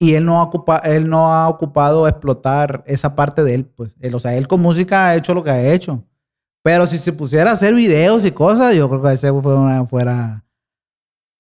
Y 0.04 0.16
él 0.16 0.26
no, 0.26 0.40
ha 0.42 0.44
ocupa- 0.50 0.82
él 0.84 1.08
no 1.08 1.32
ha 1.32 1.48
ocupado 1.48 2.08
explotar 2.08 2.84
esa 2.88 3.16
parte 3.16 3.44
de 3.44 3.54
él, 3.54 3.66
pues. 3.66 3.96
Él, 4.00 4.16
o 4.16 4.20
sea, 4.20 4.36
él 4.36 4.48
con 4.48 4.60
música 4.60 5.10
ha 5.10 5.16
hecho 5.16 5.36
lo 5.36 5.44
que 5.44 5.52
ha 5.52 5.74
hecho. 5.74 6.04
Pero 6.64 6.88
si 6.88 6.98
se 6.98 7.14
pusiera 7.14 7.52
a 7.52 7.54
hacer 7.54 7.76
videos 7.76 8.26
y 8.26 8.32
cosas, 8.32 8.76
yo 8.76 8.90
creo 8.90 9.04
que 9.04 9.14
ese 9.14 9.32
fue 9.32 9.56
una- 9.56 9.86
fuera 9.86 10.44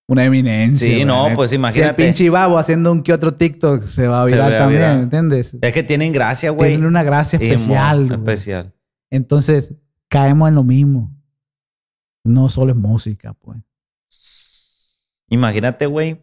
una 0.08 0.26
eminencia. 0.26 0.88
Sí, 0.88 1.06
no, 1.06 1.30
pues 1.36 1.50
Si 1.50 1.56
el 1.56 1.62
imagínate. 1.62 2.04
pinche 2.04 2.30
babo 2.30 2.58
haciendo 2.60 2.92
un 2.92 3.02
que 3.02 3.14
otro 3.14 3.34
TikTok 3.34 3.82
se 3.84 4.08
va 4.08 4.22
a 4.22 4.26
virar 4.26 4.52
también, 4.52 4.82
virar. 4.82 5.00
¿entiendes? 5.00 5.56
Es 5.60 5.74
que 5.74 5.82
tienen 5.84 6.12
gracia, 6.14 6.52
güey. 6.52 6.72
Tienen 6.72 6.86
una 6.88 7.02
gracia 7.04 7.40
especial. 7.40 8.12
Especial. 8.12 8.74
Entonces, 9.10 9.74
caemos 10.08 10.50
en 10.50 10.56
lo 10.56 10.64
mismo. 10.64 11.12
No 12.24 12.48
solo 12.50 12.72
es 12.74 12.78
música, 12.78 13.34
pues. 13.34 13.58
Imagínate, 15.32 15.86
güey, 15.86 16.22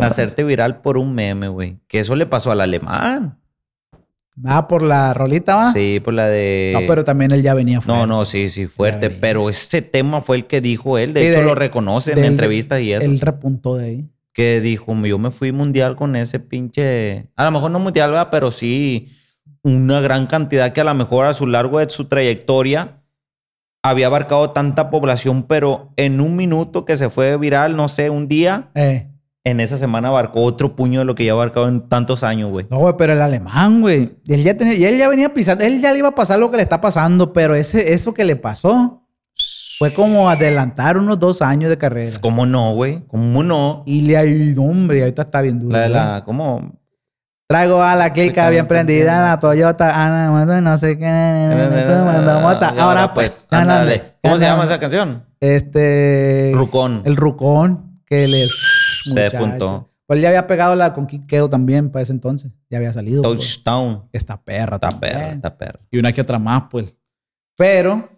hacerte 0.00 0.42
viral 0.44 0.80
por 0.82 0.98
un 0.98 1.14
meme, 1.14 1.48
güey. 1.48 1.78
Que 1.86 2.00
eso 2.00 2.14
le 2.16 2.26
pasó 2.26 2.50
al 2.50 2.60
alemán. 2.60 3.38
Ah, 4.44 4.66
por 4.66 4.82
la 4.82 5.14
rolita, 5.14 5.54
¿va? 5.54 5.72
Sí, 5.72 6.00
por 6.02 6.12
la 6.12 6.26
de. 6.26 6.72
No, 6.74 6.80
pero 6.88 7.04
también 7.04 7.30
él 7.30 7.42
ya 7.42 7.54
venía 7.54 7.76
No, 7.76 7.82
fuerte. 7.82 8.06
no, 8.08 8.24
sí, 8.24 8.50
sí, 8.50 8.66
fuerte. 8.66 9.08
Pero 9.08 9.48
ese 9.48 9.80
tema 9.80 10.20
fue 10.22 10.38
el 10.38 10.46
que 10.46 10.60
dijo 10.60 10.98
él. 10.98 11.12
De 11.14 11.20
Sí, 11.20 11.26
hecho, 11.28 11.38
de- 11.38 11.44
lo 11.46 11.54
reconoce 11.54 12.12
en 12.12 12.24
entrevistas 12.24 12.80
y 12.80 12.92
eso. 12.92 13.04
Él 13.04 13.20
repuntó 13.20 13.76
de 13.76 13.84
ahí. 13.86 14.10
Que 14.32 14.60
dijo, 14.60 14.92
yo 15.06 15.16
me 15.20 15.30
fui 15.30 15.52
mundial 15.52 15.94
con 15.94 16.16
ese 16.16 16.40
pinche. 16.40 17.30
A 17.36 17.44
lo 17.44 17.52
mejor 17.52 17.70
no 17.70 17.78
mundial, 17.78 18.10
¿verdad? 18.10 18.28
Pero 18.32 18.50
sí 18.50 19.06
una 19.62 20.00
gran 20.00 20.26
cantidad 20.26 20.72
que 20.72 20.80
a 20.80 20.84
lo 20.84 20.94
mejor 20.94 21.26
a 21.26 21.34
su 21.34 21.46
largo 21.46 21.78
de 21.78 21.88
su 21.88 22.06
trayectoria 22.06 23.03
había 23.84 24.06
abarcado 24.06 24.50
tanta 24.50 24.90
población, 24.90 25.42
pero 25.44 25.92
en 25.96 26.20
un 26.20 26.34
minuto 26.36 26.84
que 26.86 26.96
se 26.96 27.10
fue 27.10 27.36
viral, 27.36 27.76
no 27.76 27.86
sé, 27.88 28.08
un 28.10 28.26
día, 28.28 28.70
Eh. 28.74 29.10
en 29.44 29.60
esa 29.60 29.76
semana 29.76 30.08
abarcó 30.08 30.40
otro 30.40 30.74
puño 30.74 31.00
de 31.00 31.04
lo 31.04 31.14
que 31.14 31.26
ya 31.26 31.32
ha 31.32 31.34
abarcado 31.34 31.68
en 31.68 31.86
tantos 31.86 32.24
años, 32.24 32.50
güey. 32.50 32.66
No, 32.70 32.78
güey, 32.78 32.94
pero 32.96 33.12
el 33.12 33.20
alemán, 33.20 33.82
güey. 33.82 34.16
Él 34.28 34.42
ya 34.42 34.56
tenía, 34.56 34.74
y 34.74 34.84
él 34.86 34.96
ya 34.96 35.06
venía 35.06 35.34
pisando, 35.34 35.64
él 35.64 35.82
ya 35.82 35.92
le 35.92 35.98
iba 35.98 36.08
a 36.08 36.14
pasar 36.14 36.38
lo 36.38 36.50
que 36.50 36.56
le 36.56 36.62
está 36.62 36.80
pasando, 36.80 37.34
pero 37.34 37.54
ese, 37.54 37.92
eso 37.92 38.14
que 38.14 38.24
le 38.24 38.36
pasó 38.36 39.02
fue 39.78 39.92
como 39.92 40.30
adelantar 40.30 40.96
unos 40.96 41.18
dos 41.18 41.42
años 41.42 41.68
de 41.68 41.76
carrera. 41.76 42.08
¿Cómo 42.22 42.46
no, 42.46 42.72
güey? 42.72 43.04
¿Cómo 43.06 43.42
no? 43.42 43.82
Y 43.84 44.00
le 44.02 44.16
ayudó, 44.16 44.62
hombre, 44.62 44.98
y 44.98 45.00
ahorita 45.02 45.22
está 45.22 45.42
bien 45.42 45.58
duro. 45.60 45.72
La 45.72 45.80
de 45.82 45.88
la, 45.90 46.22
¿cómo? 46.24 46.72
Traigo 47.54 47.80
a 47.80 47.94
la 47.94 48.12
clica 48.12 48.50
bien 48.50 48.66
prendida, 48.66 49.22
la 49.22 49.38
Toyota, 49.38 50.04
Ana, 50.04 50.32
bueno, 50.32 50.60
no 50.60 50.76
sé 50.76 50.98
qué. 50.98 51.06
Ahora 52.80 53.14
pues, 53.14 53.46
ándale. 53.48 54.16
¿Cómo 54.20 54.36
se 54.36 54.44
llama 54.44 54.64
esa 54.64 54.80
canción? 54.80 55.24
Este. 55.38 56.50
Rucón. 56.52 57.02
El 57.04 57.14
Rucón, 57.14 58.00
que 58.06 58.26
le. 58.26 58.48
Se 59.04 59.20
despuntó. 59.20 59.88
Pues 60.04 60.20
ya 60.20 60.30
había 60.30 60.48
pegado 60.48 60.74
la 60.74 60.92
con 60.94 61.06
Kid 61.06 61.26
Keo 61.28 61.48
también 61.48 61.90
para 61.90 62.02
ese 62.02 62.10
entonces. 62.10 62.50
Ya 62.70 62.78
había 62.78 62.92
salido. 62.92 63.22
pues. 63.22 63.38
Touchdown. 63.38 64.08
Esta 64.10 64.36
perra 64.42 64.80
también. 64.80 65.12
perra, 65.12 65.30
está 65.30 65.56
perra. 65.56 65.78
Y 65.92 65.98
una 66.00 66.12
que 66.12 66.22
otra 66.22 66.40
más, 66.40 66.64
pues. 66.68 66.96
Pero 67.56 68.08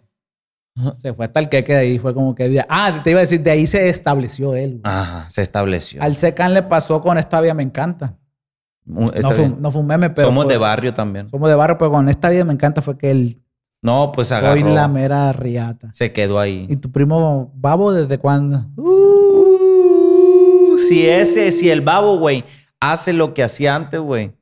se 0.95 1.13
fue 1.13 1.27
hasta 1.27 1.41
el 1.41 1.47
que 1.47 1.61
de 1.61 1.75
ahí. 1.75 1.99
Fue 1.99 2.11
como 2.15 2.33
que. 2.33 2.65
ah, 2.67 3.01
te 3.03 3.11
iba 3.11 3.19
a 3.19 3.21
decir, 3.21 3.41
de 3.41 3.51
ahí 3.51 3.67
se 3.67 3.87
estableció 3.87 4.55
él. 4.55 4.79
güey. 4.81 4.81
Ajá, 4.83 5.29
se 5.29 5.43
estableció. 5.43 6.01
Al 6.01 6.15
Secan 6.15 6.55
le 6.55 6.63
pasó 6.63 7.01
con 7.01 7.19
esta 7.19 7.39
vida 7.39 7.53
me 7.53 7.61
encanta. 7.61 8.17
No 8.87 9.07
fue, 9.07 9.37
bien. 9.37 9.53
un- 9.53 9.61
no 9.61 9.71
fue 9.71 9.81
un 9.81 9.87
meme, 9.87 10.09
pero. 10.09 10.27
Somos 10.29 10.45
fue- 10.45 10.53
de 10.53 10.59
barrio 10.59 10.93
también. 10.93 11.29
Somos 11.29 11.49
de 11.49 11.55
barrio, 11.55 11.77
pero 11.77 11.91
con 11.91 12.07
esta 12.09 12.29
vida 12.29 12.43
me 12.45 12.53
encanta 12.53 12.81
fue 12.81 12.97
que 12.97 13.11
él. 13.11 13.41
No, 13.81 14.11
pues 14.13 14.29
Soy 14.29 14.37
agarró. 14.37 14.73
la 14.73 14.87
mera 14.87 15.31
riata. 15.33 15.89
Se 15.93 16.11
quedó 16.13 16.39
ahí. 16.39 16.65
¿Y 16.69 16.77
tu 16.77 16.91
primo 16.91 17.51
Babo 17.55 17.91
desde 17.93 18.17
cuándo? 18.17 18.65
Uh, 18.77 20.77
si 20.77 21.05
ese, 21.07 21.51
si 21.51 21.69
el 21.69 21.81
babo, 21.81 22.17
güey, 22.17 22.43
hace 22.79 23.13
lo 23.13 23.33
que 23.33 23.43
hacía 23.43 23.75
antes, 23.75 23.99
güey, 23.99 24.33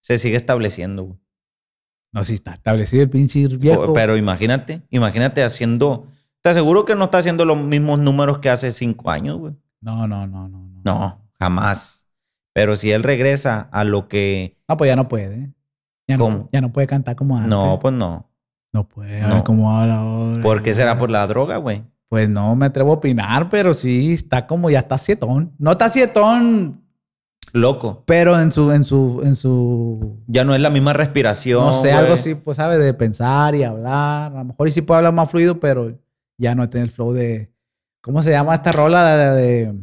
se 0.00 0.18
sigue 0.18 0.36
estableciendo, 0.36 1.04
güey. 1.04 1.18
No, 2.12 2.24
sí 2.24 2.34
está 2.34 2.54
establecido 2.54 3.02
el 3.04 3.10
pinche 3.10 3.46
viejo. 3.46 3.92
Pero 3.92 4.16
imagínate, 4.16 4.82
imagínate 4.90 5.44
haciendo. 5.44 6.06
Te 6.42 6.48
aseguro 6.50 6.84
que 6.84 6.96
no 6.96 7.04
está 7.04 7.18
haciendo 7.18 7.44
los 7.44 7.58
mismos 7.62 8.00
números 8.00 8.38
que 8.38 8.50
hace 8.50 8.72
cinco 8.72 9.10
años, 9.10 9.38
güey. 9.38 9.54
No, 9.80 10.08
no, 10.08 10.26
no, 10.26 10.48
no, 10.48 10.58
no. 10.58 10.80
No, 10.84 11.22
jamás. 11.38 12.08
Pero 12.52 12.76
si 12.76 12.90
él 12.92 13.02
regresa 13.02 13.68
a 13.72 13.84
lo 13.84 14.08
que. 14.08 14.56
Ah, 14.68 14.76
pues 14.76 14.88
ya 14.88 14.96
no 14.96 15.08
puede. 15.08 15.52
Ya 16.08 16.16
no, 16.16 16.48
ya 16.52 16.60
no 16.60 16.72
puede 16.72 16.86
cantar 16.88 17.14
como 17.16 17.36
antes. 17.36 17.50
No, 17.50 17.78
pues 17.80 17.94
no. 17.94 18.28
No 18.72 18.86
puede, 18.88 19.20
No. 19.20 19.70
habla 19.78 19.96
ahora. 20.00 20.42
¿Por 20.42 20.62
qué 20.62 20.74
será 20.74 20.96
por 20.98 21.10
la 21.10 21.26
droga, 21.26 21.56
güey? 21.56 21.84
Pues 22.08 22.28
no 22.28 22.54
me 22.56 22.66
atrevo 22.66 22.90
a 22.92 22.94
opinar, 22.96 23.48
pero 23.48 23.74
sí 23.74 24.12
está 24.12 24.46
como 24.46 24.70
ya 24.70 24.80
está 24.80 24.98
sietón. 24.98 25.54
No 25.58 25.72
está 25.72 25.88
sietón, 25.88 26.82
Loco. 27.52 28.02
pero 28.06 28.38
en 28.40 28.50
su, 28.52 28.70
en 28.72 28.84
su, 28.84 29.22
en 29.24 29.34
su, 29.36 30.20
Ya 30.26 30.44
no 30.44 30.54
es 30.54 30.60
la 30.60 30.70
misma 30.70 30.92
respiración. 30.92 31.64
no 31.66 31.72
sé, 31.72 31.88
güey. 31.88 31.92
algo 31.92 32.14
así, 32.14 32.34
pues, 32.34 32.56
¿sabes? 32.56 32.78
De 32.80 32.94
pensar 32.94 33.54
y 33.54 33.62
hablar. 33.64 34.32
A 34.32 34.38
lo 34.38 34.44
mejor 34.46 34.68
y 34.68 34.70
sí 34.72 34.82
puede 34.82 34.98
hablar 34.98 35.12
más 35.14 35.30
fluido, 35.30 35.58
pero 35.60 35.96
ya 36.38 36.54
no 36.56 36.68
tiene 36.68 36.84
el 36.86 36.90
flow 36.92 37.12
de, 37.12 37.52
¿cómo 38.00 38.22
se 38.22 38.30
llama 38.32 38.54
esta 38.54 38.72
rola 38.72 39.04
de, 39.34 39.40
de- 39.40 39.74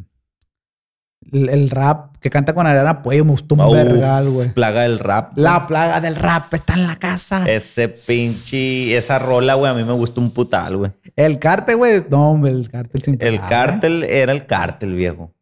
el, 1.31 1.49
el 1.49 1.69
rap 1.69 2.15
que 2.19 2.29
canta 2.29 2.53
con 2.53 2.67
Ariana 2.67 3.01
Puello? 3.03 3.25
Me 3.25 3.31
gustó 3.31 3.55
un 3.55 3.71
vergal, 3.71 4.29
güey. 4.29 4.49
Plaga 4.53 4.81
del 4.81 4.99
rap. 4.99 5.33
La 5.35 5.65
plaga 5.65 6.01
del 6.01 6.15
rap 6.15 6.53
está 6.53 6.73
en 6.73 6.87
la 6.87 6.97
casa. 6.97 7.45
Ese 7.47 7.89
pinche. 7.89 8.95
Esa 8.97 9.19
rola, 9.19 9.55
güey, 9.55 9.71
a 9.71 9.75
mí 9.75 9.83
me 9.83 9.93
gustó 9.93 10.21
un 10.21 10.33
putal, 10.33 10.77
güey. 10.77 10.91
El 11.15 11.39
cártel, 11.39 11.77
güey. 11.77 12.05
No, 12.09 12.31
hombre, 12.31 12.51
el 12.51 12.69
cártel 12.69 13.03
sin 13.03 13.17
El 13.19 13.39
parar, 13.39 13.49
cártel 13.49 14.03
era 14.03 14.31
el 14.31 14.45
cártel, 14.45 14.93
viejo. 14.95 15.33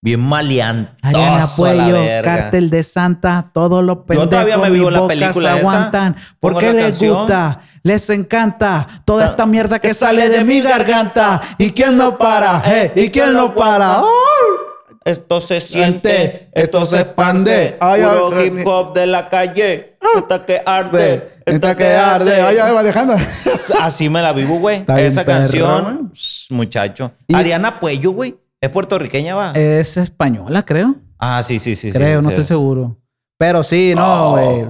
Bien 0.00 0.20
maleante. 0.20 0.92
Ariana 1.02 1.46
Puello, 1.56 1.98
cártel 2.22 2.70
de 2.70 2.84
Santa, 2.84 3.50
todos 3.52 3.82
los 3.82 3.98
pendejos 3.98 4.30
todavía 4.30 4.56
me 4.56 4.70
vivo 4.70 4.90
la 4.90 5.06
película 5.08 5.50
esa. 5.50 5.58
aguantan. 5.58 6.16
Porque 6.38 6.72
les 6.72 6.84
canción. 6.84 7.16
gusta, 7.16 7.60
les 7.82 8.08
encanta 8.10 8.86
toda 9.04 9.26
esta 9.26 9.44
mierda 9.44 9.80
que 9.80 9.88
que 9.88 9.94
sale 9.94 10.28
de 10.28 10.38
de 10.38 10.44
mi 10.44 10.60
garganta. 10.60 11.40
¿Y 11.58 11.72
quién 11.72 11.98
lo 11.98 12.16
para? 12.16 12.62
¿Y 12.94 13.10
quién 13.10 13.34
lo 13.34 13.56
para? 13.56 13.98
¡Ay! 13.98 14.67
Esto 15.08 15.40
se 15.40 15.62
siente, 15.62 16.50
esto 16.52 16.84
se 16.84 17.00
expande. 17.00 17.78
Ay, 17.80 18.02
Puro 18.02 18.36
ay, 18.36 18.46
hip 18.46 18.66
hop 18.66 18.92
de 18.94 19.06
la 19.06 19.30
calle. 19.30 19.96
Esta 20.16 20.44
que 20.44 20.60
arde. 20.66 21.30
Esta 21.46 21.74
que 21.74 21.86
arde. 21.86 22.42
Ay, 22.42 22.58
ay. 22.58 22.76
Alejandra. 22.76 23.16
Así 23.80 24.10
me 24.10 24.20
la 24.20 24.34
vivo, 24.34 24.58
güey. 24.58 24.84
Esa 24.98 25.24
canción, 25.24 26.12
muchacho. 26.50 27.12
Y- 27.26 27.34
Ariana 27.34 27.80
Puello, 27.80 28.12
güey. 28.12 28.36
¿Es 28.60 28.68
puertorriqueña, 28.68 29.34
va? 29.34 29.52
Es 29.52 29.96
española, 29.96 30.64
creo. 30.66 30.96
ah, 31.18 31.42
sí, 31.42 31.58
sí, 31.58 31.74
sí. 31.74 31.90
sí, 31.90 31.92
creo, 31.96 32.20
no 32.20 32.28
sí. 32.28 32.34
estoy 32.34 32.44
seguro. 32.46 32.98
Pero 33.38 33.62
sí, 33.62 33.94
no, 33.96 34.32
güey. 34.32 34.66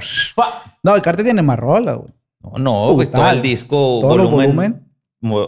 No, 0.85 0.95
el 0.95 1.03
cártel 1.03 1.25
tiene 1.25 1.43
más 1.43 1.59
rola, 1.59 1.95
güey. 1.95 2.15
No, 2.41 2.59
no, 2.59 2.95
pues 2.95 3.11
todo 3.11 3.29
el 3.29 3.43
disco, 3.43 3.99
Todo 4.03 4.29
volumen, 4.29 4.87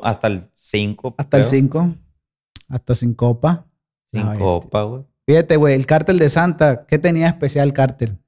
hasta 0.03 0.27
el 0.27 0.41
5. 0.53 1.15
Hasta 1.17 1.37
el 1.37 1.45
5. 1.45 1.91
Hasta 2.69 2.95
sin 2.97 3.15
copa. 3.15 3.67
Sin 4.13 4.25
No, 4.25 4.39
copa, 4.39 4.83
güey. 4.83 5.03
Fíjate, 5.27 5.57
güey, 5.57 5.75
el 5.75 5.87
cártel 5.87 6.19
de 6.19 6.29
Santa, 6.29 6.87
¿qué 6.87 6.99
tenía 6.99 7.29
especial 7.29 7.69
el 7.69 7.73
cártel? 7.73 8.19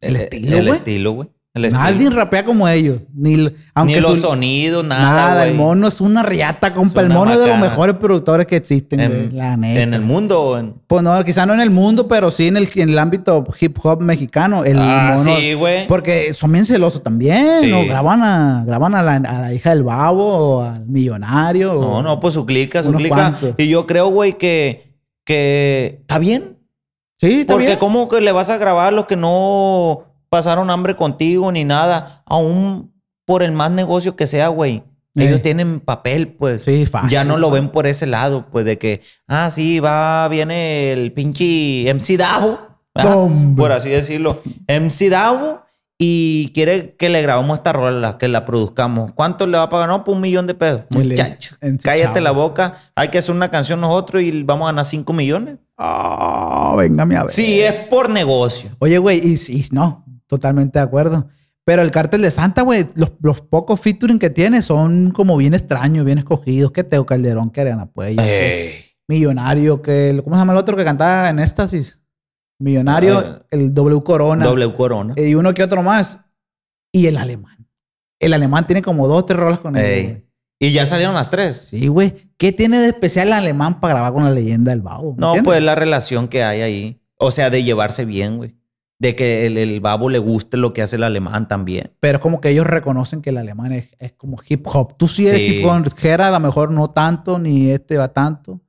El 0.00 0.16
estilo, 0.16 0.56
El 0.56 0.66
güey. 0.66 0.78
estilo, 0.78 1.12
güey. 1.12 1.28
Nadie 1.58 2.10
rapea 2.10 2.44
como 2.44 2.68
ellos. 2.68 3.00
Ni, 3.14 3.52
aunque 3.74 3.96
Ni 3.96 4.00
los 4.00 4.14
su- 4.14 4.20
sonidos, 4.22 4.84
nada, 4.84 5.28
Nada, 5.30 5.46
el 5.46 5.54
mono 5.54 5.88
es 5.88 6.00
una 6.00 6.22
riata, 6.22 6.72
compa. 6.74 7.00
El 7.00 7.10
mono 7.10 7.32
es 7.32 7.38
de 7.40 7.46
los 7.46 7.58
mejores 7.58 7.96
productores 7.96 8.46
que 8.46 8.56
existen. 8.56 9.00
En, 9.00 9.36
La 9.36 9.56
neta. 9.56 9.80
en 9.82 9.94
el 9.94 10.02
mundo. 10.02 10.58
en- 10.58 10.74
Pues 10.86 11.02
no, 11.02 11.24
quizá 11.24 11.44
no 11.46 11.54
en 11.54 11.60
el 11.60 11.70
mundo, 11.70 12.06
pero 12.08 12.30
sí 12.30 12.48
en 12.48 12.56
el, 12.56 12.68
en 12.74 12.90
el 12.90 12.98
ámbito 12.98 13.44
hip 13.60 13.76
hop 13.82 14.00
mexicano. 14.02 14.64
El 14.64 14.78
ah, 14.78 15.14
mono. 15.16 15.36
sí, 15.36 15.54
güey. 15.54 15.86
Porque 15.86 16.32
son 16.34 16.52
bien 16.52 16.64
celosos 16.64 17.02
también. 17.02 17.62
Sí. 17.62 17.70
¿no? 17.70 17.84
Graban, 17.86 18.22
a, 18.22 18.64
graban 18.66 18.94
a, 18.94 19.02
la, 19.02 19.16
a 19.16 19.38
la 19.40 19.52
hija 19.54 19.70
del 19.70 19.82
babo 19.82 20.24
o 20.58 20.62
al 20.62 20.86
millonario. 20.86 21.74
No, 21.74 21.98
o- 21.98 22.02
no, 22.02 22.20
pues 22.20 22.34
su 22.34 22.46
clica, 22.46 22.82
su 22.82 22.92
clica. 22.92 23.14
cuantos. 23.14 23.54
Y 23.58 23.68
yo 23.68 23.86
creo, 23.86 24.08
güey, 24.08 24.38
que, 24.38 24.94
que 25.24 25.98
está 26.00 26.18
bien. 26.18 26.56
Sí, 27.20 27.40
está 27.40 27.54
Porque 27.54 27.66
bien. 27.66 27.78
¿cómo 27.78 28.08
que 28.08 28.20
le 28.20 28.30
vas 28.30 28.48
a 28.48 28.58
grabar 28.58 28.88
a 28.88 28.90
los 28.92 29.06
que 29.06 29.16
no 29.16 30.07
pasaron 30.28 30.70
hambre 30.70 30.96
contigo 30.96 31.50
ni 31.52 31.64
nada? 31.64 32.22
Aún 32.26 32.92
por 33.24 33.42
el 33.42 33.52
más 33.52 33.70
negocio 33.70 34.16
que 34.16 34.26
sea, 34.26 34.48
güey. 34.48 34.82
Ellos 35.14 35.42
tienen 35.42 35.80
papel, 35.80 36.28
pues. 36.28 36.62
Sí, 36.62 36.86
fácil. 36.86 37.10
Ya 37.10 37.24
no 37.24 37.38
lo 37.38 37.50
ven 37.50 37.70
por 37.70 37.86
ese 37.86 38.06
lado, 38.06 38.46
pues, 38.50 38.64
de 38.64 38.78
que, 38.78 39.02
ah, 39.26 39.50
sí, 39.50 39.80
va, 39.80 40.28
viene 40.28 40.92
el 40.92 41.12
pinche 41.12 41.92
MC 41.92 42.16
Davo, 42.16 42.60
por 43.56 43.72
así 43.72 43.88
decirlo. 43.88 44.42
MC 44.68 45.08
Davo 45.10 45.62
y 45.98 46.52
quiere 46.54 46.94
que 46.94 47.08
le 47.08 47.20
grabemos 47.22 47.58
esta 47.58 47.72
rola, 47.72 48.18
que 48.18 48.28
la 48.28 48.44
produzcamos. 48.44 49.10
¿Cuánto 49.12 49.46
le 49.46 49.58
va 49.58 49.64
a 49.64 49.68
pagar? 49.68 49.88
No, 49.88 50.04
pues 50.04 50.14
un 50.14 50.20
millón 50.20 50.46
de 50.46 50.54
pesos. 50.54 50.82
Muchacho, 50.90 51.56
cállate 51.82 52.14
chavo. 52.14 52.20
la 52.20 52.30
boca. 52.30 52.76
Hay 52.94 53.08
que 53.08 53.18
hacer 53.18 53.34
una 53.34 53.50
canción 53.50 53.80
nosotros 53.80 54.22
y 54.22 54.44
vamos 54.44 54.66
a 54.66 54.68
ganar 54.68 54.84
5 54.84 55.12
millones. 55.12 55.56
Ah, 55.76 56.74
véngame 56.78 57.16
a 57.16 57.22
ver. 57.22 57.30
Sí, 57.30 57.60
es 57.60 57.72
por 57.88 58.10
negocio. 58.10 58.70
Oye, 58.78 58.98
güey, 58.98 59.18
y, 59.18 59.34
y 59.34 59.66
no, 59.72 60.04
totalmente 60.28 60.78
de 60.78 60.84
acuerdo. 60.84 61.28
Pero 61.64 61.82
el 61.82 61.90
cártel 61.90 62.22
de 62.22 62.30
Santa, 62.30 62.62
güey, 62.62 62.86
los, 62.94 63.12
los 63.20 63.42
pocos 63.42 63.80
featuring 63.80 64.18
que 64.18 64.30
tiene 64.30 64.62
son 64.62 65.10
como 65.10 65.36
bien 65.36 65.52
extraños, 65.54 66.04
bien 66.04 66.18
escogidos. 66.18 66.72
Que 66.72 66.84
Teo 66.84 67.04
Calderón, 67.04 67.50
que 67.50 67.60
Ariana 67.62 67.86
Puello. 67.86 68.22
que 68.22 68.84
Millonario, 69.08 69.82
que 69.82 70.10
el- 70.10 70.22
¿cómo 70.22 70.36
se 70.36 70.40
llama 70.40 70.52
el 70.52 70.58
otro 70.58 70.76
que 70.76 70.84
cantaba 70.84 71.28
en 71.30 71.38
Éxtasis? 71.40 72.00
Millonario, 72.60 73.18
Ah, 73.18 73.46
el 73.50 73.72
W 73.74 74.02
Corona. 74.02 74.44
W 74.44 74.74
Corona. 74.74 75.14
Y 75.16 75.34
uno 75.34 75.54
que 75.54 75.62
otro 75.62 75.82
más. 75.82 76.20
Y 76.92 77.06
el 77.06 77.16
alemán. 77.16 77.68
El 78.20 78.32
alemán 78.34 78.66
tiene 78.66 78.82
como 78.82 79.06
dos 79.06 79.20
o 79.20 79.24
tres 79.24 79.38
rolas 79.38 79.60
con 79.60 79.76
él. 79.76 80.24
Y 80.60 80.72
ya 80.72 80.86
salieron 80.86 81.14
las 81.14 81.30
tres. 81.30 81.68
Sí, 81.70 81.86
güey. 81.86 82.14
¿Qué 82.36 82.52
tiene 82.52 82.78
de 82.78 82.88
especial 82.88 83.28
el 83.28 83.34
alemán 83.34 83.78
para 83.78 83.94
grabar 83.94 84.12
con 84.12 84.24
la 84.24 84.30
leyenda 84.30 84.72
del 84.72 84.80
babo? 84.82 85.14
No, 85.16 85.28
¿Entiendes? 85.28 85.44
pues 85.44 85.62
la 85.62 85.74
relación 85.76 86.26
que 86.28 86.42
hay 86.42 86.62
ahí. 86.62 87.00
O 87.16 87.30
sea, 87.30 87.50
de 87.50 87.62
llevarse 87.62 88.04
bien, 88.04 88.38
güey. 88.38 88.56
De 89.00 89.14
que 89.14 89.46
el, 89.46 89.56
el 89.58 89.80
babo 89.80 90.08
le 90.08 90.18
guste 90.18 90.56
lo 90.56 90.72
que 90.72 90.82
hace 90.82 90.96
el 90.96 91.04
alemán 91.04 91.46
también. 91.46 91.92
Pero 92.00 92.16
es 92.16 92.22
como 92.22 92.40
que 92.40 92.48
ellos 92.50 92.66
reconocen 92.66 93.22
que 93.22 93.30
el 93.30 93.36
alemán 93.38 93.70
es, 93.72 93.94
es 94.00 94.12
como 94.12 94.36
hip 94.48 94.66
hop. 94.66 94.96
Tú 94.96 95.06
sí 95.06 95.28
eres 95.28 95.38
Sí. 95.40 95.58
hip 95.60 95.66
hop. 95.66 95.94
Jera 95.96 96.28
a 96.28 96.30
lo 96.32 96.40
mejor 96.40 96.72
no 96.72 96.90
tanto, 96.90 97.38
ni 97.38 97.70
este 97.70 97.96
va 97.96 98.08
tanto. 98.12 98.60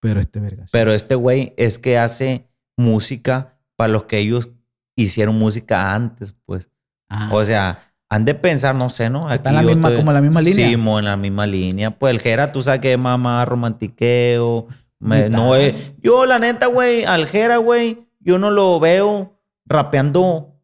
Pero 0.00 0.20
este 0.20 0.40
verga. 0.40 0.62
sí. 0.66 0.70
Pero 0.72 0.94
este 0.94 1.14
güey 1.16 1.52
es 1.58 1.78
que 1.78 1.98
hace 1.98 2.48
música 2.78 3.58
para 3.76 3.92
los 3.92 4.04
que 4.04 4.18
ellos 4.18 4.48
hicieron 4.96 5.38
música 5.38 5.94
antes, 5.94 6.34
pues. 6.46 6.70
Ah, 7.10 7.28
O 7.32 7.44
sea, 7.44 7.92
han 8.08 8.24
de 8.24 8.34
pensar, 8.34 8.74
no 8.74 8.88
sé, 8.88 9.10
¿no? 9.10 9.30
Está 9.30 9.50
en 9.50 9.56
la 9.56 9.62
misma- 9.62 9.94
como 9.94 10.10
en 10.10 10.14
la 10.14 10.20
misma 10.22 10.40
línea. 10.40 10.66
Sí, 10.66 10.72
en 10.74 11.04
la 11.04 11.16
misma 11.18 11.46
línea. 11.46 11.90
Pues 11.90 12.14
el 12.14 12.20
Jera, 12.22 12.52
tú 12.52 12.62
sabes 12.62 12.80
que 12.80 12.92
es 12.94 12.98
más 12.98 13.46
romantiqueo. 13.46 14.66
Me- 14.98 15.28
no 15.28 15.54
es, 15.54 15.92
yo, 15.98 16.24
la 16.26 16.38
neta, 16.38 16.66
güey, 16.68 17.04
al 17.04 17.26
Jera, 17.26 17.58
güey, 17.58 18.08
yo 18.20 18.38
no 18.38 18.50
lo 18.50 18.80
veo 18.80 19.37
rapeando 19.68 20.54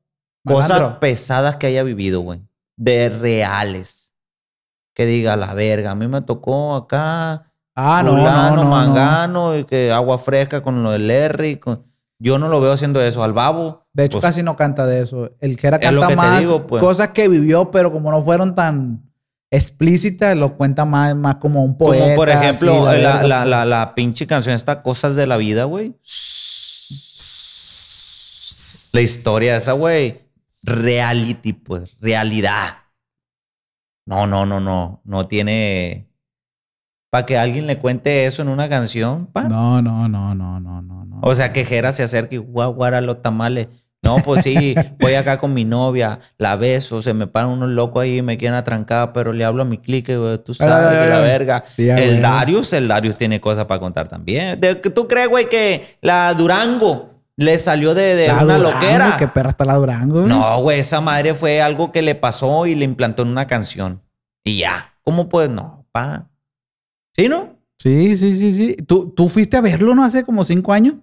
cosas 0.45 0.71
Malandro. 0.71 1.01
pesadas 1.01 1.57
que 1.57 1.67
haya 1.69 1.83
vivido, 1.83 2.21
güey. 2.21 2.41
De 2.77 3.09
reales. 3.09 4.15
Que 4.95 5.07
diga 5.07 5.37
la 5.37 5.55
verga. 5.55 5.93
A 5.93 5.95
mí 5.95 6.07
me 6.09 6.21
tocó 6.23 6.75
acá. 6.77 7.51
ah, 7.75 8.03
no, 8.05 8.11
fulano, 8.13 8.51
no, 8.51 8.57
no, 8.57 8.65
no. 8.65 8.71
mangano, 8.71 9.57
y 9.59 9.65
que 9.65 9.91
agua 9.93 10.19
fresca 10.19 10.63
con 10.63 10.83
lo 10.83 10.93
del 10.93 11.09
Larry. 11.09 11.57
con- 11.57 11.85
Yo 12.21 12.39
no 12.39 12.49
lo 12.49 12.61
veo 12.61 12.73
haciendo 12.73 13.03
eso. 13.03 13.23
Al 13.25 13.33
babo. 13.33 13.87
De 13.93 14.05
hecho, 14.05 14.19
pues, 14.21 14.31
casi 14.31 14.43
no 14.43 14.57
canta 14.57 14.87
de 14.87 15.03
eso. 15.03 15.31
El 15.41 15.53
Es 15.53 15.63
lo 15.65 15.71
canta 15.71 16.07
que 16.09 16.13
te 16.13 16.17
más 16.17 16.41
digo, 16.41 16.67
pues. 16.67 16.83
cosas 16.83 17.09
que 17.09 17.29
vivió, 17.29 17.71
pero 17.71 17.91
como 17.93 18.11
no 18.11 18.23
fueron 18.23 18.55
tan 18.55 19.11
explícitas, 19.51 20.37
lo 20.37 20.57
cuenta 20.57 20.85
más, 20.85 21.15
más 21.17 21.37
como 21.37 21.65
un 21.65 21.77
poeta. 21.77 22.03
Como 22.05 22.17
por 22.17 22.29
ejemplo, 22.29 22.89
así, 22.89 23.01
la, 23.03 23.23
la, 23.23 23.45
la, 23.45 23.65
la 23.65 23.95
pinche 23.95 24.27
canción 24.27 24.55
esta, 24.55 24.83
Cosas 24.83 25.15
de 25.17 25.27
la 25.27 25.37
Vida, 25.37 25.65
güey. 25.65 25.95
La 28.95 29.01
historia 29.01 29.53
de 29.53 29.59
esa, 29.59 29.73
güey. 29.73 30.15
Reality, 30.63 31.53
pues. 31.53 31.97
Realidad. 32.01 32.77
No, 34.07 34.29
no, 34.29 34.47
no, 34.47 34.61
no. 34.61 35.03
No 35.05 35.27
tiene... 35.27 36.09
Para 37.11 37.27
que 37.27 37.37
alguien 37.37 37.67
le 37.67 37.79
cuente 37.79 38.27
eso 38.27 38.43
en 38.43 38.49
una 38.49 38.69
canción, 38.69 39.27
pa. 39.27 39.43
No, 39.43 39.83
no, 39.83 40.09
no, 40.09 40.35
no, 40.37 40.61
no, 40.61 40.81
no. 40.81 41.05
no. 41.05 41.21
O 41.23 41.35
sea, 41.35 41.53
que 41.53 41.65
Jera 41.65 41.93
se 41.93 42.05
acerque 42.05 42.37
y 42.37 42.39
guaguara 42.39 43.01
los 43.01 43.21
tamales. 43.21 43.67
No, 44.01 44.17
pues 44.19 44.43
sí, 44.43 44.75
voy 45.01 45.15
acá 45.15 45.39
con 45.39 45.55
mi 45.55 45.65
novia, 45.65 46.21
la 46.39 46.57
beso, 46.57 47.03
se 47.03 47.15
me 47.15 47.27
paran 47.27 47.51
unos 47.51 47.71
locos 47.71 48.03
ahí 48.03 48.19
y 48.19 48.23
me 48.23 48.37
quieren 48.37 48.57
atrancar, 48.57 49.13
pero 49.13 49.33
le 49.33 49.45
hablo 49.45 49.63
a 49.63 49.65
mi 49.65 49.79
clique, 49.79 50.17
güey, 50.17 50.39
tú 50.39 50.55
sabes, 50.55 50.99
Ay, 50.99 51.09
la 51.09 51.21
verga. 51.21 51.65
Sí, 51.75 51.89
el. 51.89 52.21
Darius, 52.21 52.73
el 52.75 52.87
Darius 52.87 53.17
tiene 53.17 53.41
cosas 53.41 53.65
para 53.65 53.81
contar 53.81 54.07
también. 54.07 54.61
¿Tú 54.95 55.09
crees, 55.09 55.29
güey, 55.29 55.49
que 55.49 55.97
la 56.01 56.35
Durango 56.35 57.14
le 57.37 57.59
salió 57.59 57.95
de, 57.95 58.15
de 58.15 58.31
una 58.33 58.43
Durango, 58.57 58.63
loquera? 58.71 59.17
Qué 59.19 59.29
perra 59.29 59.51
está 59.51 59.65
la 59.65 59.75
Durango. 59.75 60.15
güey. 60.21 60.27
No, 60.29 60.61
güey, 60.63 60.81
esa 60.81 61.01
madre 61.01 61.35
fue 61.35 61.61
algo 61.61 61.91
que 61.93 62.03
le 62.03 62.15
pasó 62.15 62.67
y 62.67 62.75
le 62.75 62.85
implantó 62.85 63.23
en 63.23 63.29
una 63.29 63.47
canción. 63.47 64.01
Y 64.45 64.59
ya. 64.59 64.95
¿Cómo 65.03 65.29
pues? 65.29 65.51
No, 65.51 65.87
pa. 65.93 66.29
¿Sí, 67.13 67.29
no? 67.29 67.59
Sí, 67.79 68.17
sí, 68.17 68.35
sí, 68.35 68.53
sí. 68.53 68.77
¿Tú, 68.87 69.11
tú 69.15 69.29
fuiste 69.29 69.57
a 69.57 69.61
verlo, 69.61 69.95
¿no? 69.95 70.05
Hace 70.05 70.25
como 70.25 70.45
cinco 70.45 70.73
años, 70.73 70.95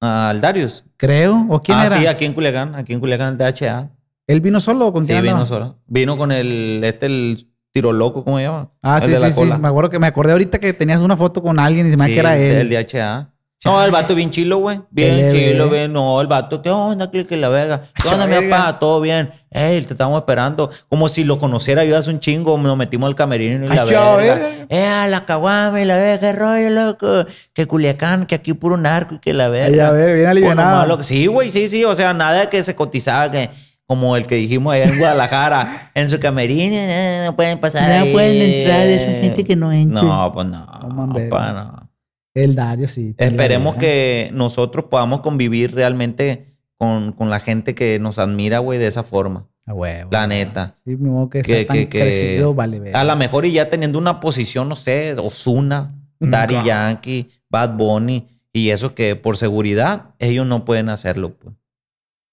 Al 0.00 0.40
Darius. 0.40 0.84
creo. 0.96 1.46
¿O 1.48 1.62
quién 1.62 1.78
ah, 1.78 1.86
era? 1.86 1.96
sí, 1.96 2.06
aquí 2.06 2.24
en 2.24 2.34
Culiacán, 2.34 2.74
aquí 2.74 2.92
en 2.92 3.00
Culiacán, 3.00 3.28
el 3.32 3.38
DHA. 3.38 3.90
¿Él 4.26 4.40
vino 4.40 4.60
solo 4.60 4.86
o 4.88 4.92
con 4.92 5.04
Sí, 5.04 5.12
quién 5.12 5.22
vino 5.22 5.34
andaba? 5.36 5.46
solo. 5.46 5.78
Vino 5.86 6.16
con 6.18 6.32
el, 6.32 6.80
este, 6.84 7.06
el 7.06 7.48
tiro 7.72 7.92
loco, 7.92 8.24
¿cómo 8.24 8.38
se 8.38 8.44
llama? 8.44 8.70
Ah, 8.82 8.98
El 9.02 9.16
sí, 9.16 9.16
sí, 9.16 9.32
sí. 9.32 9.44
Me 9.60 9.68
acuerdo 9.68 9.90
que 9.90 9.98
me 9.98 10.06
acordé 10.06 10.32
ahorita 10.32 10.58
que 10.58 10.72
tenías 10.72 11.00
una 11.00 11.16
foto 11.16 11.42
con 11.42 11.58
alguien 11.58 11.86
y 11.86 11.90
se 11.92 11.96
me 11.96 12.06
Sí, 12.06 12.14
que 12.14 12.20
era 12.20 12.36
él. 12.36 12.56
El 12.62 12.68
de 12.68 12.78
HA. 12.78 13.31
No, 13.64 13.84
el 13.84 13.90
vato 13.92 14.14
bien 14.16 14.30
chilo, 14.30 14.58
güey. 14.58 14.80
Bien 14.90 15.30
chilo, 15.30 15.68
bien. 15.70 15.92
No, 15.92 16.20
el 16.20 16.26
vato, 16.26 16.62
¿qué 16.62 16.70
onda? 16.70 17.10
Que, 17.10 17.26
que 17.26 17.36
la 17.36 17.48
verga. 17.48 17.82
¿Qué 18.02 18.08
onda, 18.08 18.26
mi 18.26 18.48
papá? 18.48 18.78
Todo 18.80 19.00
bien. 19.00 19.30
Ey, 19.50 19.80
te 19.82 19.94
estamos 19.94 20.18
esperando. 20.18 20.68
Como 20.88 21.08
si 21.08 21.22
lo 21.22 21.38
conociera 21.38 21.84
yo 21.84 21.96
hace 21.96 22.10
un 22.10 22.18
chingo. 22.18 22.58
Nos 22.58 22.76
metimos 22.76 23.06
al 23.06 23.14
camerino 23.14 23.64
y 23.64 23.68
la 23.68 23.84
verga. 23.84 24.16
verga. 24.16 24.48
Eh, 24.68 24.84
a 24.86 25.06
la 25.06 25.24
caguama 25.24 25.80
y 25.80 25.84
la 25.84 25.94
verga. 25.94 26.18
¿Qué 26.20 26.32
rollo, 26.32 26.70
loco? 26.70 27.26
Que 27.52 27.66
Culiacán, 27.66 28.26
que 28.26 28.34
aquí 28.34 28.52
puro 28.52 28.76
narco 28.76 29.14
y 29.14 29.18
que 29.20 29.32
la 29.32 29.48
verga. 29.48 29.72
Ay, 29.74 29.80
a 29.80 29.90
ver, 29.92 30.06
bien 30.14 30.24
Pues 30.24 30.30
alivianado. 30.30 30.98
que- 30.98 31.04
Sí, 31.04 31.26
güey, 31.26 31.50
sí, 31.52 31.68
sí. 31.68 31.84
O 31.84 31.94
sea, 31.94 32.12
nada 32.14 32.50
que 32.50 32.62
se 32.64 32.74
cotizaba 32.74 33.30
que... 33.30 33.50
Como 33.84 34.16
el 34.16 34.26
que 34.26 34.36
dijimos 34.36 34.72
allá 34.72 34.84
en 34.84 34.98
Guadalajara, 34.98 35.68
en 35.94 36.08
su 36.08 36.18
camerino, 36.18 36.74
eh, 36.76 37.24
no 37.26 37.36
pueden 37.36 37.58
pasar. 37.58 37.82
No 37.88 38.04
ahí. 38.06 38.12
pueden 38.12 38.40
entrar, 38.40 38.86
esa 38.86 39.20
gente 39.20 39.44
que 39.44 39.54
no 39.54 39.70
entre. 39.70 40.02
No, 40.02 40.32
pues 40.32 40.46
no. 40.46 40.64
No, 40.82 40.88
man, 40.88 41.12
verga. 41.12 41.28
pa, 41.36 41.52
no. 41.52 41.91
El 42.34 42.54
Dario, 42.54 42.88
sí. 42.88 43.14
Esperemos 43.18 43.76
que 43.76 44.30
nosotros 44.32 44.86
podamos 44.90 45.20
convivir 45.20 45.74
realmente 45.74 46.46
con, 46.76 47.12
con 47.12 47.28
la 47.30 47.40
gente 47.40 47.74
que 47.74 47.98
nos 47.98 48.18
admira, 48.18 48.58
güey, 48.58 48.78
de 48.78 48.86
esa 48.86 49.02
forma. 49.02 49.48
A 49.66 49.74
huevo. 49.74 50.08
La 50.10 50.26
neta. 50.26 50.74
Sí, 50.84 50.96
modo 50.96 51.28
que, 51.30 51.42
Que- 51.42 51.64
tan 51.64 51.76
que- 51.76 51.88
que- 51.88 52.00
crecido, 52.00 52.52
vale, 52.54 52.80
verga. 52.80 53.00
A 53.00 53.04
lo 53.04 53.14
mejor 53.16 53.46
y 53.46 53.52
ya 53.52 53.68
teniendo 53.68 53.98
una 53.98 54.18
posición, 54.18 54.68
no 54.68 54.74
sé, 54.76 55.14
Osuna, 55.18 55.94
Daddy 56.18 56.54
claro. 56.54 56.66
Yankee, 56.66 57.28
Bad 57.48 57.76
Bunny, 57.76 58.26
y 58.52 58.70
eso 58.70 58.94
que 58.94 59.14
por 59.14 59.36
seguridad 59.36 60.14
ellos 60.18 60.46
no 60.46 60.64
pueden 60.64 60.88
hacerlo, 60.88 61.34
pues. 61.36 61.54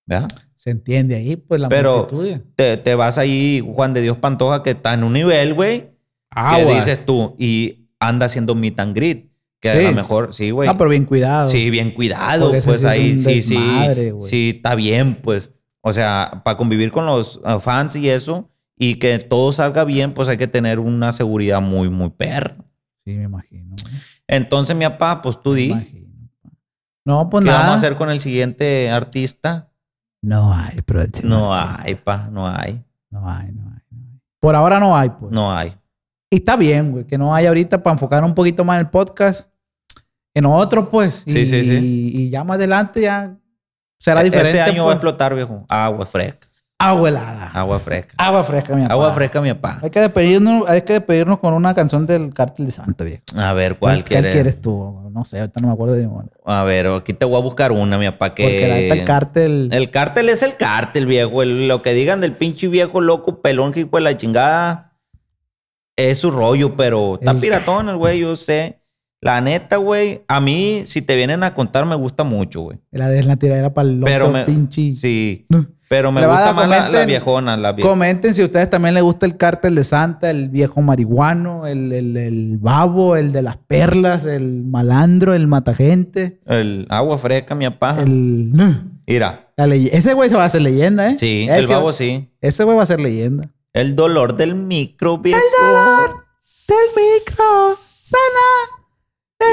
¿Verdad? 0.08 0.28
Se 0.56 0.72
entiende 0.72 1.16
ahí, 1.16 1.36
pues, 1.36 1.62
la 1.62 1.70
Pero-. 1.70 2.08
Te, 2.56 2.78
te 2.78 2.96
vas 2.96 3.18
ahí, 3.20 3.64
Juan 3.76 3.94
de 3.94 4.02
Dios 4.02 4.18
Pantoja, 4.18 4.64
que 4.64 4.72
está 4.72 4.94
en 4.96 5.04
un 5.04 5.14
nivel, 5.14 5.54
güey, 5.54 5.92
Ah, 6.32 6.58
que 6.58 6.74
dices 6.74 7.06
tú, 7.06 7.36
y 7.38 7.90
anda 8.00 8.26
haciendo 8.26 8.56
meet 8.56 8.80
and 8.80 8.96
greet, 8.96 9.29
que 9.60 9.70
a 9.70 9.82
lo 9.82 9.92
mejor, 9.94 10.34
sí, 10.34 10.52
güey. 10.52 10.70
Ah, 10.70 10.78
pero 10.78 10.90
bien 10.90 11.06
cuidado. 11.06 11.50
Sí, 11.50 11.70
bien 11.70 11.92
cuidado, 11.92 12.52
pues 12.64 12.86
ahí 12.86 13.18
sí, 13.18 13.42
sí, 13.42 13.56
desmadre, 13.56 14.14
sí, 14.20 14.54
está 14.56 14.76
bien, 14.76 15.16
pues. 15.22 15.52
O 15.82 15.94
sea, 15.94 16.42
para 16.44 16.58
convivir 16.58 16.92
con 16.92 17.06
los 17.06 17.42
ah, 17.44 17.60
fans 17.60 17.96
y 17.96 18.10
eso, 18.10 18.50
y 18.78 18.96
que 18.96 19.20
todo 19.20 19.52
salga 19.52 19.84
bien, 19.84 20.14
pues 20.14 20.28
hay 20.28 20.38
que 20.38 20.48
tener 20.48 20.80
una 20.80 21.12
seguridad 21.12 21.62
muy, 21.62 21.90
muy 21.90 22.10
perra. 22.10 22.56
Sí, 23.06 23.12
me 23.16 23.24
imagino. 23.24 23.76
güey. 23.82 23.94
Entonces, 24.28 24.76
mi 24.76 24.86
papá, 24.86 25.22
pues 25.22 25.42
tú 25.42 25.52
Me 25.52 25.56
di, 25.58 25.66
imagino. 25.72 26.10
No, 27.06 27.30
pues 27.30 27.44
¿qué 27.44 27.50
nada. 27.50 27.64
vamos 27.64 27.76
a 27.76 27.78
hacer 27.78 27.96
con 27.96 28.10
el 28.10 28.20
siguiente 28.22 28.90
artista? 28.92 29.72
No 30.22 30.54
hay 30.54 30.82
próximo. 30.82 31.30
No 31.30 31.54
artista. 31.54 31.84
hay, 31.84 31.96
pa, 31.96 32.30
no 32.32 32.48
hay, 32.48 32.84
No 33.10 33.30
hay, 33.30 33.52
no 33.52 33.64
hay. 33.64 33.82
no 33.92 34.00
hay. 34.14 34.20
Por 34.40 34.56
ahora 34.56 34.80
no 34.80 34.96
hay, 34.96 35.10
pues. 35.10 35.32
no 35.32 35.52
hay. 35.52 35.76
Y 36.30 36.38
está 36.38 36.56
bien, 36.56 36.92
güey, 36.92 37.06
que 37.06 37.18
no 37.18 37.34
hay 37.34 37.48
ahorita 37.48 37.82
para 37.82 37.94
enfocar 37.94 38.24
un 38.24 38.36
poquito 38.36 38.64
más 38.64 38.76
en 38.76 38.82
el 38.82 38.90
podcast. 38.90 39.49
En 40.34 40.46
otro, 40.46 40.90
pues. 40.90 41.24
Sí, 41.28 41.40
y, 41.40 41.46
sí, 41.46 41.64
sí. 41.64 42.12
Y 42.14 42.30
ya 42.30 42.44
más 42.44 42.56
adelante 42.56 43.02
ya 43.02 43.36
será 43.98 44.24
diferente. 44.24 44.60
Este 44.60 44.62
año 44.72 44.86
va 44.86 44.92
a 44.92 44.96
pues. 44.96 44.96
explotar, 44.98 45.36
viejo. 45.36 45.66
Agua 45.68 46.06
fresca, 46.06 46.48
Agua 46.78 47.10
helada. 47.10 47.52
agua 47.54 47.80
fresca. 47.80 48.14
Agua 48.18 48.44
fresca, 48.44 48.74
mi 48.76 48.84
Agua 48.86 49.06
papá. 49.08 49.16
fresca, 49.16 49.42
mi 49.42 49.54
papá. 49.54 49.80
Hay 49.82 49.90
que 49.90 50.00
despedirnos, 50.00 50.70
hay 50.70 50.82
que 50.84 50.94
despedirnos 50.94 51.40
con 51.40 51.54
una 51.54 51.74
canción 51.74 52.06
del 52.08 52.34
Cártel 52.34 52.68
de 52.68 52.72
Santa, 52.72 53.04
viejo. 53.04 53.24
A 53.36 53.52
ver, 53.54 53.78
¿cuál 53.78 54.04
quieres? 54.06 54.32
quieres 54.34 54.62
tú? 54.62 55.10
No 55.12 55.26
sé, 55.26 55.40
ahorita 55.40 55.60
no 55.62 55.68
me 55.68 55.74
acuerdo 55.74 55.96
de 55.96 56.04
ninguna. 56.04 56.30
A 56.46 56.64
ver, 56.64 56.88
aquí 56.88 57.12
te 57.14 57.26
voy 57.26 57.38
a 57.38 57.44
buscar 57.44 57.72
una, 57.74 57.98
mi 57.98 58.06
papá, 58.10 58.34
que... 58.36 58.44
Porque 58.44 58.68
la 58.88 58.96
el 58.96 59.04
cártel. 59.06 59.70
El 59.74 59.90
cártel 59.90 60.30
es 60.30 60.44
el 60.44 60.56
cártel, 60.56 61.06
viejo. 61.08 61.42
El- 61.44 61.68
lo 61.68 61.82
que 61.82 61.94
digan 61.94 62.22
del 62.22 62.32
pinche 62.32 62.68
viejo 62.70 63.02
loco 63.02 63.42
pelón 63.42 63.74
que 63.74 63.84
de 63.84 64.00
la 64.02 64.16
chingada 64.16 64.94
es 65.98 66.20
su 66.20 66.32
rollo, 66.32 66.78
pero 66.78 67.16
está 67.16 67.32
El 67.32 67.40
piratón 67.40 67.90
el 67.90 67.98
güey, 67.98 68.20
yo 68.20 68.38
sé. 68.38 68.79
La 69.22 69.42
neta, 69.42 69.76
güey, 69.78 70.22
a 70.30 70.40
mí, 70.40 70.84
si 70.86 71.02
te 71.02 71.16
vienen 71.18 71.44
a 71.44 71.54
contar, 71.54 71.86
me 71.86 71.96
gusta 71.96 72.24
mucho, 72.24 72.62
güey. 72.62 72.80
La 72.92 73.10
de 73.10 73.22
la 73.24 73.36
tiradera 73.36 73.74
para 73.74 73.90
el 73.90 74.00
Pero 74.04 74.30
me- 74.32 74.46
pinche. 74.46 74.96
Sí. 74.96 75.46
No. 75.50 75.66
Pero 75.90 76.12
me 76.12 76.22
gusta 76.26 76.54
más 76.54 76.70
la, 76.70 76.88
la 76.88 77.06
viejona, 77.06 77.58
la 77.58 77.76
vie- 77.76 77.82
Comenten 77.82 78.34
si 78.36 78.44
a 78.44 78.46
ustedes 78.46 78.70
también 78.70 78.94
les 78.94 79.02
gusta 79.02 79.26
el 79.26 79.38
cártel 79.38 79.74
de 79.74 79.84
Santa, 79.84 80.30
el 80.30 80.48
viejo 80.50 80.82
marihuano, 80.84 81.66
el, 81.66 81.92
el, 81.92 82.16
el 82.16 82.58
babo, 82.60 83.16
el 83.16 83.32
de 83.32 83.42
las 83.42 83.58
perlas, 83.58 84.24
el 84.24 84.64
malandro, 84.66 85.34
el 85.34 85.48
matagente, 85.48 86.40
El 86.46 86.86
agua 86.90 87.18
fresca, 87.18 87.56
mi 87.56 87.68
papá. 87.68 87.98
el... 88.04 88.52
Mira. 89.08 89.52
la 89.58 89.66
ese 89.66 90.14
güey 90.14 90.30
se 90.30 90.36
va 90.36 90.44
a 90.44 90.46
hacer 90.46 90.62
leyenda, 90.62 91.10
¿eh? 91.10 91.16
Sí, 91.20 91.48
Ese- 91.50 91.58
el 91.58 91.66
babo 91.68 91.92
sí. 91.92 92.30
Ese 92.40 92.64
güey 92.64 92.78
va 92.78 92.84
a 92.84 92.86
ser 92.86 93.00
leyenda. 93.00 93.50
El 93.74 93.96
dolor 93.96 94.38
del 94.38 94.54
micro, 94.54 95.18
viejo. 95.18 95.40
Del 96.68 96.78
micro, 96.96 97.46
sana, 97.80 98.79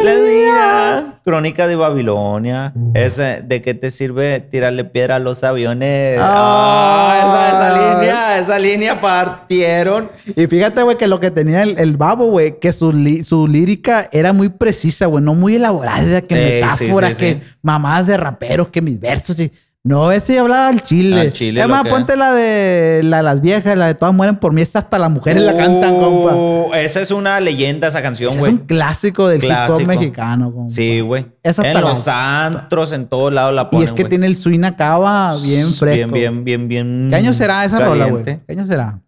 Le 0.04 0.20
dirás. 0.20 1.20
Crónica 1.24 1.68
de 1.68 1.76
Babilonia. 1.76 2.74
Ese, 2.94 3.42
¿De 3.44 3.62
qué 3.62 3.72
te 3.72 3.90
sirve 3.92 4.40
tirarle 4.40 4.84
piedra 4.84 5.16
a 5.16 5.18
los 5.20 5.44
aviones? 5.44 6.18
Ah. 6.20 6.96
Ah, 7.08 7.48
esa, 7.48 7.48
esa 7.68 7.94
línea, 7.94 8.38
esa 8.38 8.58
línea 8.58 9.00
partieron. 9.00 10.10
Y 10.34 10.46
fíjate, 10.48 10.82
güey, 10.82 10.98
que 10.98 11.06
lo 11.06 11.20
que 11.20 11.30
tenía 11.30 11.62
el, 11.62 11.78
el 11.78 11.96
babo, 11.96 12.26
güey, 12.26 12.58
que 12.58 12.72
su, 12.72 12.92
su 13.24 13.46
lírica 13.46 14.08
era 14.12 14.32
muy 14.32 14.48
precisa, 14.48 15.06
güey, 15.06 15.22
no 15.22 15.34
muy 15.34 15.54
elaborada, 15.56 16.20
que 16.20 16.36
Sí, 16.36 16.42
metáforas, 16.42 17.10
sí, 17.10 17.16
sí, 17.16 17.20
que 17.20 17.42
mamadas 17.62 18.06
de 18.08 18.16
raperos, 18.16 18.68
que 18.68 18.82
mis 18.82 18.98
versos. 18.98 19.38
Y... 19.40 19.52
No, 19.86 20.10
ese 20.10 20.38
hablaba 20.38 20.68
al 20.68 20.82
chile. 20.82 21.20
Al 21.20 21.32
chile, 21.32 21.60
Es 21.60 21.66
lo 21.68 21.72
más, 21.74 21.84
que- 21.84 21.90
ponte 21.90 22.16
la 22.16 22.32
de 22.34 23.02
la 23.04 23.18
de 23.18 23.22
las 23.22 23.40
viejas, 23.40 23.76
la 23.76 23.86
de 23.86 23.94
todas 23.94 24.12
mueren 24.12 24.34
por 24.36 24.52
mí, 24.52 24.60
esa 24.60 24.80
hasta 24.80 24.98
las 24.98 25.10
mujeres 25.10 25.42
la 25.44 25.56
cantan, 25.56 25.94
compa. 25.94 26.34
Uh, 26.34 26.74
Esa 26.74 27.00
es 27.00 27.12
una 27.12 27.38
leyenda, 27.38 27.86
esa 27.86 28.02
canción, 28.02 28.30
Ese 28.30 28.38
es 28.38 28.44
güey. 28.46 28.52
un 28.54 28.58
clásico 28.66 29.28
del 29.28 29.38
hip 29.38 29.44
hop 29.50 29.66
Clásico. 29.66 29.86
mexicano, 29.88 30.52
compa. 30.52 30.70
Sí, 30.74 31.00
güey. 31.00 31.26
Esa 31.42 31.70
En 31.70 31.80
los 31.80 32.08
antros, 32.08 32.92
en 32.92 33.06
todos 33.06 33.32
lados 33.32 33.54
la 33.54 33.62
Y 33.62 33.64
ponen, 33.66 33.84
es 33.84 33.92
que 33.92 34.02
güey. 34.02 34.10
tiene 34.10 34.26
el 34.26 34.36
swing 34.36 34.64
acaba 34.64 35.36
bien 35.36 35.68
fresco. 35.72 36.12
Bien, 36.12 36.12
bien, 36.12 36.44
bien, 36.44 36.68
bien. 36.68 37.06
¿Qué 37.10 37.16
año 37.16 37.32
será 37.32 37.64
esa 37.64 37.78
rola, 37.78 38.06
güey? 38.06 38.24
¿Qué 38.24 38.40
año 38.48 38.66
será? 38.66 39.00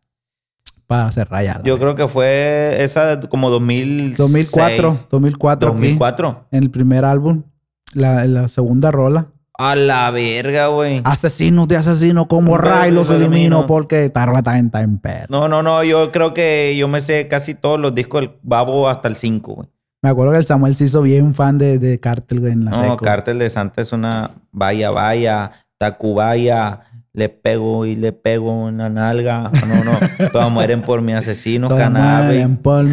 Para 0.87 1.11
cerrar 1.11 1.45
ya. 1.45 1.55
la 1.59 1.65
Yo 1.65 1.79
creo 1.79 1.97
que 1.97 2.07
fue 2.09 2.77
esa 2.85 3.21
como 3.29 3.51
2006. 3.51 4.17
2004. 4.17 4.97
2004. 5.11 5.69
aquí, 5.71 5.77
2004. 5.77 6.47
en 6.53 6.63
el 6.63 6.71
primer 6.71 7.05
álbum. 7.05 7.43
La, 7.95 8.25
la 8.27 8.47
segunda 8.49 8.91
rola. 8.91 9.27
A 9.61 9.75
la 9.75 10.09
verga, 10.13 10.69
güey. 10.69 11.01
Asesinos 11.05 11.67
de 11.67 11.77
asesinos 11.77 12.27
como 12.29 12.57
Ray 12.57 12.93
los 12.93 13.09
elimino 13.11 13.35
elimino. 13.35 13.67
porque 13.67 14.05
esta 14.05 14.25
rola 14.25 14.39
está 14.39 14.57
en 14.83 14.99
perro. 14.99 15.27
No, 15.31 15.49
no, 15.49 15.65
no. 15.65 15.83
Yo 15.83 16.13
creo 16.13 16.33
que 16.33 16.77
yo 16.79 16.87
me 16.87 17.01
sé 17.01 17.27
casi 17.27 17.55
todos 17.55 17.81
los 17.81 17.93
discos 17.93 18.21
del 18.21 18.31
Babo 18.43 18.89
hasta 18.89 19.09
el 19.09 19.17
5, 19.17 19.55
güey. 19.55 19.69
Me 20.01 20.11
acuerdo 20.11 20.31
que 20.33 20.39
el 20.39 20.47
Samuel 20.47 20.77
se 20.77 20.85
hizo 20.85 21.03
bien 21.03 21.35
fan 21.35 21.59
de, 21.59 21.81
de 21.81 21.99
Cartel, 21.99 22.39
güey, 22.39 22.53
en 22.53 22.67
la 22.67 22.71
No, 22.71 22.83
seco. 22.83 22.97
Cártel 22.99 23.41
de 23.41 23.51
Santa 23.51 23.83
es 23.83 23.91
una 23.93 24.31
vaya, 24.53 24.91
vaya, 24.93 25.51
Tacubaya. 25.77 26.83
Le 27.13 27.29
pego 27.29 27.85
y 27.85 27.97
le 27.97 28.13
pego 28.13 28.53
una 28.53 28.89
nalga. 28.89 29.51
No, 29.67 29.83
no. 29.83 29.99
Todas 30.33 30.53
mueren 30.53 30.83
por 30.83 31.03
mi 31.03 31.15
asesino, 31.15 31.69
cannabis. 31.69 32.47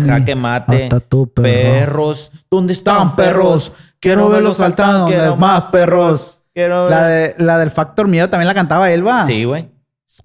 Jaque 0.07 0.34
mate. 0.34 0.84
Hasta 0.86 0.99
tú, 0.99 1.32
perro. 1.32 1.43
Perros. 1.43 2.32
¿Dónde 2.49 2.74
están 2.74 3.16
perros. 3.16 3.76
Quiero 3.99 4.30
verlos 4.30 4.57
saltando. 4.57 5.36
Más 5.36 5.66
perros. 5.66 6.41
Quiero 6.56 6.89
La, 6.89 7.01
ver. 7.01 7.36
de, 7.38 7.43
la 7.43 7.60
del 7.60 7.70
Factor 7.70 8.08
Miedo 8.08 8.30
también 8.30 8.47
la 8.47 8.53
cantaba 8.56 8.89
Elba. 8.91 9.28
Sí, 9.28 9.43
güey. 9.43 9.70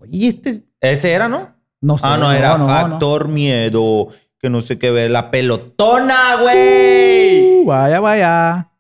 Oye, 0.01 0.29
este. 0.29 0.65
Ese 0.81 1.13
era, 1.13 1.29
¿no? 1.29 1.55
No 1.81 1.99
sé. 1.99 2.07
ah, 2.07 2.17
no, 2.17 2.33
era 2.33 2.57
no, 2.57 2.59
no. 2.59 2.67
Factor 2.69 3.29
Miedo. 3.29 4.09
Que 4.39 4.49
no 4.49 4.61
sé 4.61 4.79
qué 4.79 4.91
ver. 4.91 5.11
La 5.11 5.31
pelotona, 5.31 6.37
güey. 6.41 7.61
Uh, 7.63 7.65
vaya, 7.67 8.01
vaya. 8.01 8.71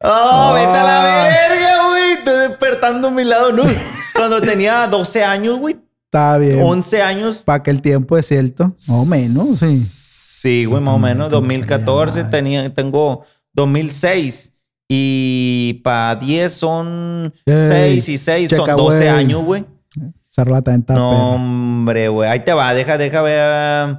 Oh, 0.00 0.52
vete 0.54 0.66
a 0.78 0.82
la 0.82 1.24
Ah. 1.24 1.28
verga, 1.28 1.88
güey. 1.88 2.12
Estoy 2.12 2.48
despertando 2.48 3.08
a 3.08 3.10
mi 3.10 3.24
lado, 3.24 3.52
¿no? 3.52 3.62
Cuando 4.14 4.40
tenía 4.40 4.86
12 4.88 5.24
años, 5.24 5.58
güey. 5.58 5.76
Está 6.04 6.36
bien. 6.38 6.60
11 6.62 7.02
años. 7.02 7.42
Para 7.44 7.62
que 7.62 7.70
el 7.70 7.80
tiempo 7.80 8.18
es 8.18 8.26
cierto. 8.26 8.64
Más 8.68 8.90
o 8.90 9.06
menos, 9.06 9.58
sí. 9.58 9.76
Sí, 9.78 10.64
güey, 10.66 10.82
más 10.82 10.94
o 10.94 10.98
menos. 10.98 11.30
2014 11.30 12.24
tenía, 12.24 12.72
tengo 12.74 13.24
2006. 13.54 14.52
Y 14.88 15.80
para 15.84 16.16
10 16.16 16.52
son 16.52 17.32
Ey, 17.46 18.00
6 18.00 18.08
y 18.08 18.18
6. 18.18 18.48
Son 18.50 18.58
checa, 18.60 18.74
12 18.74 18.96
güey. 18.98 19.08
años, 19.08 19.42
güey. 19.44 19.64
Rola 20.36 20.62
también 20.62 20.80
está 20.80 20.94
No, 20.94 21.34
hombre, 21.34 22.08
güey. 22.08 22.28
Ahí 22.28 22.40
te 22.40 22.52
va. 22.52 22.72
Deja, 22.74 22.96
deja 22.98 23.20
ver. 23.22 23.96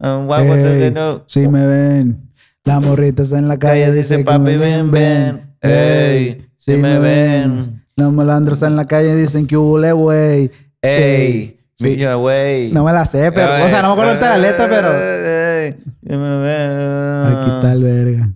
uh, 0.00 0.34
Ey, 0.34 0.90
no. 0.90 1.24
si 1.26 1.48
me 1.48 1.66
ven, 1.66 2.30
las 2.64 2.84
morritas 2.84 3.32
en 3.32 3.48
la 3.48 3.58
calle 3.58 3.84
Calle 3.84 3.92
dicen 3.96 4.18
dice, 4.18 4.24
papi, 4.30 4.56
ven, 4.56 4.90
ven. 4.90 5.54
Ey, 5.62 6.46
si 6.56 6.72
me 6.72 6.98
ven. 6.98 7.82
Los 7.96 8.12
malandros 8.12 8.62
en 8.62 8.76
la 8.76 8.86
calle 8.86 9.14
dicen 9.16 9.46
que 9.46 9.56
hubo 9.56 9.78
güey. 9.92 10.50
Ey, 10.82 11.58
Sí. 11.74 11.84
mira, 11.96 12.14
güey. 12.16 12.70
No 12.70 12.84
me 12.84 12.92
la 12.92 13.06
sé, 13.06 13.32
pero, 13.32 13.64
o 13.64 13.68
sea, 13.68 13.82
no 13.82 13.88
me 13.88 13.92
acuerdo 13.94 14.10
ahorita 14.10 14.28
la 14.28 14.38
letra, 14.38 14.68
pero. 14.68 14.88
Ey, 14.92 15.74
si 16.06 16.16
me 16.16 16.36
ven. 16.36 17.36
Aquí 17.36 17.50
está 17.50 17.72
el 17.72 17.82
verga. 17.82 18.32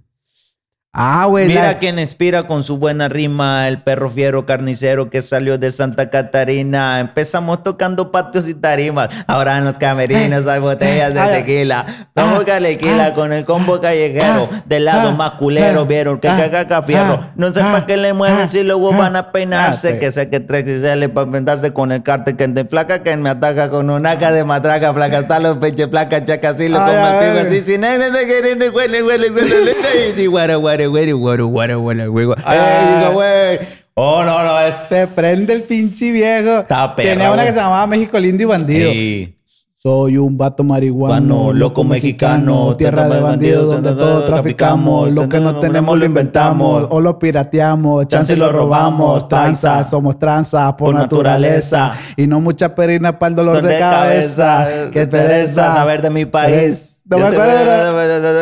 Ah, 0.98 1.26
güey. 1.28 1.46
Mira 1.48 1.62
la- 1.64 1.78
quién 1.78 1.98
inspira 1.98 2.44
con 2.44 2.64
su 2.64 2.78
buena 2.78 3.06
rima, 3.08 3.68
el 3.68 3.82
perro 3.82 4.08
fiero 4.10 4.46
carnicero 4.46 5.10
que 5.10 5.20
salió 5.20 5.58
de 5.58 5.70
Santa 5.70 6.08
Catarina. 6.08 7.00
Empezamos 7.00 7.62
tocando 7.62 8.10
patios 8.10 8.48
y 8.48 8.54
tarimas. 8.54 9.10
Ahora 9.26 9.58
en 9.58 9.66
los 9.66 9.74
camerinos 9.74 10.46
hay 10.46 10.58
botellas 10.58 11.12
de 11.12 11.20
Ah, 11.20 11.28
tequila. 11.30 11.84
Vamos 12.14 12.44
ah, 12.50 12.58
tequila 12.60 13.06
ah, 13.08 13.14
con 13.14 13.32
el 13.34 13.44
combo 13.44 13.78
callejero. 13.78 14.48
ah, 14.50 14.62
Del 14.64 14.86
lado 14.86 15.10
ah, 15.10 15.14
más 15.14 15.30
culero, 15.32 15.82
ah, 15.82 15.84
vieron 15.84 16.18
que 16.18 16.28
ah, 16.28 16.36
cacaca 16.38 16.80
fierro. 16.80 17.20
ah, 17.22 17.30
No 17.36 17.52
sé 17.52 17.60
ah, 17.60 17.72
para 17.72 17.86
qué 17.86 17.98
le 17.98 18.14
mueven 18.14 18.38
ah, 18.44 18.48
si 18.48 18.62
luego 18.62 18.90
ah, 18.94 18.96
van 18.96 19.16
a 19.16 19.32
peinarse. 19.32 19.96
ah. 19.96 20.00
Que 20.00 20.10
sé 20.12 20.30
que 20.30 20.40
tres 20.40 20.66
y 20.66 20.80
sale 20.80 21.10
para 21.10 21.30
pensarse 21.30 21.74
con 21.74 21.92
el 21.92 22.02
cártel 22.02 22.36
que 22.36 22.48
te 22.48 22.64
flaca 22.64 23.02
que 23.02 23.14
me 23.18 23.28
ataca 23.28 23.68
con 23.68 23.90
una 23.90 24.18
caja 24.18 24.32
de 24.32 24.44
matraca. 24.44 24.94
Flaca 24.94 25.18
hasta 25.18 25.40
los 25.40 25.58
peche 25.58 25.88
placa, 25.88 26.24
chaca 26.24 26.50
así 26.50 26.70
lo 26.70 26.80
ay, 26.80 27.38
así. 27.38 27.60
Sin 27.60 27.82
de 27.82 28.26
querer, 28.26 28.70
huele, 28.72 29.02
huele, 29.02 29.30
huele, 29.30 29.30
huele. 29.30 29.72
Y 30.16 30.85
guara, 30.86 31.12
guara, 31.12 31.42
guara, 31.44 31.74
guara, 31.76 32.06
guara. 32.06 32.42
Ay, 32.44 32.58
Ay, 32.58 32.98
digo, 33.00 33.12
güey. 33.12 33.58
Oh, 33.94 34.24
no, 34.24 34.42
no, 34.44 34.60
es. 34.60 34.74
Se 34.74 35.06
prende 35.08 35.54
el 35.54 35.62
pinche 35.62 36.12
viejo. 36.12 36.60
Está 36.60 36.94
perro, 36.94 37.08
Tenía 37.10 37.28
una 37.28 37.36
güey. 37.42 37.46
que 37.46 37.52
se 37.54 37.58
llamaba 37.60 37.86
México 37.86 38.18
Lindo 38.18 38.42
y 38.42 38.46
Bandido. 38.46 38.90
Sí. 38.92 39.35
Soy 39.78 40.16
un 40.16 40.38
vato 40.38 40.64
marihuano, 40.64 41.52
loco 41.52 41.84
mexicano, 41.84 42.74
tierra 42.76 43.10
de 43.10 43.20
bandidos 43.20 43.70
donde 43.70 43.92
todo 43.92 44.24
traficamos. 44.24 45.12
Lo 45.12 45.28
que 45.28 45.38
no 45.38 45.60
tenemos 45.60 45.98
lo 45.98 46.06
inventamos 46.06 46.86
o 46.88 46.98
lo 47.00 47.18
pirateamos, 47.18 48.08
chance 48.08 48.32
y 48.32 48.36
lo 48.36 48.50
robamos. 48.50 49.28
Tranza, 49.28 49.84
somos 49.84 50.18
tranza 50.18 50.74
por 50.78 50.94
naturaleza. 50.94 51.92
Y 52.16 52.26
no 52.26 52.40
mucha 52.40 52.74
perina 52.74 53.18
para 53.18 53.28
el 53.30 53.36
dolor 53.36 53.62
de 53.62 53.78
cabeza. 53.78 54.66
Qué 54.90 55.06
pereza. 55.06 55.74
saber 55.74 56.00
de 56.00 56.08
mi 56.08 56.24
país. 56.24 56.94
No 57.08 57.18
me 57.18 57.24
acuerdo 57.26 57.52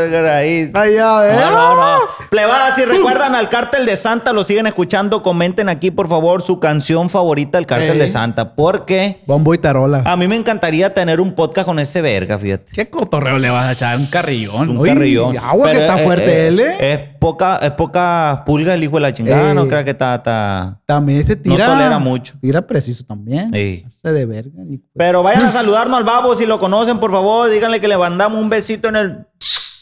de- 0.09 0.22
raíz. 0.22 0.70
Ay, 0.72 0.95
ya, 0.95 1.28
¿eh? 1.28 1.39
No, 1.39 1.51
no, 1.51 1.74
no. 1.76 1.99
Plebada, 2.30 2.74
si 2.74 2.82
recuerdan 2.87 3.35
al 3.35 3.51
Cártel 3.51 3.85
de 3.85 3.95
Santa, 3.99 4.32
lo 4.32 4.43
siguen 4.43 4.66
escuchando, 4.66 5.22
comenten 5.22 5.68
aquí, 5.68 5.91
por 5.91 6.09
favor, 6.09 6.41
su 6.43 6.61
canción 6.61 7.11
favorita 7.11 7.59
del 7.59 7.66
Cártel 7.66 7.99
de 7.99 8.09
Santa. 8.09 8.55
Porque 8.55 9.22
Bombo 9.26 9.53
y 9.53 9.59
tarola. 9.59 10.03
a 10.07 10.16
mí 10.16 10.28
me 10.28 10.37
encantaría 10.37 10.95
tener 10.95 11.20
un 11.20 11.34
podcast 11.35 11.66
con 11.66 11.78
ese 11.78 12.01
verga, 12.03 12.39
fíjate. 12.39 12.72
¿Qué 12.72 12.89
cotorreo 12.89 13.39
le 13.39 13.51
vas 13.51 13.66
a 13.66 13.72
echar? 13.72 13.99
Un 13.99 14.07
carrillón. 14.07 14.70
Un 14.70 14.78
Uy, 14.78 14.89
carrillón. 14.89 15.37
Agua 15.39 15.68
que 15.68 15.72
Pero, 15.74 15.85
está 15.87 16.01
eh, 16.01 16.05
fuerte 16.05 16.32
eh, 16.32 16.47
él, 16.49 16.61
¿eh? 16.61 16.93
Es 16.93 17.01
poca, 17.18 17.57
es 17.62 17.70
poca 17.72 18.43
pulga 18.47 18.74
el 18.74 18.82
hijo 18.85 18.97
de 18.97 19.01
la 19.01 19.12
chingada. 19.12 19.55
No 19.55 19.68
creo 19.68 19.85
que 19.85 19.91
está, 19.91 20.14
está... 20.16 20.80
También 20.87 21.26
se 21.26 21.37
tira. 21.37 21.66
tolera 21.66 21.99
mucho. 21.99 22.35
Tira 22.41 22.66
preciso 22.66 23.05
también. 23.05 23.51
Sí. 23.53 23.85
De 24.03 24.26
verga. 24.26 24.51
pues- 24.66 24.80
Pero 24.97 25.22
vayan 25.22 25.47
a 25.47 25.53
saludarnos 25.53 25.99
al 25.99 26.05
babo 26.05 26.35
si 26.35 26.47
lo 26.47 26.59
conocen, 26.59 26.99
por 26.99 27.11
favor. 27.12 27.51
Díganle 27.51 27.80
que 27.80 27.89
le 27.89 27.97
mandamos 27.97 28.41
un 28.41 28.49
besito 28.49 28.89
en 28.89 28.97
el 28.97 29.26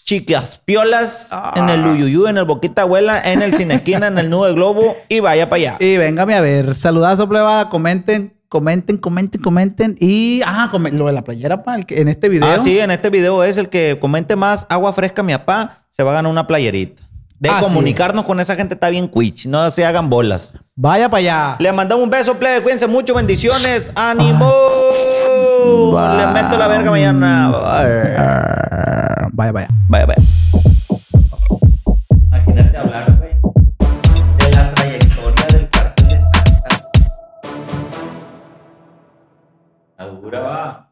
chicas 0.05 0.61
piolas, 0.65 1.31
en 1.55 1.69
el 1.71 1.87
uyuyú, 1.87 2.27
en 2.27 2.37
el 2.37 2.45
boquita 2.45 2.83
abuela, 2.83 3.23
en 3.25 3.41
el 3.41 3.55
sin 3.55 3.71
esquina, 3.71 4.09
en 4.09 4.19
el 4.19 4.29
nudo 4.29 4.47
de 4.47 4.55
globo 4.55 4.97
y 5.09 5.21
vaya 5.21 5.49
para 5.49 5.63
allá. 5.63 5.77
Y 5.81 5.97
véngame 5.97 6.35
a 6.35 6.41
ver. 6.41 6.75
Saludazo, 6.77 7.29
plebada. 7.29 7.71
Comenten, 7.71 8.35
comenten, 8.53 8.99
comenten, 8.99 9.41
comenten. 9.41 9.97
Y, 9.99 10.43
ah, 10.45 10.71
lo 10.93 11.07
de 11.07 11.13
la 11.13 11.23
playera, 11.25 11.63
pa, 11.65 11.75
el 11.75 11.87
que- 11.87 12.03
en 12.03 12.09
este 12.09 12.29
video. 12.29 12.47
Ah, 12.47 12.59
sí, 12.63 12.79
en 12.79 12.91
este 12.91 13.09
video 13.09 13.43
es 13.45 13.57
el 13.57 13.71
que 13.71 13.97
comente 13.99 14.37
más 14.37 14.67
agua 14.69 14.93
fresca, 14.93 15.23
mi 15.23 15.33
papá, 15.33 15.85
se 15.89 16.03
va 16.03 16.11
a 16.11 16.15
ganar 16.17 16.31
una 16.31 16.47
playerita. 16.47 17.01
De 17.39 17.49
Así 17.49 17.65
comunicarnos 17.65 18.27
con 18.27 18.41
esa 18.41 18.55
gente 18.55 18.75
está 18.75 18.91
bien 18.91 19.09
quich, 19.09 19.47
no 19.47 19.71
se 19.71 19.87
hagan 19.87 20.11
bolas. 20.11 20.55
Vaya 20.77 21.09
para 21.09 21.19
allá. 21.21 21.57
Le 21.61 21.73
mandamos 21.73 22.05
un 22.05 22.11
beso, 22.11 22.35
plebe, 22.37 22.61
cuídense 22.61 22.87
mucho, 22.87 23.15
bendiciones, 23.15 23.91
ánimo. 23.95 24.53
Le 26.19 26.27
meto 26.27 26.59
la 26.59 26.69
verga 26.69 26.91
mañana. 26.91 27.51
Ah, 27.55 29.29
Vaya, 29.33 29.53
vaya. 29.53 29.69
Vaya, 29.89 30.05
vaya. 30.07 30.23
Cartel 40.33 40.45
de 40.45 40.49
Santa. 40.49 40.49
Augura 40.49 40.49
va. 40.49 40.92